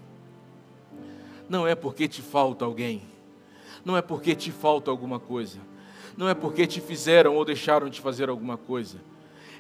Não 1.49 1.67
é 1.67 1.75
porque 1.75 2.07
te 2.07 2.21
falta 2.21 2.65
alguém, 2.65 3.03
não 3.85 3.97
é 3.97 4.03
porque 4.03 4.35
te 4.35 4.53
falta 4.53 4.91
alguma 4.91 5.19
coisa, 5.19 5.59
não 6.17 6.29
é 6.29 6.35
porque 6.35 6.67
te 6.67 6.81
fizeram 6.81 7.35
ou 7.35 7.45
deixaram 7.45 7.89
de 7.89 8.01
fazer 8.01 8.29
alguma 8.29 8.57
coisa, 8.57 8.99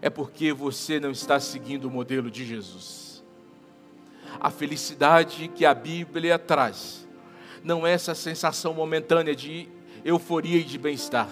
é 0.03 0.11
porque 0.11 0.53
você 0.53 1.01
não 1.01 1.11
está 1.11 1.41
seguindo 1.41 1.86
o 1.86 1.91
modelo 1.91 2.30
de 2.30 2.45
Jesus. 2.45 3.24
A 4.38 4.51
felicidade 4.51 5.49
que 5.49 5.64
a 5.64 5.74
Bíblia 5.74 6.38
traz 6.38 7.09
não 7.64 7.86
é 7.86 7.93
essa 7.93 8.14
sensação 8.14 8.72
momentânea 8.72 9.34
de 9.34 9.68
euforia 10.05 10.59
e 10.59 10.65
de 10.65 10.79
bem-estar. 10.79 11.29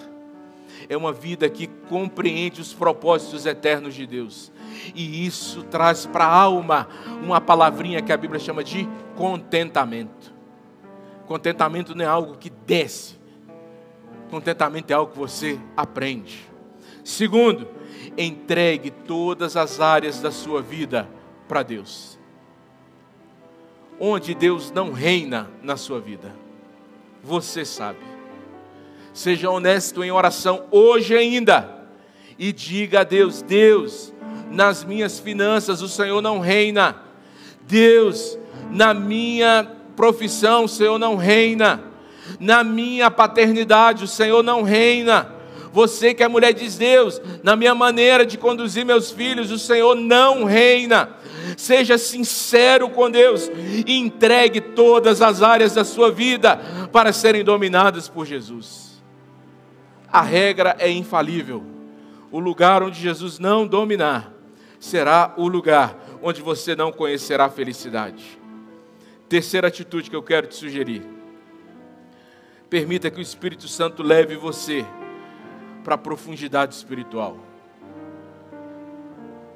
É 0.88 0.96
uma 0.96 1.12
vida 1.12 1.48
que 1.48 1.66
compreende 1.66 2.60
os 2.60 2.72
propósitos 2.72 3.46
eternos 3.46 3.94
de 3.94 4.06
Deus. 4.06 4.52
E 4.94 5.26
isso 5.26 5.62
traz 5.64 6.06
para 6.06 6.24
a 6.24 6.34
alma 6.34 6.88
uma 7.22 7.40
palavrinha 7.40 8.02
que 8.02 8.12
a 8.12 8.16
Bíblia 8.16 8.38
chama 8.38 8.62
de 8.62 8.88
contentamento. 9.16 10.32
Contentamento 11.26 11.94
não 11.94 12.04
é 12.04 12.08
algo 12.08 12.36
que 12.36 12.50
desce. 12.50 13.18
Contentamento 14.30 14.90
é 14.90 14.94
algo 14.94 15.12
que 15.12 15.18
você 15.18 15.58
aprende. 15.76 16.48
Segundo, 17.02 17.66
entregue 18.16 18.90
todas 18.90 19.56
as 19.56 19.80
áreas 19.80 20.20
da 20.20 20.30
sua 20.30 20.60
vida 20.60 21.08
para 21.46 21.62
Deus. 21.62 22.18
Onde 23.98 24.34
Deus 24.34 24.70
não 24.70 24.92
reina 24.92 25.50
na 25.62 25.76
sua 25.76 26.00
vida, 26.00 26.34
você 27.22 27.64
sabe. 27.64 28.07
Seja 29.18 29.50
honesto 29.50 30.04
em 30.04 30.12
oração 30.12 30.62
hoje 30.70 31.12
ainda 31.12 31.68
e 32.38 32.52
diga 32.52 33.00
a 33.00 33.02
Deus: 33.02 33.42
Deus, 33.42 34.14
nas 34.48 34.84
minhas 34.84 35.18
finanças 35.18 35.82
o 35.82 35.88
Senhor 35.88 36.22
não 36.22 36.38
reina. 36.38 36.94
Deus, 37.62 38.38
na 38.70 38.94
minha 38.94 39.72
profissão 39.96 40.66
o 40.66 40.68
Senhor 40.68 41.00
não 41.00 41.16
reina. 41.16 41.82
Na 42.38 42.62
minha 42.62 43.10
paternidade 43.10 44.04
o 44.04 44.06
Senhor 44.06 44.44
não 44.44 44.62
reina. 44.62 45.34
Você 45.72 46.14
que 46.14 46.22
é 46.22 46.28
mulher 46.28 46.52
diz 46.54 46.78
Deus, 46.78 47.20
na 47.42 47.56
minha 47.56 47.74
maneira 47.74 48.24
de 48.24 48.38
conduzir 48.38 48.86
meus 48.86 49.10
filhos, 49.10 49.50
o 49.50 49.58
Senhor 49.58 49.96
não 49.96 50.44
reina. 50.44 51.10
Seja 51.56 51.98
sincero 51.98 52.88
com 52.88 53.10
Deus 53.10 53.50
e 53.84 53.98
entregue 53.98 54.60
todas 54.60 55.20
as 55.20 55.42
áreas 55.42 55.74
da 55.74 55.82
sua 55.82 56.08
vida 56.08 56.60
para 56.92 57.12
serem 57.12 57.42
dominadas 57.42 58.08
por 58.08 58.24
Jesus 58.24 58.87
a 60.10 60.22
regra 60.22 60.76
é 60.78 60.90
infalível. 60.90 61.64
O 62.30 62.38
lugar 62.38 62.82
onde 62.82 63.00
Jesus 63.00 63.38
não 63.38 63.66
dominar 63.66 64.32
será 64.78 65.34
o 65.36 65.48
lugar 65.48 65.96
onde 66.22 66.42
você 66.42 66.74
não 66.74 66.92
conhecerá 66.92 67.46
a 67.46 67.50
felicidade. 67.50 68.38
Terceira 69.28 69.68
atitude 69.68 70.08
que 70.08 70.16
eu 70.16 70.22
quero 70.22 70.46
te 70.46 70.54
sugerir: 70.54 71.06
permita 72.68 73.10
que 73.10 73.18
o 73.18 73.22
Espírito 73.22 73.68
Santo 73.68 74.02
leve 74.02 74.36
você 74.36 74.84
para 75.84 75.94
a 75.94 75.98
profundidade 75.98 76.74
espiritual. 76.74 77.38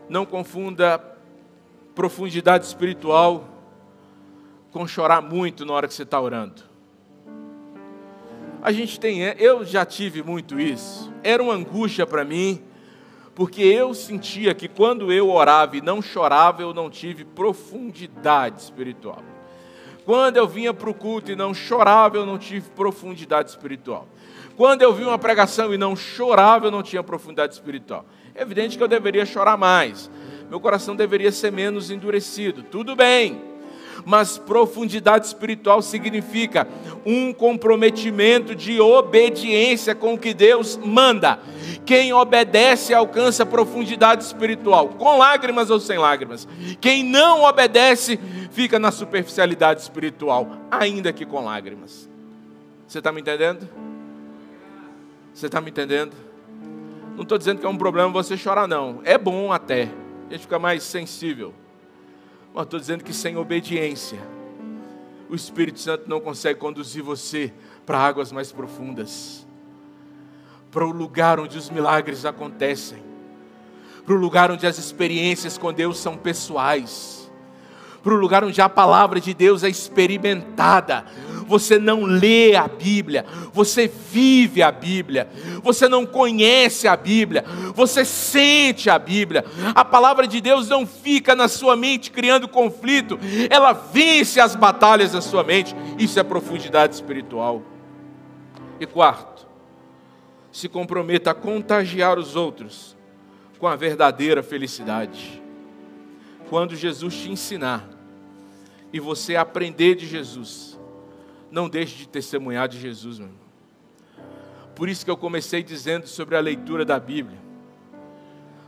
Não 0.09 0.27
confunda 0.27 0.99
profundidade 1.95 2.67
espiritual 2.67 3.49
com 4.71 4.87
chorar 4.87 5.21
muito 5.21 5.65
na 5.65 5.73
hora 5.75 5.89
que 5.89 5.95
você 5.95 6.03
está 6.03 6.21
orando. 6.21 6.72
A 8.63 8.71
gente 8.71 9.01
tem, 9.01 9.25
é, 9.27 9.35
eu 9.41 9.65
já 9.65 9.85
tive 9.85 10.23
muito 10.23 10.61
isso. 10.61 11.13
Era 11.25 11.43
uma 11.43 11.53
angústia 11.53 12.07
para 12.07 12.25
mim, 12.25 12.63
porque 13.35 13.61
eu 13.61 13.93
sentia 13.93 14.55
que 14.55 14.69
quando 14.69 15.13
eu 15.13 15.29
orava 15.29 15.77
e 15.77 15.81
não 15.81 16.01
chorava, 16.01 16.63
eu 16.63 16.73
não 16.73 16.89
tive 16.89 17.25
profundidade 17.25 18.61
espiritual. 18.61 19.21
Quando 20.05 20.37
eu 20.37 20.47
vinha 20.47 20.73
para 20.73 20.89
o 20.89 20.95
culto 20.95 21.33
e 21.33 21.37
não 21.37 21.53
chorava, 21.53 22.17
eu 22.17 22.25
não 22.25 22.39
tive 22.39 22.71
profundidade 22.71 23.51
espiritual. 23.51 24.07
Quando 24.57 24.83
eu 24.83 24.93
vi 24.95 25.03
uma 25.03 25.19
pregação 25.19 25.75
e 25.75 25.79
não 25.79 25.97
chorava, 25.97 26.67
eu 26.67 26.71
não 26.71 26.85
tinha 26.85 27.03
profundidade 27.03 27.55
espiritual. 27.55 28.05
É 28.33 28.43
evidente 28.43 28.77
que 28.77 28.83
eu 28.83 28.89
deveria 28.89 29.27
chorar 29.27 29.57
mais. 29.57 30.09
Meu 30.49 30.61
coração 30.61 30.95
deveria 30.95 31.33
ser 31.33 31.51
menos 31.51 31.91
endurecido. 31.91 32.63
Tudo 32.63 32.95
bem 32.95 33.52
mas 34.05 34.39
profundidade 34.39 35.27
espiritual 35.27 35.83
significa 35.83 36.67
um 37.05 37.33
comprometimento 37.33 38.55
de 38.55 38.81
obediência 38.81 39.95
com 39.95 40.15
o 40.15 40.19
que 40.19 40.35
Deus 40.35 40.79
manda. 40.83 41.39
Quem 41.85 42.13
obedece 42.13 42.95
alcança 42.95 43.45
profundidade 43.45 44.23
espiritual, 44.23 44.89
com 44.91 45.19
lágrimas 45.19 45.71
ou 45.71 45.81
sem 45.81 45.99
lágrimas. 45.99 46.47
Quem 46.81 47.03
não 47.05 47.43
obedece 47.43 48.19
fica 48.51 48.79
na 48.79 48.91
superficialidade 48.91 49.81
espiritual, 49.81 50.49
ainda 50.71 51.13
que 51.13 51.27
com 51.27 51.45
lágrimas. 51.45 52.09
Você 52.87 52.99
está 52.99 53.11
me 53.11 53.21
entendendo? 53.21 53.69
Você 55.33 55.47
está 55.47 55.61
me 55.61 55.71
entendendo? 55.71 56.13
Não 57.15 57.23
estou 57.23 57.39
dizendo 57.39 57.59
que 57.59 57.67
é 57.67 57.69
um 57.69 57.77
problema 57.77 58.11
você 58.11 58.37
chorar, 58.37 58.69
não. 58.69 59.01
É 59.05 59.17
bom 59.19 59.53
até. 59.53 59.89
A 60.29 60.33
gente 60.33 60.43
fica 60.43 60.59
mais 60.59 60.83
sensível. 60.83 61.55
Mas 62.55 62.65
estou 62.65 62.79
dizendo 62.79 63.05
que 63.05 63.13
sem 63.13 63.37
obediência, 63.37 64.19
o 65.29 65.35
Espírito 65.35 65.81
Santo 65.81 66.09
não 66.09 66.21
consegue 66.21 66.59
conduzir 66.59 67.03
você 67.03 67.53
para 67.87 67.99
águas 67.99 68.31
mais 68.31 68.53
profundas, 68.53 69.47
para 70.71 70.85
o 70.85 70.91
lugar 70.91 71.41
onde 71.41 71.57
os 71.57 71.71
milagres 71.71 72.25
acontecem, 72.25 73.03
para 74.05 74.15
o 74.15 74.19
lugar 74.19 74.51
onde 74.51 74.67
as 74.67 74.79
experiências 74.79 75.57
com 75.57 75.73
Deus 75.73 75.99
são 75.99 76.17
pessoais 76.17 77.23
para 78.03 78.13
o 78.13 78.17
lugar 78.17 78.43
onde 78.43 78.61
a 78.61 78.69
palavra 78.69 79.21
de 79.21 79.33
Deus 79.33 79.63
é 79.63 79.69
experimentada. 79.69 81.05
Você 81.47 81.79
não 81.79 82.05
lê 82.05 82.55
a 82.57 82.69
Bíblia, 82.69 83.25
você 83.53 83.87
vive 83.89 84.63
a 84.63 84.71
Bíblia. 84.71 85.29
Você 85.63 85.89
não 85.89 86.05
conhece 86.05 86.89
a 86.89 86.97
Bíblia, 86.97 87.45
você 87.75 88.05
sente 88.05 88.91
a 88.91 88.99
Bíblia. 88.99 89.45
A 89.75 89.85
palavra 89.85 90.27
de 90.27 90.41
Deus 90.41 90.69
não 90.69 90.87
fica 90.87 91.35
na 91.35 91.49
sua 91.49 91.77
mente 91.77 92.11
criando 92.11 92.49
conflito, 92.49 93.19
ela 93.49 93.73
vence 93.73 94.41
as 94.41 94.57
batalhas 94.57 95.13
da 95.13 95.21
sua 95.21 95.45
mente. 95.45 95.75
Isso 95.99 96.19
é 96.19 96.23
profundidade 96.23 96.95
espiritual. 96.95 97.63
E 98.81 98.87
quarto, 98.87 99.47
se 100.51 100.69
comprometa 100.69 101.31
a 101.31 101.35
contagiar 101.35 102.19
os 102.19 102.37
outros 102.37 102.97
com 103.59 103.67
a 103.67 103.77
verdadeira 103.77 104.43
felicidade. 104.43 105.41
Quando 106.51 106.77
Jesus 106.77 107.15
te 107.15 107.31
ensinar 107.31 107.89
e 108.93 109.01
você 109.01 109.37
aprender 109.37 109.95
de 109.95 110.07
Jesus, 110.07 110.72
não 111.53 111.69
deixe 111.69 111.99
de 111.99 112.09
testemunhar 112.09 112.67
de 112.67 112.81
Jesus, 112.81 113.19
meu 113.19 113.29
irmão. 113.29 113.43
Por 114.75 114.89
isso 114.89 115.05
que 115.05 115.11
eu 115.11 115.17
comecei 115.19 115.63
dizendo 115.63 116.07
sobre 116.07 116.35
a 116.35 116.41
leitura 116.41 116.83
da 116.83 116.99
Bíblia. 116.99 117.39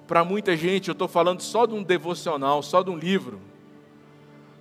Para 0.06 0.22
muita 0.22 0.54
gente, 0.54 0.88
eu 0.88 0.92
estou 0.92 1.08
falando 1.08 1.40
só 1.40 1.64
de 1.64 1.72
um 1.72 1.82
devocional, 1.82 2.62
só 2.62 2.82
de 2.82 2.90
um 2.90 2.98
livro. 2.98 3.40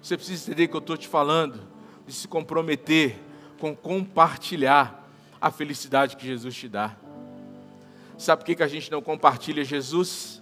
Você 0.02 0.16
precisa 0.16 0.50
entender 0.50 0.70
que 0.70 0.76
eu 0.76 0.80
estou 0.80 0.96
te 0.96 1.06
falando 1.06 1.60
de 2.08 2.14
se 2.14 2.26
comprometer 2.26 3.20
com 3.60 3.76
compartilhar 3.76 5.06
a 5.42 5.52
felicidade 5.52 6.16
que 6.16 6.26
Jesus 6.26 6.56
te 6.56 6.70
dá. 6.70 6.96
Sabe 8.18 8.42
por 8.42 8.46
que, 8.46 8.56
que 8.56 8.64
a 8.64 8.68
gente 8.70 8.90
não 8.90 9.02
compartilha 9.02 9.66
Jesus? 9.66 10.42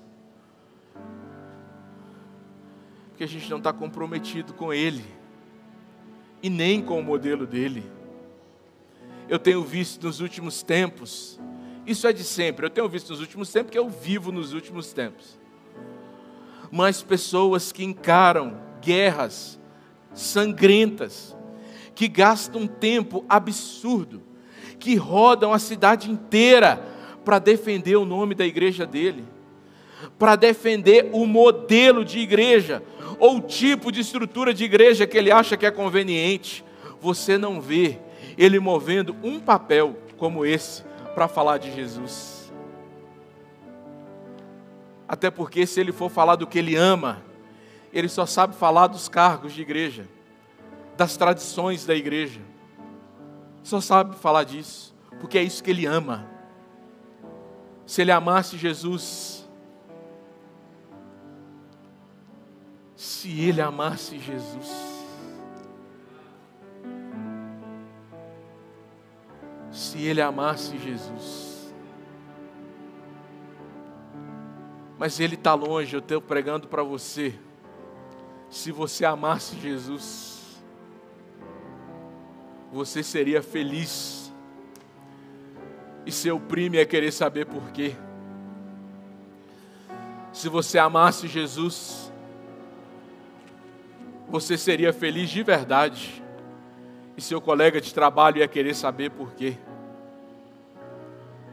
Porque 3.09 3.23
a 3.23 3.27
gente 3.27 3.49
não 3.49 3.57
está 3.57 3.73
comprometido 3.73 4.53
com 4.53 4.71
Ele 4.71 5.20
e 6.41 6.49
nem 6.49 6.81
com 6.81 6.99
o 6.99 7.03
modelo 7.03 7.45
dele. 7.45 7.83
Eu 9.29 9.39
tenho 9.39 9.63
visto 9.63 10.05
nos 10.05 10.19
últimos 10.19 10.61
tempos, 10.61 11.39
isso 11.85 12.07
é 12.07 12.13
de 12.13 12.23
sempre, 12.23 12.65
eu 12.65 12.69
tenho 12.69 12.87
visto 12.89 13.09
nos 13.09 13.21
últimos 13.21 13.51
tempos, 13.51 13.67
porque 13.67 13.79
eu 13.79 13.89
vivo 13.89 14.31
nos 14.31 14.53
últimos 14.53 14.91
tempos. 14.93 15.39
Mas 16.71 17.01
pessoas 17.01 17.71
que 17.71 17.83
encaram 17.83 18.57
guerras 18.81 19.59
sangrentas, 20.13 21.35
que 21.95 22.07
gastam 22.07 22.61
um 22.61 22.67
tempo 22.67 23.25
absurdo, 23.29 24.21
que 24.79 24.95
rodam 24.95 25.53
a 25.53 25.59
cidade 25.59 26.09
inteira 26.09 26.81
para 27.23 27.39
defender 27.39 27.95
o 27.95 28.05
nome 28.05 28.33
da 28.33 28.45
igreja 28.45 28.85
dele, 28.85 29.23
para 30.17 30.35
defender 30.35 31.09
o 31.13 31.25
modelo 31.25 32.03
de 32.03 32.19
igreja, 32.19 32.81
ou 33.21 33.37
o 33.37 33.41
tipo 33.41 33.91
de 33.91 34.01
estrutura 34.01 34.51
de 34.51 34.63
igreja 34.63 35.05
que 35.05 35.15
ele 35.15 35.31
acha 35.31 35.55
que 35.55 35.63
é 35.63 35.69
conveniente. 35.69 36.65
Você 36.99 37.37
não 37.37 37.61
vê 37.61 37.99
ele 38.35 38.59
movendo 38.59 39.15
um 39.21 39.39
papel 39.39 39.95
como 40.17 40.43
esse 40.43 40.83
para 41.13 41.27
falar 41.27 41.59
de 41.59 41.71
Jesus. 41.71 42.51
Até 45.07 45.29
porque, 45.29 45.67
se 45.67 45.79
ele 45.79 45.91
for 45.91 46.09
falar 46.09 46.35
do 46.35 46.47
que 46.47 46.57
ele 46.57 46.75
ama, 46.75 47.21
ele 47.93 48.09
só 48.09 48.25
sabe 48.25 48.55
falar 48.55 48.87
dos 48.87 49.07
cargos 49.07 49.53
de 49.53 49.61
igreja, 49.61 50.07
das 50.97 51.15
tradições 51.15 51.85
da 51.85 51.93
igreja. 51.93 52.41
Só 53.61 53.79
sabe 53.79 54.15
falar 54.15 54.45
disso, 54.45 54.95
porque 55.19 55.37
é 55.37 55.43
isso 55.43 55.63
que 55.63 55.69
ele 55.69 55.85
ama 55.85 56.27
se 57.91 58.01
ele 58.01 58.11
amasse 58.11 58.57
Jesus, 58.57 59.40
se 63.01 63.41
ele 63.41 63.59
amasse 63.59 64.19
Jesus, 64.19 64.69
se 69.71 69.97
ele 70.03 70.21
amasse 70.21 70.77
Jesus, 70.77 71.73
mas 74.99 75.19
ele 75.19 75.33
está 75.33 75.55
longe, 75.55 75.95
eu 75.95 75.99
estou 75.99 76.21
pregando 76.21 76.67
para 76.67 76.83
você. 76.83 77.33
Se 78.51 78.71
você 78.71 79.03
amasse 79.03 79.59
Jesus, 79.59 80.61
você 82.71 83.01
seria 83.01 83.41
feliz 83.41 84.31
e 86.05 86.11
seu 86.11 86.39
primo 86.39 86.75
ia 86.75 86.85
querer 86.85 87.11
saber 87.11 87.47
por 87.47 87.71
quê. 87.71 87.95
Se 90.31 90.47
você 90.47 90.77
amasse 90.77 91.27
Jesus, 91.27 92.10
você 94.31 94.57
seria 94.57 94.91
feliz 94.91 95.29
de 95.29 95.43
verdade. 95.43 96.23
E 97.15 97.21
seu 97.21 97.39
colega 97.39 97.79
de 97.79 97.93
trabalho 97.93 98.39
ia 98.39 98.47
querer 98.47 98.73
saber 98.73 99.11
por 99.11 99.33
quê. 99.33 99.57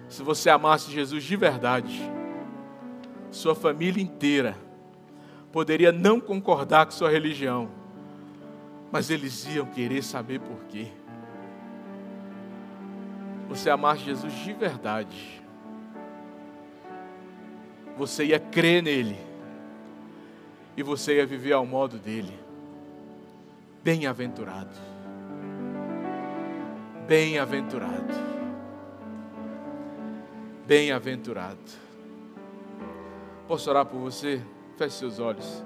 Se 0.09 0.23
você 0.23 0.49
amasse 0.49 0.91
Jesus 0.91 1.25
de 1.25 1.37
verdade, 1.37 2.01
sua 3.31 3.55
família 3.55 4.03
inteira 4.03 4.57
poderia 5.53 5.93
não 5.93 6.19
concordar 6.19 6.87
com 6.87 6.93
sua 6.93 7.11
religião, 7.11 7.69
mas 8.91 9.11
eles 9.11 9.47
iam 9.47 9.67
querer 9.67 10.03
saber 10.03 10.41
por 10.41 10.65
quê 10.69 10.89
você 13.49 13.71
amasse 13.71 14.03
Jesus 14.03 14.33
de 14.45 14.53
verdade, 14.53 15.43
você 17.97 18.27
ia 18.27 18.39
crer 18.39 18.83
nele 18.83 19.17
e 20.77 20.83
você 20.83 21.17
ia 21.17 21.27
viver 21.27 21.55
ao 21.55 21.65
modo 21.65 21.99
dele. 21.99 22.33
Bem-aventurado. 23.83 24.77
Bem-aventurado. 27.07 28.15
Bem-aventurado. 30.67 31.59
Posso 33.47 33.71
orar 33.71 33.87
por 33.87 33.99
você? 33.99 34.43
Feche 34.77 34.97
seus 34.97 35.19
olhos. 35.19 35.65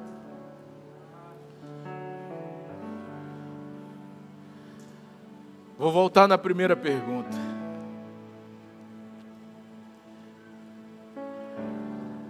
Vou 5.77 5.91
voltar 5.91 6.29
na 6.29 6.39
primeira 6.39 6.77
pergunta. 6.77 7.37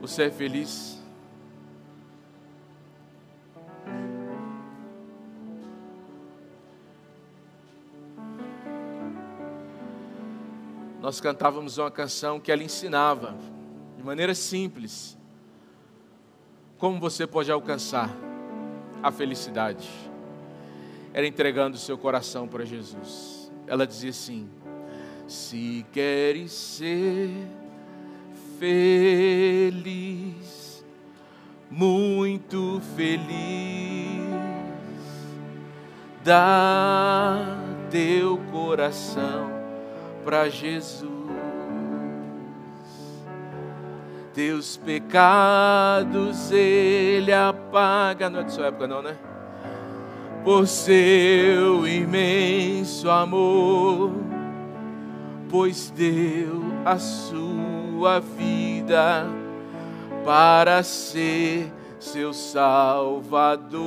Você 0.00 0.22
é 0.22 0.30
feliz? 0.30 1.01
Nós 11.03 11.20
cantávamos 11.20 11.76
uma 11.78 11.90
canção 11.90 12.38
que 12.38 12.53
ela 12.53 12.62
ensinava, 12.62 13.36
de 13.96 14.05
maneira 14.05 14.36
simples, 14.36 15.18
como 16.78 17.00
você 17.00 17.26
pode 17.26 17.50
alcançar 17.50 18.09
a 19.03 19.11
felicidade. 19.11 19.90
Era 21.12 21.26
entregando 21.26 21.76
o 21.76 21.80
seu 21.80 21.98
coração 21.98 22.46
para 22.46 22.64
Jesus. 22.64 23.50
Ela 23.66 23.84
dizia 23.84 24.11
assim: 24.11 24.48
Se 25.26 25.84
queres 25.90 26.53
ser 26.53 27.30
feliz, 28.61 29.82
muito 31.68 32.80
feliz. 32.94 34.22
Dá 36.22 37.44
teu 37.90 38.38
coração 38.53 39.61
para 40.24 40.48
Jesus. 40.48 41.10
Teus 44.34 44.76
pecados 44.78 46.50
ele 46.50 47.32
apaga. 47.32 48.30
Não 48.30 48.40
é 48.40 48.42
de 48.44 48.52
sua 48.52 48.66
época, 48.66 48.86
não, 48.86 49.02
né? 49.02 49.16
Por 50.42 50.66
seu 50.66 51.86
imenso 51.86 53.10
amor, 53.10 54.12
pois 55.50 55.90
deu 55.90 56.62
a 56.84 56.98
sua 56.98 58.18
vida 58.20 59.26
para 60.24 60.82
ser 60.82 61.70
seu 62.03 62.32
Salvador. 62.32 63.82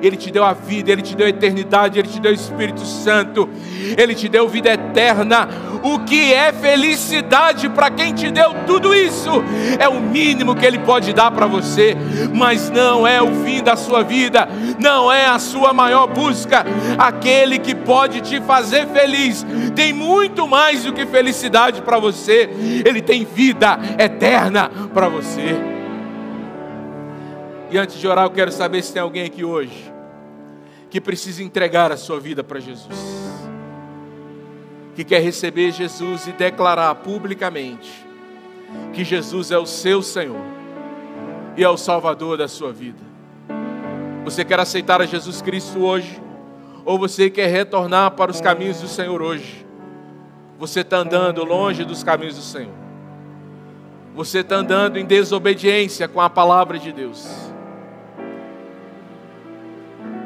Ele 0.00 0.16
te 0.16 0.30
deu 0.30 0.44
a 0.44 0.52
vida, 0.52 0.90
Ele 0.90 1.02
te 1.02 1.14
deu 1.14 1.26
a 1.26 1.30
eternidade, 1.30 1.98
Ele 1.98 2.08
te 2.08 2.20
deu 2.20 2.30
o 2.30 2.34
Espírito 2.34 2.84
Santo, 2.84 3.48
Ele 3.96 4.14
te 4.14 4.28
deu 4.28 4.48
vida 4.48 4.70
eterna. 4.70 5.48
O 5.82 5.98
que 6.00 6.32
é 6.32 6.52
felicidade 6.52 7.68
para 7.68 7.90
quem 7.90 8.14
te 8.14 8.30
deu 8.30 8.54
tudo 8.66 8.94
isso? 8.94 9.30
É 9.78 9.88
o 9.88 10.00
mínimo 10.00 10.54
que 10.54 10.64
Ele 10.64 10.78
pode 10.78 11.12
dar 11.12 11.30
para 11.30 11.46
você, 11.46 11.96
mas 12.32 12.70
não 12.70 13.06
é 13.06 13.20
o 13.20 13.44
fim 13.44 13.62
da 13.62 13.76
sua 13.76 14.02
vida, 14.02 14.48
não 14.78 15.12
é 15.12 15.26
a 15.26 15.38
sua 15.38 15.72
maior 15.72 16.06
busca. 16.06 16.64
Aquele 16.96 17.58
que 17.58 17.74
pode 17.74 18.20
te 18.20 18.40
fazer 18.40 18.86
feliz 18.86 19.44
tem 19.74 19.92
muito 19.92 20.46
mais 20.48 20.84
do 20.84 20.92
que 20.92 21.04
felicidade 21.06 21.82
para 21.82 21.98
você, 21.98 22.48
Ele 22.84 23.02
tem 23.02 23.24
vida 23.24 23.78
eterna 23.98 24.70
para 24.94 25.08
você. 25.08 25.77
E 27.70 27.76
antes 27.76 27.98
de 27.98 28.08
orar, 28.08 28.24
eu 28.24 28.30
quero 28.30 28.50
saber 28.50 28.82
se 28.82 28.92
tem 28.92 29.02
alguém 29.02 29.24
aqui 29.24 29.44
hoje 29.44 29.92
que 30.90 31.00
precisa 31.00 31.42
entregar 31.42 31.92
a 31.92 31.96
sua 31.96 32.18
vida 32.18 32.42
para 32.42 32.58
Jesus, 32.58 32.96
que 34.94 35.04
quer 35.04 35.20
receber 35.20 35.70
Jesus 35.70 36.26
e 36.26 36.32
declarar 36.32 36.94
publicamente 36.94 38.06
que 38.94 39.04
Jesus 39.04 39.50
é 39.50 39.58
o 39.58 39.66
seu 39.66 40.02
Senhor 40.02 40.40
e 41.56 41.64
é 41.64 41.68
o 41.68 41.76
Salvador 41.76 42.38
da 42.38 42.48
sua 42.48 42.72
vida. 42.72 43.08
Você 44.24 44.44
quer 44.44 44.60
aceitar 44.60 45.00
a 45.00 45.06
Jesus 45.06 45.42
Cristo 45.42 45.80
hoje? 45.80 46.20
Ou 46.84 46.98
você 46.98 47.28
quer 47.28 47.48
retornar 47.48 48.12
para 48.12 48.30
os 48.30 48.40
caminhos 48.40 48.80
do 48.80 48.88
Senhor 48.88 49.20
hoje? 49.20 49.66
Você 50.58 50.80
está 50.80 50.98
andando 50.98 51.44
longe 51.44 51.84
dos 51.84 52.02
caminhos 52.02 52.36
do 52.36 52.42
Senhor. 52.42 52.72
Você 54.14 54.40
está 54.40 54.56
andando 54.56 54.98
em 54.98 55.04
desobediência 55.04 56.08
com 56.08 56.20
a 56.20 56.28
palavra 56.28 56.78
de 56.78 56.92
Deus. 56.92 57.47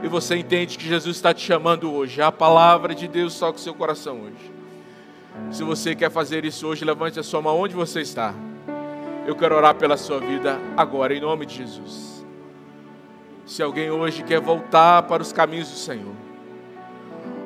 E 0.03 0.09
você 0.09 0.37
entende 0.37 0.77
que 0.77 0.87
Jesus 0.87 1.17
está 1.17 1.33
te 1.33 1.41
chamando 1.41 1.93
hoje. 1.93 2.21
A 2.21 2.33
palavra 2.33 2.95
de 2.95 3.07
Deus 3.07 3.39
toca 3.39 3.59
o 3.59 3.61
seu 3.61 3.75
coração 3.75 4.23
hoje. 4.23 4.53
Se 5.51 5.63
você 5.63 5.95
quer 5.95 6.11
fazer 6.11 6.45
isso 6.45 6.67
hoje, 6.67 6.85
levante 6.85 7.21
a 7.21 7.23
sua 7.23 7.41
mão 7.41 7.59
onde 7.59 7.75
você 7.75 8.01
está. 8.01 8.35
Eu 9.27 9.37
quero 9.37 9.55
orar 9.55 9.75
pela 9.77 9.97
sua 9.97 10.19
vida 10.19 10.59
agora, 10.77 11.15
em 11.15 11.21
nome 11.21 11.47
de 11.47 11.57
Jesus. 11.57 12.27
Se 13.47 13.63
alguém 13.63 13.91
hoje 13.91 14.23
quer 14.23 14.41
voltar 14.41 15.05
para 15.05 15.23
os 15.23 15.33
caminhos 15.33 15.69
do 15.69 15.77
Senhor, 15.77 16.15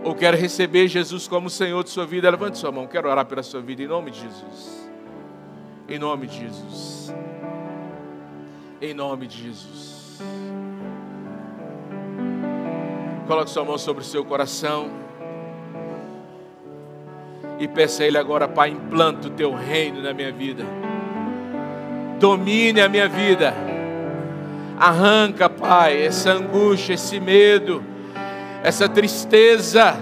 ou 0.03 0.15
quer 0.15 0.35
receber 0.35 0.89
Jesus 0.89 1.27
como 1.27 1.51
Senhor 1.51 1.83
de 1.83 1.91
sua 1.91 2.07
vida, 2.07 2.31
levante 2.31 2.59
sua 2.59 2.73
mão. 2.73 2.87
Quero 2.87 3.09
orar 3.09 3.27
pela 3.27 3.43
sua 3.43 3.61
vida 3.61 3.83
em 3.83 3.89
nome 3.89 4.11
de 4.11 4.21
Jesus. 4.21 4.89
Em 5.89 5.99
nome 5.99 6.27
de 6.27 6.39
Jesus. 6.39 7.15
Em 8.81 8.95
nome 8.95 9.27
de 9.27 9.43
Jesus. 9.43 10.21
Coloque 13.27 13.51
sua 13.51 13.65
mão 13.65 13.77
sobre 13.77 14.03
o 14.03 14.07
seu 14.07 14.25
coração. 14.25 14.89
E 17.59 17.67
peça 17.67 18.05
a 18.05 18.07
Ele 18.07 18.17
agora, 18.17 18.47
Pai, 18.47 18.71
implanta 18.71 19.27
o 19.27 19.31
teu 19.31 19.53
reino 19.53 20.01
na 20.01 20.13
minha 20.13 20.31
vida. 20.31 20.65
Domine 22.21 22.81
a 22.81 22.89
minha 22.89 23.09
vida. 23.09 23.53
Arranca, 24.79 25.49
Pai, 25.49 26.01
essa 26.03 26.33
angústia, 26.33 26.95
esse 26.95 27.19
medo, 27.19 27.83
essa 28.63 28.89
tristeza, 28.89 29.97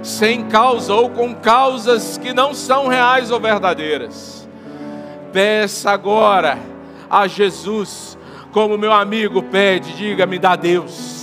sem 0.00 0.44
causa 0.44 0.94
ou 0.94 1.10
com 1.10 1.34
causas 1.34 2.18
que 2.18 2.32
não 2.32 2.54
são 2.54 2.86
reais 2.86 3.32
ou 3.32 3.40
verdadeiras. 3.40 4.48
Peça 5.32 5.90
agora 5.90 6.56
a 7.10 7.26
Jesus, 7.26 8.16
como 8.52 8.78
meu 8.78 8.92
amigo 8.92 9.42
pede, 9.42 9.92
diga: 9.94 10.24
me 10.24 10.38
dá 10.38 10.54
Deus, 10.54 11.13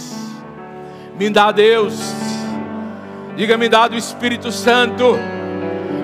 me 1.22 1.30
dá 1.30 1.52
Deus, 1.52 1.94
diga: 3.36 3.56
me 3.56 3.70
dá 3.70 3.88
do 3.88 3.96
Espírito 3.96 4.52
Santo. 4.52 5.16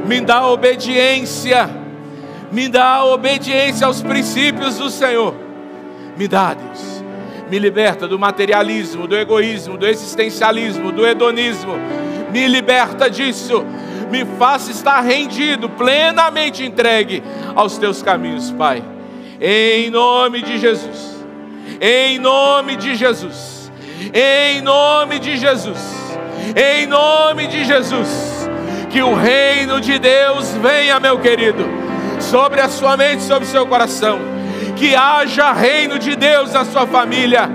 Me 0.06 0.22
dá 0.22 0.48
obediência, 0.48 1.68
me 2.52 2.70
dá 2.70 3.04
obediência 3.04 3.88
aos 3.88 4.02
princípios 4.02 4.78
do 4.78 4.92
Senhor. 4.92 5.34
Me 6.16 6.28
dá, 6.28 6.54
Deus, 6.54 7.04
me 7.50 7.58
liberta 7.58 8.08
do 8.08 8.20
materialismo, 8.20 9.08
do 9.08 9.18
egoísmo, 9.18 9.76
do 9.76 9.88
existencialismo, 9.88 10.92
do 10.92 11.06
hedonismo, 11.06 11.74
me 12.32 12.48
liberta 12.48 13.10
disso, 13.10 13.66
me 14.12 14.24
faça 14.38 14.70
estar 14.70 15.02
rendido, 15.02 15.68
plenamente 15.68 16.64
entregue 16.64 17.24
aos 17.56 17.80
teus 17.80 18.04
caminhos, 18.04 18.52
Pai. 18.52 18.84
Em 19.42 19.90
nome 19.90 20.44
de 20.44 20.60
Jesus, 20.60 21.26
em 21.82 22.20
nome 22.20 22.76
de 22.76 22.94
Jesus, 22.96 23.57
em 24.14 24.62
nome 24.62 25.20
de 25.20 25.38
Jesus, 25.38 25.80
em 26.56 26.86
nome 26.86 27.48
de 27.48 27.66
Jesus 27.66 28.38
que 28.90 29.02
o 29.02 29.14
reino 29.14 29.80
de 29.80 30.00
Deus 30.00 30.52
venha, 30.62 31.00
meu 31.00 31.20
querido, 31.20 31.64
sobre 32.20 32.62
a 32.62 32.70
sua 32.70 32.98
mente, 32.98 33.22
sobre 33.22 33.48
o 33.48 33.52
seu 33.52 33.66
coração. 33.68 34.20
Que 34.76 34.96
haja 34.96 35.54
reino 35.54 36.00
de 36.00 36.16
Deus 36.16 36.54
na 36.54 36.66
sua 36.66 36.88
família. 36.88 37.50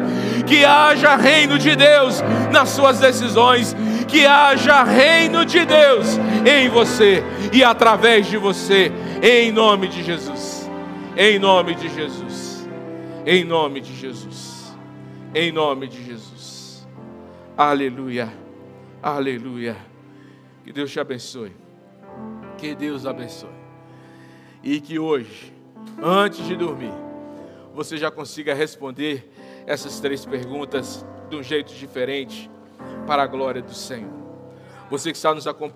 Que 0.46 0.64
haja 0.64 1.16
reino 1.16 1.58
de 1.58 1.74
Deus 1.74 2.22
nas 2.50 2.70
suas 2.70 2.98
decisões. 2.98 3.74
Que 4.06 4.26
haja 4.26 4.82
reino 4.82 5.44
de 5.44 5.64
Deus 5.64 6.18
em 6.44 6.68
você 6.68 7.24
e 7.52 7.64
através 7.64 8.26
de 8.26 8.36
você, 8.36 8.92
em 9.22 9.50
nome 9.50 9.88
de 9.88 10.02
Jesus. 10.02 10.70
Em 11.16 11.38
nome 11.38 11.74
de 11.74 11.88
Jesus. 11.88 12.68
Em 13.24 13.44
nome 13.44 13.80
de 13.80 13.96
Jesus. 13.96 14.76
Em 15.34 15.50
nome 15.50 15.88
de. 15.88 16.01
Aleluia. 17.64 18.28
Aleluia. 19.00 19.76
Que 20.64 20.72
Deus 20.72 20.90
te 20.90 20.98
abençoe. 20.98 21.52
Que 22.58 22.74
Deus 22.74 23.06
abençoe. 23.06 23.54
E 24.64 24.80
que 24.80 24.98
hoje, 24.98 25.54
antes 26.02 26.44
de 26.44 26.56
dormir, 26.56 26.92
você 27.72 27.96
já 27.96 28.10
consiga 28.10 28.52
responder 28.52 29.30
essas 29.64 30.00
três 30.00 30.26
perguntas 30.26 31.06
de 31.30 31.36
um 31.36 31.42
jeito 31.42 31.72
diferente 31.72 32.50
para 33.06 33.22
a 33.22 33.28
glória 33.28 33.62
do 33.62 33.74
Senhor. 33.74 34.10
Você 34.90 35.12
que 35.12 35.16
está 35.16 35.32
nos 35.32 35.46
acompanhando. 35.46 35.70